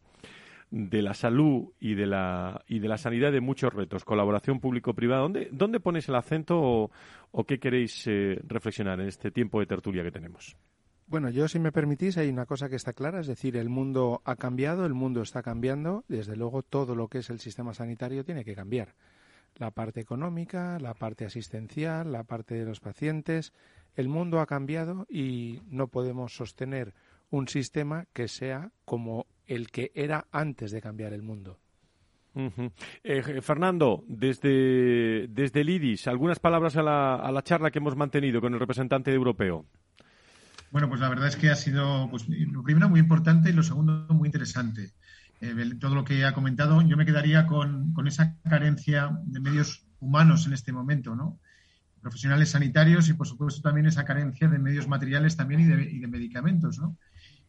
de 0.71 1.03
la 1.03 1.14
salud 1.14 1.73
y 1.81 1.95
de 1.95 2.07
la, 2.07 2.62
y 2.69 2.79
de 2.79 2.89
la 2.89 2.99
sanidad 2.99 3.33
de 3.33 3.41
muchos 3.41 3.75
retos, 3.75 4.05
colaboración 4.05 4.61
público-privada. 4.61 5.23
¿Dónde, 5.23 5.49
¿Dónde 5.51 5.81
pones 5.81 6.09
el 6.09 6.14
acento 6.14 6.91
o, 7.33 7.45
qué 7.45 7.59
queréis 7.59 8.07
eh, 8.07 8.39
reflexionar 8.47 9.01
en 9.01 9.09
este 9.09 9.33
tiempo 9.33 9.59
de 9.59 9.66
tertulia 9.66 10.05
que 10.05 10.12
tenemos? 10.12 10.57
Bueno, 11.09 11.30
yo 11.30 11.48
si 11.48 11.59
me 11.59 11.72
permitís 11.72 12.18
hay 12.18 12.28
una 12.28 12.44
cosa 12.44 12.68
que 12.68 12.76
está 12.76 12.92
clara, 12.92 13.20
es 13.20 13.26
decir, 13.26 13.56
el 13.56 13.70
mundo 13.70 14.20
ha 14.26 14.36
cambiado, 14.36 14.84
el 14.84 14.92
mundo 14.92 15.22
está 15.22 15.42
cambiando, 15.42 16.04
desde 16.06 16.36
luego 16.36 16.62
todo 16.62 16.94
lo 16.94 17.09
que 17.09 17.18
es 17.18 17.30
el 17.30 17.40
sistema 17.40 17.72
sanitario 17.72 18.26
tiene 18.26 18.44
que 18.44 18.54
cambiar. 18.54 18.94
La 19.56 19.70
parte 19.70 20.00
económica, 20.00 20.78
la 20.78 20.92
parte 20.92 21.24
asistencial, 21.24 22.12
la 22.12 22.24
parte 22.24 22.56
de 22.56 22.66
los 22.66 22.80
pacientes, 22.80 23.54
el 23.96 24.09
mundo 24.09 24.38
ha 24.38 24.46
cambiado 24.46 25.06
y 25.09 25.62
no 25.70 25.88
podemos 25.88 26.36
sostener 26.36 26.92
un 27.30 27.48
sistema 27.48 28.04
que 28.12 28.28
sea 28.28 28.70
como 28.84 29.26
el 29.46 29.70
que 29.70 29.90
era 29.94 30.26
antes 30.30 30.72
de 30.72 30.82
cambiar 30.82 31.14
el 31.14 31.22
mundo. 31.22 31.59
Eh, 33.02 33.40
Fernando, 33.40 34.04
desde, 34.06 35.26
desde 35.28 35.62
el 35.62 35.70
IDIS, 35.70 36.06
algunas 36.06 36.38
palabras 36.38 36.76
a 36.76 36.82
la, 36.82 37.16
a 37.16 37.32
la 37.32 37.42
charla 37.42 37.70
que 37.70 37.78
hemos 37.78 37.96
mantenido 37.96 38.42
con 38.42 38.52
el 38.52 38.61
representante 38.61 39.11
europeo. 39.11 39.64
Bueno, 40.71 40.89
pues 40.89 41.01
la 41.01 41.09
verdad 41.09 41.29
es 41.29 41.37
que 41.37 41.51
ha 41.51 41.57
sido, 41.57 42.09
pues, 42.11 42.29
lo 42.29 42.62
primero 42.62 42.89
muy 42.89 43.01
importante 43.01 43.51
y 43.51 43.53
lo 43.53 43.62
segundo 43.62 44.07
muy 44.11 44.29
interesante. 44.29 44.93
Eh, 45.41 45.55
todo 45.81 45.95
lo 45.95 46.05
que 46.05 46.25
ha 46.25 46.35
comentado, 46.35 46.83
yo 46.83 46.97
me 46.97 47.07
quedaría 47.07 47.47
con, 47.47 47.95
esa 48.07 48.37
carencia 48.43 49.19
de 49.25 49.41
medios 49.41 49.87
humanos 50.01 50.47
en 50.47 50.53
este 50.53 50.73
momento, 50.73 51.14
¿no? 51.14 51.39
Profesionales 52.03 52.51
sanitarios 52.51 53.09
y, 53.09 53.14
por 53.14 53.27
supuesto, 53.27 53.62
también 53.62 53.87
esa 53.87 54.05
carencia 54.05 54.49
de 54.49 54.59
medios 54.59 54.89
materiales 54.89 55.37
también 55.37 55.61
y 55.61 55.99
de, 55.99 56.09
medicamentos, 56.09 56.79
¿no? 56.79 56.97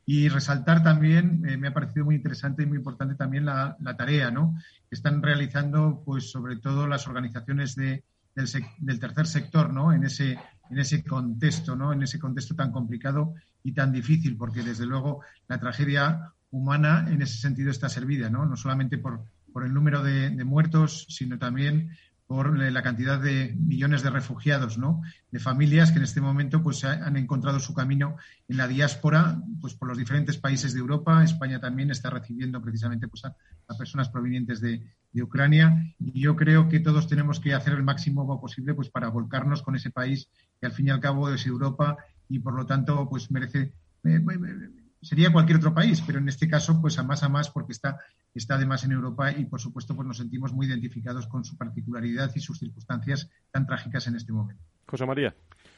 Y 0.06 0.30
resaltar 0.30 0.82
también, 0.82 1.44
eh, 1.48 1.58
me 1.58 1.68
ha 1.68 1.74
parecido 1.74 2.06
muy 2.06 2.16
interesante 2.16 2.64
y 2.64 2.66
muy 2.66 2.78
importante 2.78 3.16
también 3.16 3.46
la, 3.46 3.76
tarea, 3.98 4.32
¿no? 4.32 4.56
Que 4.90 4.96
están 4.96 5.22
realizando, 5.22 6.04
pues, 6.06 6.32
sobre 6.32 6.58
todo 6.58 6.88
las 6.88 7.08
organizaciones 7.08 7.76
de, 7.76 8.04
del, 8.44 9.00
tercer 9.00 9.28
sector, 9.28 9.74
¿no? 9.74 9.94
En 9.94 10.04
ese 10.04 10.38
en 10.70 10.78
ese 10.78 11.04
contexto, 11.04 11.76
¿no? 11.76 11.94
En 11.94 12.04
ese 12.04 12.20
contexto 12.20 12.56
tan 12.56 12.72
complicado 12.72 13.34
y 13.64 13.74
tan 13.74 13.92
difícil, 13.92 14.38
porque 14.38 14.62
desde 14.62 14.86
luego 14.86 15.22
la 15.48 15.60
tragedia 15.60 16.32
humana 16.52 17.08
en 17.10 17.22
ese 17.22 17.40
sentido 17.40 17.72
está 17.72 17.90
servida, 17.90 18.30
¿no? 18.30 18.46
No 18.46 18.56
solamente 18.56 18.98
por, 18.98 19.24
por 19.52 19.66
el 19.66 19.74
número 19.74 20.04
de, 20.04 20.32
muertos, 20.44 21.06
sino 21.10 21.38
también 21.38 21.92
por 22.28 22.56
la 22.60 22.84
cantidad 22.84 23.20
de 23.20 23.56
millones 23.58 24.04
de 24.04 24.12
refugiados, 24.12 24.78
¿no? 24.78 25.02
De 25.32 25.40
familias 25.40 25.92
que 25.92 25.98
en 25.98 26.04
este 26.04 26.22
momento 26.22 26.62
pues 26.62 26.84
han 26.84 27.18
encontrado 27.18 27.60
su 27.60 27.74
camino 27.74 28.18
en 28.48 28.58
la 28.58 28.68
diáspora, 28.68 29.42
pues 29.60 29.74
por 29.74 29.88
los 29.88 29.98
diferentes 29.98 30.38
países 30.38 30.74
de 30.74 30.80
Europa. 30.80 31.24
España 31.24 31.60
también 31.60 31.90
está 31.90 32.12
recibiendo 32.12 32.62
precisamente 32.62 33.08
pues 33.08 33.26
a, 33.26 33.36
personas 33.80 34.10
provenientes 34.10 34.62
de, 34.62 34.80
de, 35.12 35.24
Ucrania 35.24 35.94
y 36.00 36.22
yo 36.22 36.36
creo 36.36 36.70
que 36.70 36.80
todos 36.80 37.08
tenemos 37.08 37.40
que 37.40 37.54
hacer 37.54 37.74
el 37.74 37.84
máximo 37.84 38.40
posible 38.40 38.74
pues 38.74 38.90
para 38.90 39.10
volcarnos 39.10 39.62
con 39.62 39.76
ese 39.76 39.90
país 39.92 40.30
que 40.60 40.68
al 40.68 40.72
fin 40.72 40.88
y 40.88 40.90
al 40.92 41.00
cabo 41.00 41.30
es 41.30 41.46
Europa 41.46 41.98
y 42.28 42.40
por 42.40 42.54
lo 42.54 42.66
tanto 42.66 43.08
pues 43.10 43.32
merece 43.32 43.74
eh, 44.04 44.22
eh, 44.22 44.70
sería 45.02 45.32
cualquier 45.32 45.58
otro 45.58 45.74
país, 45.74 46.02
pero 46.06 46.20
en 46.20 46.30
este 46.30 46.48
caso 46.48 46.80
pues 46.82 46.98
a 47.00 47.04
más 47.04 47.24
a 47.24 47.30
más 47.30 47.50
porque 47.50 47.72
está 47.72 48.00
está 48.34 48.56
además 48.56 48.84
en 48.84 48.92
Europa 48.92 49.32
y 49.32 49.46
por 49.46 49.60
supuesto 49.60 49.96
pues 49.96 50.08
nos 50.08 50.18
sentimos 50.18 50.54
muy 50.54 50.68
identificados 50.68 51.28
con 51.28 51.44
su 51.44 51.58
particularidad 51.58 52.32
y 52.36 52.40
sus 52.40 52.60
circunstancias 52.60 53.30
tan 53.52 53.66
trágicas 53.66 54.08
en 54.08 54.16
este 54.16 54.32
momento. 54.32 54.64
José 54.86 55.06
María. 55.06 55.36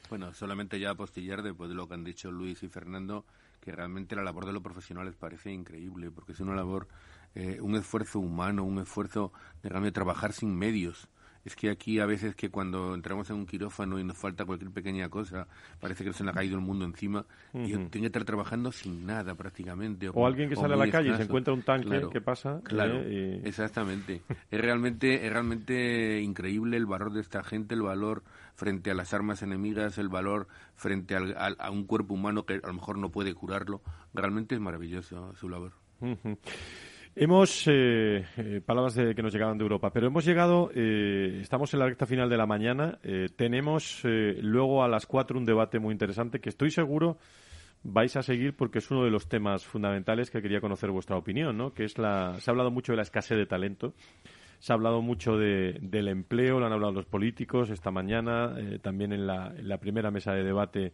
Bueno, 0.08 0.34
solamente 0.34 0.78
ya 0.78 0.90
apostillar 0.90 1.42
después 1.42 1.70
de 1.70 1.74
lo 1.74 1.88
que 1.88 1.94
han 1.94 2.04
dicho 2.04 2.30
Luis 2.30 2.62
y 2.62 2.68
Fernando, 2.68 3.24
que 3.62 3.72
realmente 3.72 4.16
la 4.16 4.24
labor 4.24 4.44
de 4.44 4.52
los 4.52 4.62
profesionales 4.62 5.14
parece 5.14 5.52
increíble, 5.52 6.10
porque 6.10 6.32
es 6.32 6.40
una 6.40 6.54
labor, 6.54 6.88
eh, 7.36 7.60
un 7.60 7.76
esfuerzo 7.76 8.18
humano, 8.18 8.64
un 8.64 8.80
esfuerzo 8.80 9.32
de 9.62 9.68
realmente 9.68 9.94
trabajar 9.94 10.32
sin 10.32 10.54
medios 10.54 11.08
es 11.44 11.56
que 11.56 11.70
aquí 11.70 11.98
a 11.98 12.06
veces 12.06 12.34
que 12.34 12.50
cuando 12.50 12.94
entramos 12.94 13.28
en 13.30 13.36
un 13.36 13.46
quirófano 13.46 13.98
y 13.98 14.04
nos 14.04 14.16
falta 14.16 14.44
cualquier 14.44 14.70
pequeña 14.70 15.08
cosa, 15.08 15.46
parece 15.80 16.04
que 16.04 16.12
se 16.12 16.24
nos 16.24 16.32
ha 16.32 16.36
caído 16.36 16.56
el 16.56 16.62
mundo 16.62 16.84
encima 16.84 17.24
y 17.52 17.72
tiene 17.72 17.90
que 17.90 18.06
estar 18.06 18.24
trabajando 18.24 18.72
sin 18.72 19.06
nada 19.06 19.34
prácticamente. 19.34 20.08
O, 20.08 20.26
alguien 20.26 20.48
que 20.48 20.56
sale 20.56 20.74
a 20.74 20.76
la 20.76 20.90
calle 20.90 21.10
y 21.10 21.16
se 21.16 21.24
encuentra 21.24 21.52
un 21.52 21.62
tanque, 21.62 22.02
¿qué 22.12 22.20
pasa? 22.20 22.60
Claro, 22.64 23.00
eh, 23.04 23.40
exactamente. 23.44 24.22
es 24.50 24.60
realmente 24.60 25.26
es 25.26 25.32
realmente 25.32 26.20
increíble 26.20 26.76
el 26.76 26.86
valor 26.86 27.12
de 27.12 27.20
esta 27.20 27.42
gente, 27.42 27.74
el 27.74 27.82
valor 27.82 28.22
frente 28.54 28.90
a 28.90 28.94
las 28.94 29.12
armas 29.14 29.42
enemigas, 29.42 29.98
el 29.98 30.08
valor 30.08 30.46
frente 30.74 31.16
a 31.16 31.70
un 31.70 31.84
cuerpo 31.84 32.14
humano 32.14 32.44
que 32.44 32.60
a 32.62 32.66
lo 32.66 32.74
mejor 32.74 32.98
no 32.98 33.10
puede 33.10 33.34
curarlo. 33.34 33.82
Realmente 34.14 34.54
es 34.54 34.60
maravilloso 34.60 35.34
su 35.34 35.48
labor. 35.48 35.72
Hemos, 37.14 37.68
eh, 37.68 38.24
eh, 38.38 38.62
palabras 38.64 38.94
de, 38.94 39.14
que 39.14 39.22
nos 39.22 39.34
llegaban 39.34 39.58
de 39.58 39.64
Europa, 39.64 39.90
pero 39.92 40.06
hemos 40.06 40.24
llegado, 40.24 40.70
eh, 40.74 41.40
estamos 41.42 41.72
en 41.74 41.80
la 41.80 41.86
recta 41.86 42.06
final 42.06 42.30
de 42.30 42.38
la 42.38 42.46
mañana, 42.46 42.98
tenemos 43.36 44.00
luego 44.04 44.82
a 44.82 44.88
las 44.88 45.04
cuatro 45.04 45.38
un 45.38 45.44
debate 45.44 45.78
muy 45.78 45.92
interesante 45.92 46.40
que 46.40 46.48
estoy 46.48 46.70
seguro 46.70 47.18
vais 47.84 48.16
a 48.16 48.22
seguir 48.22 48.56
porque 48.56 48.78
es 48.78 48.90
uno 48.90 49.04
de 49.04 49.10
los 49.10 49.28
temas 49.28 49.66
fundamentales 49.66 50.30
que 50.30 50.40
quería 50.40 50.60
conocer 50.60 50.90
vuestra 50.90 51.16
opinión, 51.16 51.58
¿no? 51.58 51.74
Que 51.74 51.84
es 51.84 51.98
la, 51.98 52.40
se 52.40 52.50
ha 52.50 52.52
hablado 52.52 52.70
mucho 52.70 52.92
de 52.92 52.96
la 52.96 53.02
escasez 53.02 53.36
de 53.36 53.44
talento, 53.44 53.92
se 54.58 54.72
ha 54.72 54.76
hablado 54.76 55.02
mucho 55.02 55.36
de, 55.36 55.78
del 55.82 56.08
empleo, 56.08 56.60
lo 56.60 56.66
han 56.66 56.72
hablado 56.72 56.92
los 56.92 57.06
políticos 57.06 57.68
esta 57.68 57.90
mañana, 57.90 58.54
también 58.80 59.12
en 59.12 59.26
la 59.26 59.78
primera 59.78 60.10
mesa 60.10 60.32
de 60.32 60.44
debate 60.44 60.92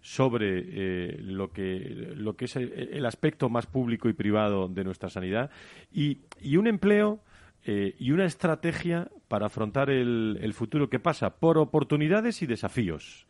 sobre 0.00 0.64
eh, 0.66 1.16
lo, 1.20 1.52
que, 1.52 2.12
lo 2.16 2.36
que 2.36 2.46
es 2.46 2.56
el, 2.56 3.04
aspecto 3.04 3.48
más 3.48 3.66
público 3.66 4.08
y 4.08 4.12
privado 4.12 4.68
de 4.68 4.84
nuestra 4.84 5.10
sanidad 5.10 5.50
y, 5.92 6.18
y 6.40 6.56
un 6.56 6.66
empleo 6.66 7.20
eh, 7.64 7.94
y 7.98 8.12
una 8.12 8.24
estrategia 8.24 9.10
para 9.28 9.46
afrontar 9.46 9.90
el, 9.90 10.38
el, 10.40 10.54
futuro 10.54 10.88
que 10.88 10.98
pasa 10.98 11.36
por 11.36 11.58
oportunidades 11.58 12.40
y 12.42 12.46
desafíos. 12.46 13.26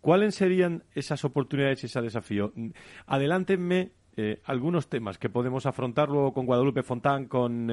¿Cuáles 0.00 0.34
serían 0.34 0.84
esas 0.94 1.24
oportunidades 1.24 1.82
y 1.82 1.86
ese 1.86 2.00
desafío? 2.00 2.52
Adelántenme 3.06 3.92
eh, 4.16 4.40
algunos 4.44 4.88
temas 4.88 5.18
que 5.18 5.30
podemos 5.30 5.64
afrontar 5.64 6.08
luego 6.08 6.32
con 6.32 6.44
Guadalupe 6.44 6.82
Fontán, 6.82 7.26
con 7.26 7.70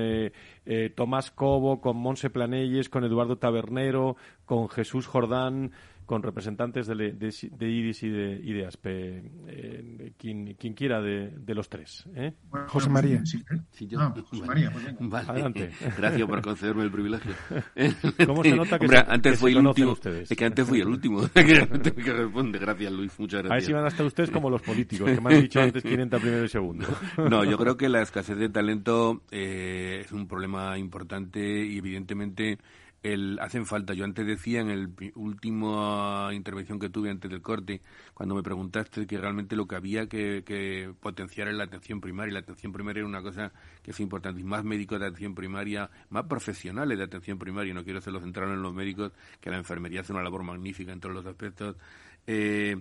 Tomás 0.96 1.32
Cobo, 1.32 1.82
con 1.82 1.98
Monse 1.98 2.30
Planelles, 2.30 2.90
con 2.90 3.04
Eduardo 3.04 3.38
Tabernero, 3.38 4.16
con 4.46 4.70
Jesús 4.70 5.08
Jordán, 5.08 5.72
con 6.08 6.24
representantes 6.24 6.88
de, 6.88 6.96
de, 6.96 7.70
IDIS 7.70 8.04
y 8.04 8.10
de, 8.10 8.40
y 8.42 8.64
ASPE, 8.64 9.24
eh, 9.48 10.14
quien, 10.18 10.54
quien, 10.54 10.74
quiera 10.74 11.02
de, 11.02 11.34
de 11.38 11.54
los 11.54 11.68
tres. 11.68 12.08
¿eh? 12.16 12.34
José 12.68 12.90
María. 12.90 13.22
Sí, 13.26 13.88
yo. 13.88 14.00
Ah, 14.00 14.16
José 14.30 14.46
María, 14.46 14.72
pues 14.72 14.86
vale. 15.02 15.30
Adelante. 15.30 15.70
Gracias 15.98 16.28
por 16.28 16.42
concederme 16.42 16.84
el 16.84 16.92
privilegio. 16.92 17.34
¿Cómo 18.26 18.42
se 18.42 18.56
nota 18.56 18.80
que, 18.80 18.86
Hombre, 18.86 19.00
se, 19.00 19.12
antes 19.12 19.32
que 19.34 19.38
fui 19.38 19.52
se 19.52 19.60
el 19.60 19.68
último. 19.68 19.92
ustedes? 19.92 20.32
Es 20.32 20.38
que 20.38 20.46
antes 20.46 20.66
fui 20.66 20.80
el 20.80 20.88
último. 20.88 21.22
que 21.34 22.14
responde. 22.14 22.58
Gracias, 22.58 22.92
Luis. 22.94 23.20
Muchas 23.20 23.44
gracias. 23.44 23.52
A 23.52 23.56
ver 23.56 23.64
si 23.64 23.74
van 23.74 23.84
a 23.84 23.90
estar 23.90 24.06
ustedes 24.06 24.32
como 24.32 24.50
los 24.50 24.62
políticos, 24.62 25.12
que 25.12 25.20
me 25.20 25.36
han 25.36 25.42
dicho 25.42 25.60
antes 25.60 25.84
quién 25.84 26.00
entra 26.00 26.20
primero 26.20 26.46
y 26.46 26.50
segundo. 26.50 26.88
no, 27.18 27.44
yo 27.44 27.58
creo 27.58 27.76
que 27.76 27.90
la 27.90 28.02
escasez 28.02 28.38
de 28.38 28.48
talento 28.48 29.24
eh, 29.30 30.04
es 30.06 30.12
un 30.14 30.26
problema 30.26 30.78
importante 30.78 31.66
y 31.66 31.80
evidentemente 31.80 32.60
el, 33.04 33.40
hacen 33.40 33.66
falta. 33.66 33.94
Yo 33.94 34.06
antes 34.06 34.26
decía 34.26 34.62
en 34.62 34.70
el 34.70 34.90
último 35.16 36.30
intervención 36.32 36.80
que 36.80 36.90
tuve 36.90 37.10
antes 37.10 37.30
del 37.30 37.42
corte, 37.42 37.82
cuando 38.14 38.36
me 38.36 38.44
preguntaste 38.44 39.06
que 39.08 39.18
realmente 39.18 39.56
lo 39.56 39.68
que 39.68 39.76
había 39.76 40.08
que, 40.08 40.94
potenciar 41.00 41.48
es 41.48 41.56
la 41.56 41.66
atención 41.66 42.02
primaria. 42.02 42.34
La 42.34 42.40
atención 42.40 42.72
primaria 42.72 43.02
es 43.02 43.08
una 43.08 43.22
cosa 43.22 43.52
que 43.82 43.92
es 43.92 44.00
importante. 44.00 44.42
Y 44.42 44.44
más 44.44 44.64
médicos 44.64 45.00
de 45.00 45.08
atención 45.08 45.36
primaria, 45.36 45.90
más 46.10 46.26
profesionales 46.26 46.98
de 46.98 47.04
atención 47.04 47.38
primaria. 47.38 47.74
No 47.74 47.84
quiero 47.84 48.00
hacerlo 48.00 48.20
centrado 48.20 48.54
en 48.54 48.62
los 48.62 48.74
médicos, 48.74 49.14
que 49.40 49.50
la 49.50 49.58
enfermería 49.58 50.02
hace 50.02 50.14
una 50.14 50.24
labor 50.24 50.44
magnífica 50.44 50.92
en 50.92 51.00
todos 51.00 51.16
los 51.16 51.26
aspectos. 51.26 51.76
Eh, 52.26 52.78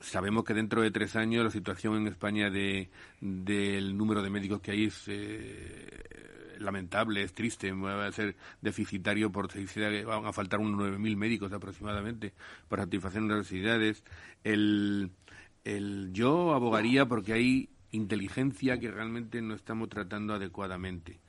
sabemos 0.00 0.44
que 0.44 0.54
dentro 0.54 0.82
de 0.82 0.90
tres 0.90 1.16
años 1.16 1.44
la 1.44 1.50
situación 1.50 1.96
en 1.96 2.08
España 2.08 2.50
de, 2.50 2.90
del 3.20 3.96
número 3.96 4.22
de 4.22 4.30
médicos 4.30 4.60
que 4.60 4.72
hay 4.72 4.84
es 4.84 5.04
eh, 5.08 6.06
lamentable, 6.58 7.22
es 7.22 7.32
triste, 7.32 7.72
va 7.72 8.06
a 8.06 8.12
ser 8.12 8.36
deficitario 8.60 9.30
por 9.30 9.48
que 9.48 10.04
van 10.04 10.26
a 10.26 10.32
faltar 10.32 10.60
unos 10.60 10.80
9.000 10.80 11.16
médicos 11.16 11.52
aproximadamente 11.52 12.32
para 12.68 12.84
satisfacer 12.84 13.22
las 13.22 13.38
necesidades. 13.38 14.02
El, 14.44 15.10
el, 15.64 16.10
yo 16.12 16.54
abogaría 16.54 17.06
porque 17.06 17.32
hay 17.32 17.70
inteligencia 17.90 18.78
que 18.78 18.90
realmente 18.90 19.40
no 19.42 19.54
estamos 19.54 19.88
tratando 19.88 20.34
adecuadamente. 20.34 21.20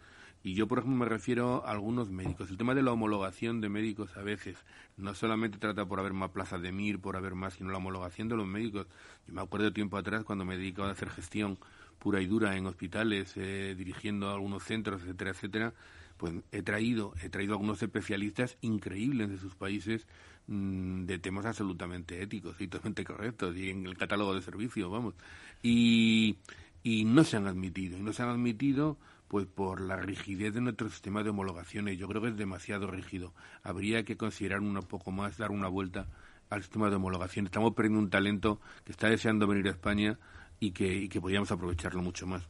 Y 0.43 0.53
yo, 0.53 0.67
por 0.67 0.80
ejemplo, 0.80 0.99
me 0.99 1.09
refiero 1.09 1.65
a 1.65 1.71
algunos 1.71 2.09
médicos. 2.09 2.49
El 2.49 2.57
tema 2.57 2.73
de 2.73 2.82
la 2.82 2.93
homologación 2.93 3.59
de 3.59 3.69
médicos 3.69 4.15
a 4.15 4.21
veces 4.21 4.55
no 4.95 5.13
solamente 5.13 5.57
trata 5.57 5.86
por 5.86 5.99
haber 5.99 6.13
más 6.13 6.30
plazas 6.30 6.61
de 6.61 6.71
MIR, 6.71 6.99
por 6.99 7.17
haber 7.17 7.36
más, 7.36 7.55
sino 7.55 7.71
la 7.71 7.78
homologación 7.78 8.30
de 8.30 8.38
los 8.38 8.47
médicos. 8.47 8.88
Yo 9.28 9.34
me 9.34 9.41
acuerdo 9.41 9.73
tiempo 9.73 9.97
atrás 9.97 10.23
cuando 10.23 10.45
me 10.45 10.57
dedicaba 10.57 10.89
a 10.89 10.91
hacer 10.91 11.09
gestión 11.09 11.57
pura 11.99 12.21
y 12.21 12.27
dura 12.27 12.55
en 12.55 12.65
hospitales, 12.65 13.33
eh, 13.35 13.75
dirigiendo 13.77 14.29
algunos 14.29 14.63
centros, 14.63 15.01
etcétera, 15.01 15.31
etcétera, 15.31 15.73
pues 16.17 16.33
he 16.51 16.61
traído, 16.61 17.13
he 17.21 17.29
traído 17.29 17.53
algunos 17.53 17.81
especialistas 17.81 18.57
increíbles 18.61 19.29
de 19.29 19.37
sus 19.37 19.55
países 19.55 20.07
mm, 20.47 21.05
de 21.05 21.19
temas 21.19 21.45
absolutamente 21.45 22.21
éticos 22.21 22.59
y 22.59 22.67
totalmente 22.67 23.03
correctos 23.03 23.55
y 23.55 23.69
en 23.69 23.85
el 23.85 23.97
catálogo 23.97 24.33
de 24.33 24.41
servicios, 24.41 24.91
vamos. 24.91 25.13
Y, 25.61 26.37
y 26.83 27.05
no 27.05 27.23
se 27.23 27.37
han 27.37 27.47
admitido, 27.47 27.97
y 27.97 28.01
no 28.01 28.13
se 28.13 28.23
han 28.23 28.29
admitido 28.29 28.97
pues 29.27 29.45
por 29.45 29.81
la 29.81 29.97
rigidez 29.97 30.53
de 30.53 30.61
nuestro 30.61 30.89
sistema 30.89 31.21
de 31.23 31.31
homologaciones. 31.31 31.97
Yo 31.97 32.07
creo 32.07 32.21
que 32.21 32.29
es 32.29 32.37
demasiado 32.37 32.87
rígido. 32.87 33.33
Habría 33.61 34.03
que 34.03 34.15
considerar 34.15 34.61
un 34.61 34.79
poco 34.83 35.11
más, 35.11 35.37
dar 35.37 35.51
una 35.51 35.67
vuelta 35.67 36.07
al 36.49 36.61
sistema 36.61 36.89
de 36.89 36.95
homologación. 36.95 37.45
Estamos 37.45 37.73
perdiendo 37.73 37.99
un 37.99 38.09
talento 38.09 38.61
que 38.85 38.93
está 38.93 39.09
deseando 39.09 39.47
venir 39.47 39.67
a 39.67 39.71
España 39.71 40.17
y 40.60 40.72
que, 40.72 40.88
y 40.88 41.10
que 41.10 41.22
podíamos 41.22 41.51
aprovecharlo 41.51 42.01
mucho 42.01 42.26
más. 42.26 42.43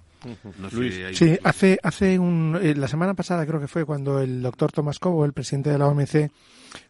sí, 1.14 1.38
hace, 1.44 1.78
hace 1.84 2.20
un, 2.20 2.58
eh, 2.62 2.76
la 2.76 2.88
semana 2.88 3.14
pasada 3.14 3.46
creo 3.46 3.60
que 3.60 3.68
fue 3.68 3.86
cuando 3.86 4.20
el 4.20 4.42
doctor 4.42 4.72
Tomás 4.72 5.00
Cobo, 5.00 5.26
el 5.26 5.34
presidente 5.34 5.70
de 5.70 5.78
la 5.78 5.88
OMC, 5.88 6.32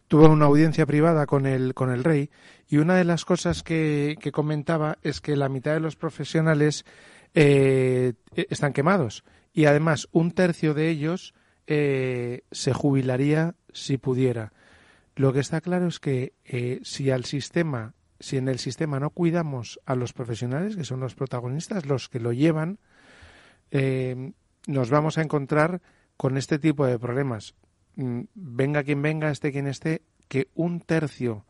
tuvo 0.06 0.28
una 0.28 0.46
audiencia 0.46 0.86
privada 0.86 1.26
con 1.26 1.46
el, 1.46 1.74
con 1.74 1.90
el 1.90 2.04
rey 2.04 2.30
y 2.68 2.78
una 2.78 2.96
de 2.96 3.04
las 3.04 3.24
cosas 3.24 3.62
que, 3.62 4.16
que 4.20 4.32
comentaba 4.32 4.98
es 5.02 5.20
que 5.20 5.36
la 5.36 5.48
mitad 5.48 5.74
de 5.74 5.80
los 5.80 5.96
profesionales 5.96 6.84
eh, 7.34 8.14
están 8.34 8.72
quemados 8.72 9.24
y 9.52 9.66
además 9.66 10.08
un 10.12 10.32
tercio 10.32 10.72
de 10.72 10.88
ellos 10.88 11.34
eh, 11.66 12.42
se 12.50 12.72
jubilaría 12.72 13.54
si 13.72 13.98
pudiera. 13.98 14.52
Lo 15.16 15.32
que 15.32 15.40
está 15.40 15.60
claro 15.60 15.88
es 15.88 15.98
que 15.98 16.32
si 16.82 17.10
al 17.10 17.24
sistema 17.24 17.94
si 18.20 18.36
en 18.36 18.48
el 18.48 18.58
sistema 18.58 18.98
no 19.00 19.10
cuidamos 19.10 19.80
a 19.86 19.94
los 19.94 20.12
profesionales, 20.12 20.76
que 20.76 20.84
son 20.84 21.00
los 21.00 21.14
protagonistas, 21.14 21.86
los 21.86 22.08
que 22.08 22.20
lo 22.20 22.32
llevan, 22.32 22.78
eh, 23.70 24.32
nos 24.66 24.90
vamos 24.90 25.18
a 25.18 25.22
encontrar 25.22 25.80
con 26.16 26.36
este 26.36 26.58
tipo 26.58 26.84
de 26.86 26.98
problemas. 26.98 27.54
Mm, 27.96 28.22
venga 28.34 28.82
quien 28.82 29.02
venga, 29.02 29.30
esté 29.30 29.52
quien 29.52 29.66
esté, 29.66 30.02
que 30.28 30.48
un 30.54 30.80
tercio 30.80 31.44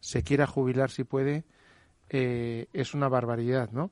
se 0.00 0.22
quiera 0.22 0.46
jubilar 0.46 0.90
si 0.90 1.04
puede, 1.04 1.44
eh, 2.10 2.66
es 2.72 2.94
una 2.94 3.08
barbaridad, 3.08 3.70
¿no? 3.72 3.90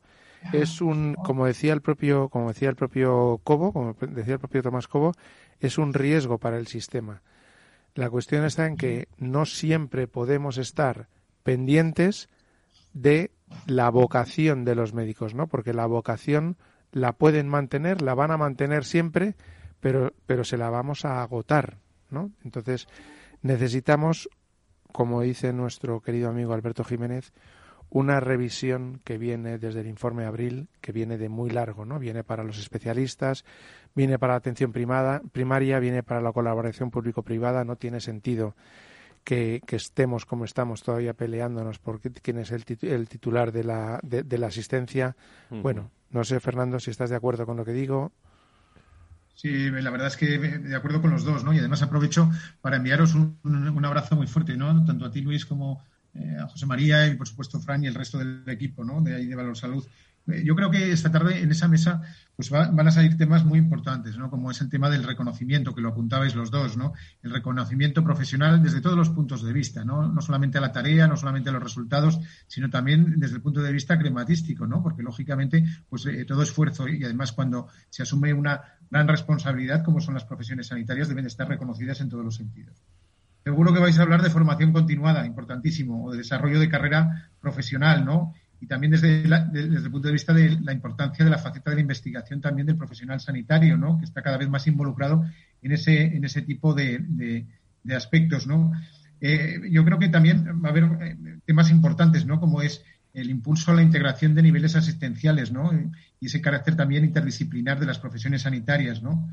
Es 0.53 0.81
un, 0.81 1.15
como 1.15 1.47
decía 1.47 1.73
el 1.73 1.83
propio, 1.83 2.29
como 2.29 2.49
decía 2.49 2.69
el 2.69 2.75
propio 2.75 3.41
Cobo, 3.45 3.73
como 3.73 3.95
decía 3.95 4.35
el 4.35 4.41
propio 4.41 4.63
Tomás 4.63 4.89
Cobo, 4.89 5.13
es 5.61 5.79
un 5.79 5.95
riesgo 5.95 6.39
para 6.39 6.59
el 6.59 6.67
sistema. 6.67 7.23
La 7.95 8.11
cuestión 8.11 8.45
está 8.45 8.67
en 8.67 8.77
que 8.77 9.07
no 9.19 9.47
siempre 9.47 10.09
podemos 10.09 10.59
estar 10.59 11.09
pendientes 11.43 12.29
de 12.93 13.31
la 13.67 13.91
vocación 13.91 14.65
de 14.65 14.75
los 14.75 14.95
médicos, 14.95 15.35
¿no? 15.35 15.47
Porque 15.47 15.73
la 15.73 15.87
vocación 15.87 16.57
la 16.91 17.13
pueden 17.13 17.49
mantener, 17.49 18.03
la 18.03 18.15
van 18.15 18.31
a 18.31 18.37
mantener 18.37 18.85
siempre, 18.85 19.35
pero, 19.81 20.13
pero 20.27 20.45
se 20.45 20.57
la 20.57 20.71
vamos 20.71 21.05
a 21.05 21.23
agotar, 21.23 21.79
¿no? 22.11 22.31
Entonces, 22.45 22.87
necesitamos, 23.41 24.29
como 24.93 25.23
dice 25.23 25.53
nuestro 25.53 26.01
querido 26.01 26.29
amigo 26.29 26.53
Alberto 26.53 26.85
Jiménez, 26.85 27.33
una 27.89 28.21
revisión 28.21 29.01
que 29.05 29.19
viene 29.19 29.59
desde 29.59 29.81
el 29.81 29.87
informe 29.87 30.23
de 30.23 30.29
abril, 30.29 30.69
que 30.81 30.93
viene 30.93 31.19
de 31.19 31.29
muy 31.29 31.51
largo, 31.51 31.85
¿no? 31.85 31.99
Viene 31.99 32.25
para 32.25 32.43
los 32.43 32.59
especialistas, 32.59 33.45
viene 33.95 34.19
para 34.19 34.33
la 34.33 34.39
atención 34.39 34.73
primada, 34.73 35.21
primaria, 35.33 35.79
viene 35.79 36.03
para 36.03 36.23
la 36.23 36.33
colaboración 36.33 36.91
público-privada, 36.91 37.65
no 37.65 37.77
tiene 37.77 38.01
sentido 38.01 38.55
que, 39.25 39.61
estemos 39.71 40.27
como 40.27 40.45
estamos 40.45 40.83
todavía 40.83 41.15
peleándonos 41.15 41.79
por 41.79 42.01
quién 42.01 42.39
es 42.39 42.51
el, 42.51 42.65
titular 42.65 43.53
de 43.53 43.65
la, 43.65 44.01
de, 44.03 44.39
la 44.39 44.49
asistencia. 44.49 45.17
Bueno, 45.51 45.91
no 46.11 46.25
sé, 46.25 46.41
Fernando, 46.41 46.81
si 46.81 46.91
estás 46.91 47.11
de 47.11 47.17
acuerdo 47.17 47.47
con 47.47 47.57
lo 47.57 47.65
que 47.65 47.73
digo. 47.73 48.13
Sí, 49.35 49.71
la 49.71 49.91
verdad 49.91 50.09
es 50.09 50.17
que 50.17 50.39
de 50.39 50.77
acuerdo 50.77 51.01
con 51.01 51.11
los 51.11 51.25
dos, 51.25 51.43
¿no? 51.43 51.53
Y 51.53 51.59
además 51.59 51.83
aprovecho 51.83 52.31
para 52.61 52.77
enviaros 52.77 53.15
un, 53.15 53.39
un 53.43 53.85
abrazo 53.85 54.15
muy 54.15 54.27
fuerte, 54.27 54.57
¿no? 54.57 54.85
Tanto 54.85 55.07
a 55.07 55.11
ti, 55.11 55.23
Luis, 55.23 55.47
como 55.47 55.83
eh, 56.15 56.37
a 56.39 56.47
José 56.47 56.67
María 56.67 57.07
y, 57.07 57.17
por 57.17 57.27
supuesto, 57.27 57.59
Fran 57.59 57.83
y 57.83 57.87
el 57.87 57.95
resto 57.95 58.19
del 58.19 58.45
equipo, 58.49 58.85
¿no? 58.85 59.01
De 59.01 59.15
ahí 59.15 59.27
de 59.27 59.35
Valor 59.35 59.57
Salud. 59.57 59.87
Eh, 60.29 60.43
yo 60.45 60.55
creo 60.55 60.71
que 60.71 60.93
esta 60.93 61.11
tarde 61.11 61.43
en 61.43 61.51
esa 61.51 61.69
mesa 61.69 62.03
pues 62.37 62.49
van 62.51 62.89
a 62.89 62.91
salir 62.91 63.17
temas 63.17 63.45
muy 63.45 63.59
importantes, 63.59 64.17
¿no? 64.17 64.31
Como 64.31 64.51
es 64.51 64.61
el 64.63 64.71
tema 64.71 64.89
del 64.89 65.05
reconocimiento, 65.05 65.75
que 65.75 65.83
lo 65.83 65.91
apuntabais 65.91 66.35
los 66.35 66.51
dos, 66.51 66.77
¿no? 66.77 66.95
El 67.23 67.31
reconocimiento 67.31 68.03
profesional 68.03 68.63
desde 68.63 68.81
todos 68.81 68.97
los 68.97 69.11
puntos 69.11 69.45
de 69.45 69.53
vista, 69.53 69.85
¿no? 69.85 70.09
No 70.11 70.21
solamente 70.23 70.59
a 70.59 70.61
la 70.61 70.73
tarea, 70.73 71.07
no 71.07 71.17
solamente 71.17 71.51
a 71.51 71.53
los 71.53 71.63
resultados, 71.63 72.19
sino 72.47 72.71
también 72.71 73.21
desde 73.21 73.37
el 73.37 73.43
punto 73.43 73.61
de 73.61 73.71
vista 73.71 73.99
crematístico, 73.99 74.67
¿no? 74.67 74.83
Porque 74.83 75.03
lógicamente, 75.03 75.65
pues 75.91 76.07
eh, 76.07 76.25
todo 76.25 76.43
esfuerzo 76.43 76.89
y 76.89 77.05
además 77.05 77.33
cuando 77.33 77.69
se 77.91 78.03
asume 78.03 78.33
una 78.33 78.63
gran 78.91 79.09
responsabilidad, 79.09 79.85
como 79.85 80.01
son 80.01 80.15
las 80.15 80.25
profesiones 80.25 80.69
sanitarias, 80.69 81.09
deben 81.09 81.27
estar 81.27 81.47
reconocidas 81.47 82.01
en 82.01 82.09
todos 82.09 82.25
los 82.25 82.37
sentidos. 82.37 82.83
Seguro 83.45 83.75
que 83.75 83.81
vais 83.81 83.99
a 83.99 84.03
hablar 84.03 84.23
de 84.23 84.31
formación 84.31 84.73
continuada, 84.73 85.27
importantísimo, 85.27 86.05
o 86.05 86.13
de 86.13 86.19
desarrollo 86.19 86.61
de 86.61 86.69
carrera 86.69 87.31
profesional, 87.41 88.05
¿no? 88.05 88.35
Y 88.63 88.67
también 88.69 88.93
desde, 88.93 89.23
desde 89.23 89.77
el 89.87 89.91
punto 89.91 90.07
de 90.07 90.13
vista 90.13 90.33
de 90.33 90.57
la 90.61 90.73
importancia 90.73 91.25
de 91.25 91.31
la 91.33 91.39
faceta 91.39 91.71
de 91.71 91.77
la 91.77 91.83
investigación 91.83 92.41
también 92.41 92.65
del 92.65 92.77
profesional 92.77 93.19
sanitario, 93.19 93.77
¿no? 93.77 93.99
que 93.99 94.05
está 94.05 94.23
cada 94.23 94.39
vez 94.39 94.49
más 94.49 94.69
involucrado 94.69 95.25
en 95.61 95.73
ese, 95.73 96.15
en 96.15 96.25
ese 96.25 96.43
tipo 96.43 96.73
de, 96.73 97.01
de, 97.83 97.97
aspectos. 97.97 98.47
¿no? 98.47 98.71
Eh, 99.21 99.63
yo 99.69 99.85
creo 99.85 99.99
que 99.99 100.09
también 100.11 100.63
va 100.65 100.69
a 100.69 100.71
haber 100.71 100.85
eh, 100.85 101.17
temas 101.45 101.73
importantes, 101.73 102.25
¿no? 102.25 102.39
como 102.39 102.63
es 102.63 102.85
el 103.13 103.31
impulso 103.31 103.73
a 103.73 103.75
la 103.75 103.83
integración 103.83 104.33
de 104.37 104.43
niveles 104.43 104.77
asistenciales 104.77 105.51
¿no? 105.51 105.73
y 106.21 106.27
ese 106.27 106.41
carácter 106.41 106.77
también 106.77 107.05
interdisciplinar 107.05 107.81
de 107.81 107.87
las 107.87 107.99
profesiones 107.99 108.43
sanitarias. 108.43 109.03
¿no? 109.03 109.29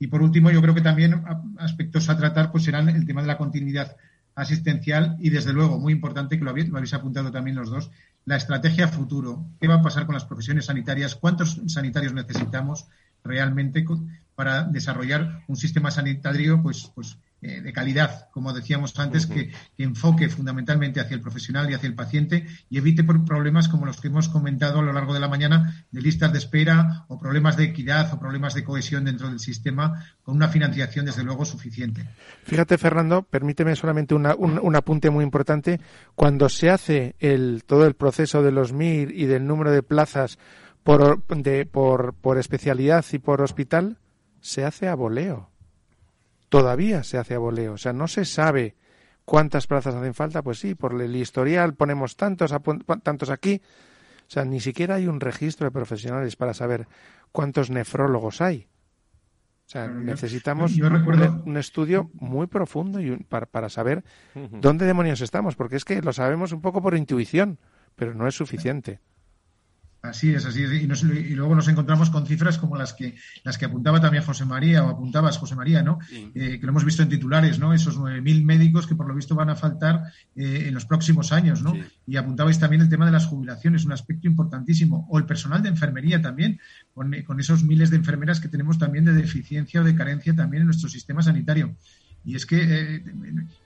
Y 0.00 0.08
por 0.08 0.22
último, 0.22 0.50
yo 0.50 0.60
creo 0.60 0.74
que 0.74 0.80
también 0.80 1.22
aspectos 1.58 2.10
a 2.10 2.16
tratar 2.16 2.50
pues 2.50 2.64
serán 2.64 2.88
el 2.88 3.06
tema 3.06 3.20
de 3.20 3.28
la 3.28 3.38
continuidad 3.38 3.96
asistencial 4.34 5.16
y, 5.20 5.30
desde 5.30 5.52
luego, 5.52 5.78
muy 5.78 5.92
importante, 5.92 6.38
que 6.38 6.44
lo 6.44 6.50
habéis, 6.50 6.68
lo 6.68 6.78
habéis 6.78 6.94
apuntado 6.94 7.30
también 7.30 7.56
los 7.56 7.70
dos, 7.70 7.90
la 8.24 8.36
estrategia 8.36 8.88
futuro, 8.88 9.44
qué 9.60 9.68
va 9.68 9.76
a 9.76 9.82
pasar 9.82 10.06
con 10.06 10.14
las 10.14 10.24
profesiones 10.24 10.66
sanitarias, 10.66 11.16
cuántos 11.16 11.60
sanitarios 11.66 12.12
necesitamos 12.12 12.86
realmente 13.24 13.84
para 14.34 14.64
desarrollar 14.64 15.42
un 15.48 15.56
sistema 15.56 15.90
sanitario 15.90 16.62
pues, 16.62 16.90
pues 16.94 17.18
eh, 17.44 17.60
de 17.60 17.72
calidad, 17.72 18.28
como 18.30 18.52
decíamos 18.52 18.96
antes, 19.00 19.26
que, 19.26 19.50
enfoque 19.76 20.28
fundamentalmente 20.28 21.00
hacia 21.00 21.16
el 21.16 21.20
profesional 21.20 21.68
y 21.68 21.74
hacia 21.74 21.88
el 21.88 21.96
paciente 21.96 22.46
y 22.70 22.78
evite 22.78 23.02
problemas 23.02 23.68
como 23.68 23.84
los 23.84 24.00
que 24.00 24.06
hemos 24.06 24.28
comentado 24.28 24.78
a 24.78 24.82
lo 24.82 24.92
largo 24.92 25.12
de 25.12 25.18
la 25.18 25.26
mañana 25.26 25.84
de 25.90 26.00
listas 26.00 26.30
de 26.30 26.38
espera 26.38 27.04
o 27.08 27.18
problemas 27.18 27.56
de 27.56 27.64
equidad 27.64 28.14
o 28.14 28.20
problemas 28.20 28.54
de 28.54 28.62
cohesión 28.62 29.06
dentro 29.06 29.28
del 29.28 29.40
sistema 29.40 30.06
con 30.22 30.36
una 30.36 30.46
financiación 30.46 31.04
desde 31.04 31.24
luego 31.24 31.44
suficiente. 31.44 32.08
Fíjate, 32.44 32.78
Fernando, 32.78 33.24
permíteme 33.24 33.74
solamente 33.74 34.14
un, 34.14 34.24
un, 34.24 34.76
apunte 34.76 35.10
muy 35.10 35.24
importante. 35.24 35.80
Cuando 36.14 36.48
se 36.48 36.70
hace 36.70 37.16
el, 37.18 37.64
todo 37.66 37.88
el 37.88 37.94
proceso 37.94 38.44
de 38.44 38.52
los 38.52 38.72
MIR 38.72 39.10
y 39.10 39.26
del 39.26 39.48
número 39.48 39.72
de 39.72 39.82
plazas 39.82 40.38
por, 40.84 41.26
de, 41.26 41.66
por, 41.66 42.14
por 42.14 42.38
especialidad 42.38 43.04
y 43.10 43.18
por 43.18 43.42
hospital, 43.42 43.98
se 44.40 44.64
hace 44.64 44.86
a 44.86 44.94
voleo 44.94 45.51
todavía 46.52 47.02
se 47.02 47.16
hace 47.16 47.34
a 47.34 47.38
voleo. 47.38 47.72
O 47.72 47.78
sea, 47.78 47.94
no 47.94 48.06
se 48.06 48.26
sabe 48.26 48.76
cuántas 49.24 49.66
plazas 49.66 49.94
hacen 49.94 50.12
falta. 50.12 50.42
Pues 50.42 50.58
sí, 50.58 50.74
por 50.74 51.00
el 51.00 51.16
historial 51.16 51.72
ponemos 51.72 52.14
tantos, 52.14 52.52
tantos 53.02 53.30
aquí. 53.30 53.62
O 54.28 54.30
sea, 54.30 54.44
ni 54.44 54.60
siquiera 54.60 54.96
hay 54.96 55.06
un 55.06 55.18
registro 55.18 55.64
de 55.64 55.70
profesionales 55.70 56.36
para 56.36 56.52
saber 56.52 56.86
cuántos 57.32 57.70
nefrólogos 57.70 58.42
hay. 58.42 58.68
O 59.66 59.70
sea, 59.72 59.88
necesitamos 59.88 60.76
un, 60.76 61.56
estudio 61.56 62.10
muy 62.12 62.48
profundo 62.48 63.00
y 63.00 63.16
para, 63.16 63.46
para 63.46 63.70
saber 63.70 64.04
dónde 64.34 64.84
demonios 64.84 65.22
estamos, 65.22 65.56
porque 65.56 65.76
es 65.76 65.86
que 65.86 66.02
lo 66.02 66.12
sabemos 66.12 66.52
un 66.52 66.60
poco 66.60 66.82
por 66.82 66.94
intuición, 66.94 67.58
pero 67.96 68.12
no 68.12 68.28
es 68.28 68.34
suficiente. 68.34 69.00
Así 70.02 70.34
es, 70.34 70.44
así 70.44 70.64
es. 70.64 70.72
Y, 70.72 71.34
luego 71.36 71.54
nos 71.54 71.68
encontramos 71.68 72.10
con 72.10 72.26
cifras 72.26 72.58
como 72.58 72.76
las 72.76 72.92
que 72.92 73.14
las 73.44 73.56
que 73.56 73.66
apuntaba 73.66 74.00
también 74.00 74.24
José 74.24 74.44
María, 74.44 74.84
o 74.84 74.88
apuntabas 74.88 75.38
José 75.38 75.54
María, 75.54 75.80
¿no? 75.84 76.00
Eh, 76.10 76.58
que 76.58 76.66
lo 76.66 76.70
hemos 76.70 76.84
visto 76.84 77.04
en 77.04 77.08
titulares, 77.08 77.60
¿no? 77.60 77.72
Esos 77.72 77.96
9.000 77.96 78.44
médicos 78.44 78.88
que 78.88 78.96
por 78.96 79.06
lo 79.06 79.14
visto 79.14 79.36
van 79.36 79.50
a 79.50 79.54
faltar 79.54 80.02
eh, 80.34 80.64
en 80.66 80.74
los 80.74 80.86
próximos 80.86 81.30
años, 81.30 81.62
¿no? 81.62 81.76
Y 82.04 82.16
apuntabais 82.16 82.58
también 82.58 82.82
el 82.82 82.88
tema 82.88 83.06
de 83.06 83.12
las 83.12 83.26
jubilaciones, 83.26 83.84
un 83.84 83.92
aspecto 83.92 84.26
importantísimo. 84.26 85.06
O 85.08 85.18
el 85.18 85.24
personal 85.24 85.62
de 85.62 85.68
enfermería 85.68 86.20
también, 86.20 86.58
con, 86.92 87.14
con 87.22 87.38
esos 87.38 87.62
miles 87.62 87.90
de 87.90 87.98
enfermeras 87.98 88.40
que 88.40 88.48
tenemos 88.48 88.78
también 88.78 89.04
de 89.04 89.12
deficiencia 89.12 89.82
o 89.82 89.84
de 89.84 89.94
carencia 89.94 90.34
también 90.34 90.62
en 90.62 90.66
nuestro 90.66 90.88
sistema 90.88 91.22
sanitario. 91.22 91.76
Y 92.24 92.36
es 92.36 92.46
que, 92.46 92.58
eh, 92.62 93.04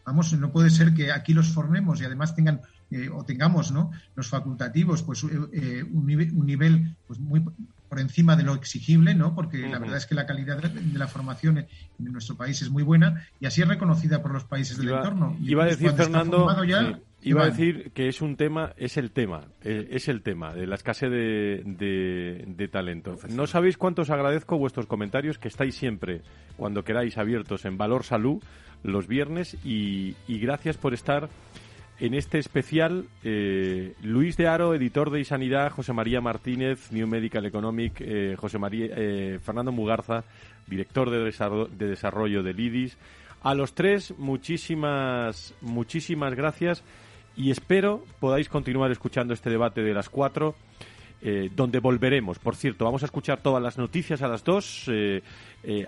vamos, 0.05 0.33
no 0.33 0.51
puede 0.51 0.71
ser 0.71 0.95
que 0.95 1.13
aquí 1.13 1.35
los 1.35 1.49
formemos 1.49 2.01
y 2.01 2.05
además 2.05 2.35
tengan 2.35 2.61
eh, 2.91 3.09
o 3.13 3.25
tengamos 3.25 3.73
¿no? 3.73 3.91
los 4.15 4.29
facultativos 4.29 5.03
pues 5.03 5.25
eh, 5.53 5.85
un, 5.93 6.07
nivel, 6.07 6.33
un 6.33 6.47
nivel 6.47 6.95
pues 7.09 7.19
muy 7.19 7.43
por 7.89 8.01
encima 8.01 8.37
de 8.37 8.43
lo 8.43 8.55
exigible, 8.55 9.15
¿no? 9.15 9.35
Porque 9.35 9.59
la 9.59 9.79
verdad 9.79 9.97
es 9.97 10.07
que 10.07 10.15
la 10.15 10.27
calidad 10.27 10.59
de 10.61 10.99
la 10.99 11.07
formación 11.07 11.59
en 11.59 11.69
nuestro 11.99 12.37
país 12.37 12.61
es 12.63 12.69
muy 12.71 12.83
buena 12.83 13.29
y 13.39 13.47
así 13.47 13.63
es 13.63 13.69
reconocida 13.69 14.23
por 14.23 14.33
los 14.33 14.45
países 14.45 14.77
del 14.77 14.89
entorno. 14.89 15.37
iba 15.41 15.65
a 15.65 15.67
decir 15.67 15.93
Fernando, 15.93 16.49
iba 17.31 17.43
a 17.43 17.47
decir 17.47 17.91
que 17.93 18.09
es 18.09 18.23
un 18.23 18.37
tema, 18.37 18.73
es 18.77 18.97
el 18.97 19.11
tema, 19.11 19.49
es 19.63 20.09
el 20.09 20.23
tema 20.23 20.55
de 20.55 20.67
la 20.67 20.77
escasez 20.77 21.11
de, 21.11 21.63
de, 22.47 22.69
talento. 22.69 23.17
No 23.31 23.47
sabéis 23.47 23.77
cuánto 23.77 24.03
os 24.03 24.11
agradezco 24.11 24.59
vuestros 24.59 24.87
comentarios 24.87 25.39
que 25.39 25.49
estáis 25.49 25.75
siempre, 25.75 26.23
cuando 26.57 26.85
queráis, 26.85 27.19
abiertos 27.19 27.65
en 27.65 27.77
Valor 27.77 28.05
Salud 28.05 28.43
los 28.83 29.09
viernes 29.09 29.57
y, 29.65 30.15
y 30.29 30.39
gracias 30.39 30.77
por 30.77 30.95
estar 30.95 31.29
en 31.99 32.15
este 32.15 32.39
especial, 32.39 33.07
eh, 33.25 33.95
Luis 34.03 34.37
de 34.37 34.49
Aro, 34.49 34.75
editor 34.75 35.11
de 35.11 35.21
Isanidad, 35.21 35.73
José 35.73 35.93
María 35.93 36.21
Martínez, 36.21 36.93
New 36.93 37.07
Medical 37.07 37.47
Economic, 37.47 38.01
eh, 38.01 38.37
José 38.37 38.59
María, 38.59 38.89
eh, 38.95 39.39
Fernando 39.43 39.73
Mugarza, 39.73 40.25
director 40.67 41.11
de 41.11 41.25
desarrollo, 41.25 41.67
de 41.67 41.87
desarrollo 41.87 42.43
del 42.43 42.61
IDIS. 42.61 42.99
A 43.43 43.55
los 43.55 43.75
tres, 43.75 44.13
muchísimas, 44.19 45.55
muchísimas 45.63 46.35
gracias 46.35 46.85
y 47.37 47.51
espero 47.51 48.03
podáis 48.21 48.49
continuar 48.49 48.91
escuchando 48.91 49.35
este 49.35 49.51
debate 49.51 49.83
de 49.83 49.95
las 49.95 50.09
cuatro. 50.09 50.55
donde 51.57 51.81
volveremos. 51.81 52.39
Por 52.39 52.55
cierto, 52.55 52.85
vamos 52.85 53.03
a 53.03 53.07
escuchar 53.07 53.41
todas 53.41 53.61
las 53.61 53.79
noticias 53.79 54.23
a 54.23 54.29
las 54.29 54.45
dos. 54.45 54.89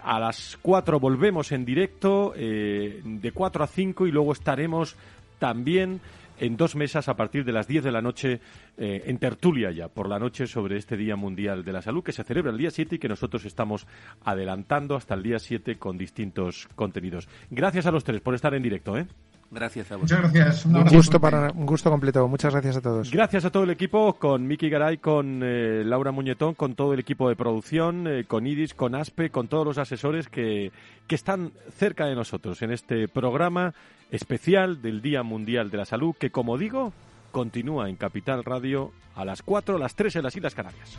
a 0.03 0.18
las 0.18 0.59
cuatro 0.61 0.99
volvemos 0.99 1.53
en 1.53 1.64
directo, 1.64 2.32
de 2.34 3.32
cuatro 3.32 3.62
a 3.62 3.66
cinco, 3.66 4.07
y 4.07 4.11
luego 4.11 4.32
estaremos 4.32 4.96
también 5.38 6.01
en 6.40 6.57
dos 6.57 6.76
mesas 6.76 7.09
a 7.09 7.14
partir 7.16 7.44
de 7.44 7.53
las 7.53 7.66
10 7.66 7.84
de 7.84 7.92
la 7.92 8.03
noche 8.03 8.40
eh, 8.76 9.03
en 9.07 9.18
tertulia 9.18 9.70
ya 9.70 9.88
por 9.88 10.09
la 10.09 10.18
noche 10.18 10.46
sobre 10.46 10.76
este 10.76 10.96
Día 10.96 11.16
Mundial 11.16 11.64
de 11.64 11.72
la 11.72 11.82
Salud 11.82 12.03
que 12.03 12.12
se 12.12 12.24
celebra 12.24 12.51
el 12.51 12.59
día 12.59 12.70
7 12.70 12.96
y 12.96 12.99
que 12.99 13.09
nosotros 13.09 13.44
estamos 13.44 13.86
adelantando 14.24 14.96
hasta 14.96 15.14
el 15.14 15.22
día 15.22 15.38
7 15.38 15.76
con 15.76 15.99
distintos 15.99 16.68
contenidos. 16.74 17.28
Gracias 17.51 17.86
a 17.86 17.90
los 17.90 18.05
tres 18.05 18.20
por 18.20 18.34
estar 18.34 18.55
en 18.55 18.62
directo. 18.62 18.96
¿eh? 18.96 19.07
Gracias 19.51 19.90
a 19.90 19.96
vosotros. 19.96 20.30
Muchas 20.30 20.32
gracias. 20.32 20.66
Un, 20.66 20.84
gusto 20.84 21.20
para, 21.20 21.51
un 21.53 21.64
gusto 21.64 21.90
completo. 21.90 22.28
Muchas 22.28 22.53
gracias 22.53 22.76
a 22.76 22.80
todos. 22.82 23.11
Gracias 23.11 23.44
a 23.46 23.51
todo 23.51 23.64
el 23.64 23.70
equipo, 23.70 24.14
con 24.14 24.46
Miki 24.46 24.68
Garay, 24.68 24.99
con 24.99 25.40
eh, 25.42 25.82
Laura 25.86 26.12
Muñetón, 26.12 26.55
con 26.55 26.74
todo 26.74 26.92
el 26.92 27.01
equipo 27.01 27.28
de 27.28 27.36
producción, 27.36 28.07
eh, 28.07 28.24
con 28.26 28.46
Idis, 28.46 28.74
con 28.74 28.94
Aspe, 28.94 29.30
con 29.30 29.49
todos 29.49 29.64
los 29.64 29.78
asesores 29.78 30.28
que, 30.28 30.70
que 31.07 31.14
están 31.14 31.53
cerca 31.76 32.05
de 32.07 32.14
nosotros 32.14 32.61
en 32.61 32.72
este 32.72 33.09
programa 33.09 33.72
especial 34.11 34.82
del 34.82 35.01
Día 35.01 35.22
Mundial 35.22 35.70
de 35.70 35.78
la 35.78 35.84
Salud, 35.86 36.14
que 36.18 36.30
como 36.30 36.59
digo, 36.59 36.92
continúa 37.32 37.88
en 37.88 37.96
Capital 37.96 38.44
Radio 38.44 38.92
a 39.14 39.24
las 39.24 39.42
4, 39.42 39.76
a 39.76 39.78
las 39.78 39.94
3 39.94 40.16
en 40.16 40.22
las 40.24 40.36
Islas 40.36 40.55
Canarias. 40.55 40.99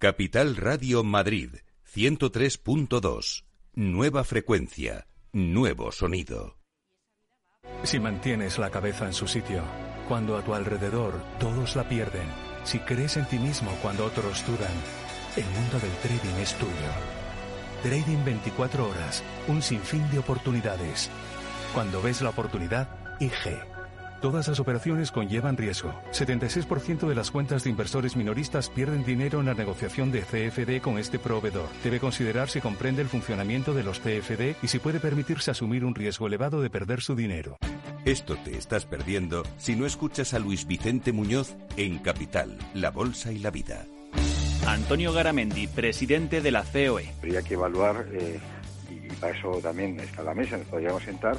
Capital 0.00 0.56
Radio 0.56 1.04
Madrid 1.04 1.56
103.2. 1.94 3.44
Nueva 3.74 4.24
frecuencia, 4.24 5.06
nuevo 5.30 5.92
sonido. 5.92 6.56
Si 7.82 8.00
mantienes 8.00 8.58
la 8.58 8.70
cabeza 8.70 9.04
en 9.04 9.12
su 9.12 9.28
sitio, 9.28 9.62
cuando 10.08 10.38
a 10.38 10.42
tu 10.42 10.54
alrededor 10.54 11.22
todos 11.38 11.76
la 11.76 11.86
pierden, 11.86 12.26
si 12.64 12.78
crees 12.78 13.18
en 13.18 13.26
ti 13.26 13.38
mismo 13.38 13.72
cuando 13.82 14.06
otros 14.06 14.42
dudan, 14.46 14.72
el 15.36 15.44
mundo 15.44 15.78
del 15.78 15.92
trading 16.00 16.40
es 16.40 16.54
tuyo. 16.54 16.72
Trading 17.82 18.24
24 18.24 18.88
horas, 18.88 19.22
un 19.48 19.60
sinfín 19.60 20.10
de 20.10 20.20
oportunidades. 20.20 21.10
Cuando 21.74 22.00
ves 22.00 22.22
la 22.22 22.30
oportunidad, 22.30 22.88
IG. 23.20 23.79
Todas 24.20 24.48
las 24.48 24.60
operaciones 24.60 25.12
conllevan 25.12 25.56
riesgo. 25.56 25.94
76% 26.12 27.08
de 27.08 27.14
las 27.14 27.30
cuentas 27.30 27.64
de 27.64 27.70
inversores 27.70 28.16
minoristas 28.16 28.68
pierden 28.68 29.02
dinero 29.02 29.40
en 29.40 29.46
la 29.46 29.54
negociación 29.54 30.12
de 30.12 30.20
CFD 30.20 30.82
con 30.82 30.98
este 30.98 31.18
proveedor. 31.18 31.68
Debe 31.82 32.00
considerar 32.00 32.50
si 32.50 32.60
comprende 32.60 33.00
el 33.00 33.08
funcionamiento 33.08 33.72
de 33.72 33.82
los 33.82 33.98
CFD 34.00 34.56
y 34.62 34.68
si 34.68 34.78
puede 34.78 35.00
permitirse 35.00 35.50
asumir 35.50 35.86
un 35.86 35.94
riesgo 35.94 36.26
elevado 36.26 36.60
de 36.60 36.68
perder 36.68 37.00
su 37.00 37.16
dinero. 37.16 37.56
Esto 38.04 38.36
te 38.36 38.58
estás 38.58 38.84
perdiendo 38.84 39.42
si 39.56 39.74
no 39.74 39.86
escuchas 39.86 40.34
a 40.34 40.38
Luis 40.38 40.66
Vicente 40.66 41.12
Muñoz 41.12 41.56
en 41.78 41.98
Capital, 41.98 42.58
La 42.74 42.90
Bolsa 42.90 43.32
y 43.32 43.38
la 43.38 43.50
Vida. 43.50 43.86
Antonio 44.66 45.14
Garamendi, 45.14 45.66
presidente 45.66 46.42
de 46.42 46.50
la 46.50 46.62
COE. 46.62 47.10
Habría 47.18 47.40
que 47.40 47.54
evaluar, 47.54 48.06
eh, 48.12 48.38
y 48.90 49.14
para 49.14 49.36
eso 49.36 49.60
también 49.62 49.98
está 49.98 50.22
la 50.22 50.34
mesa, 50.34 50.58
nos 50.58 50.66
podríamos 50.66 51.02
sentar 51.02 51.38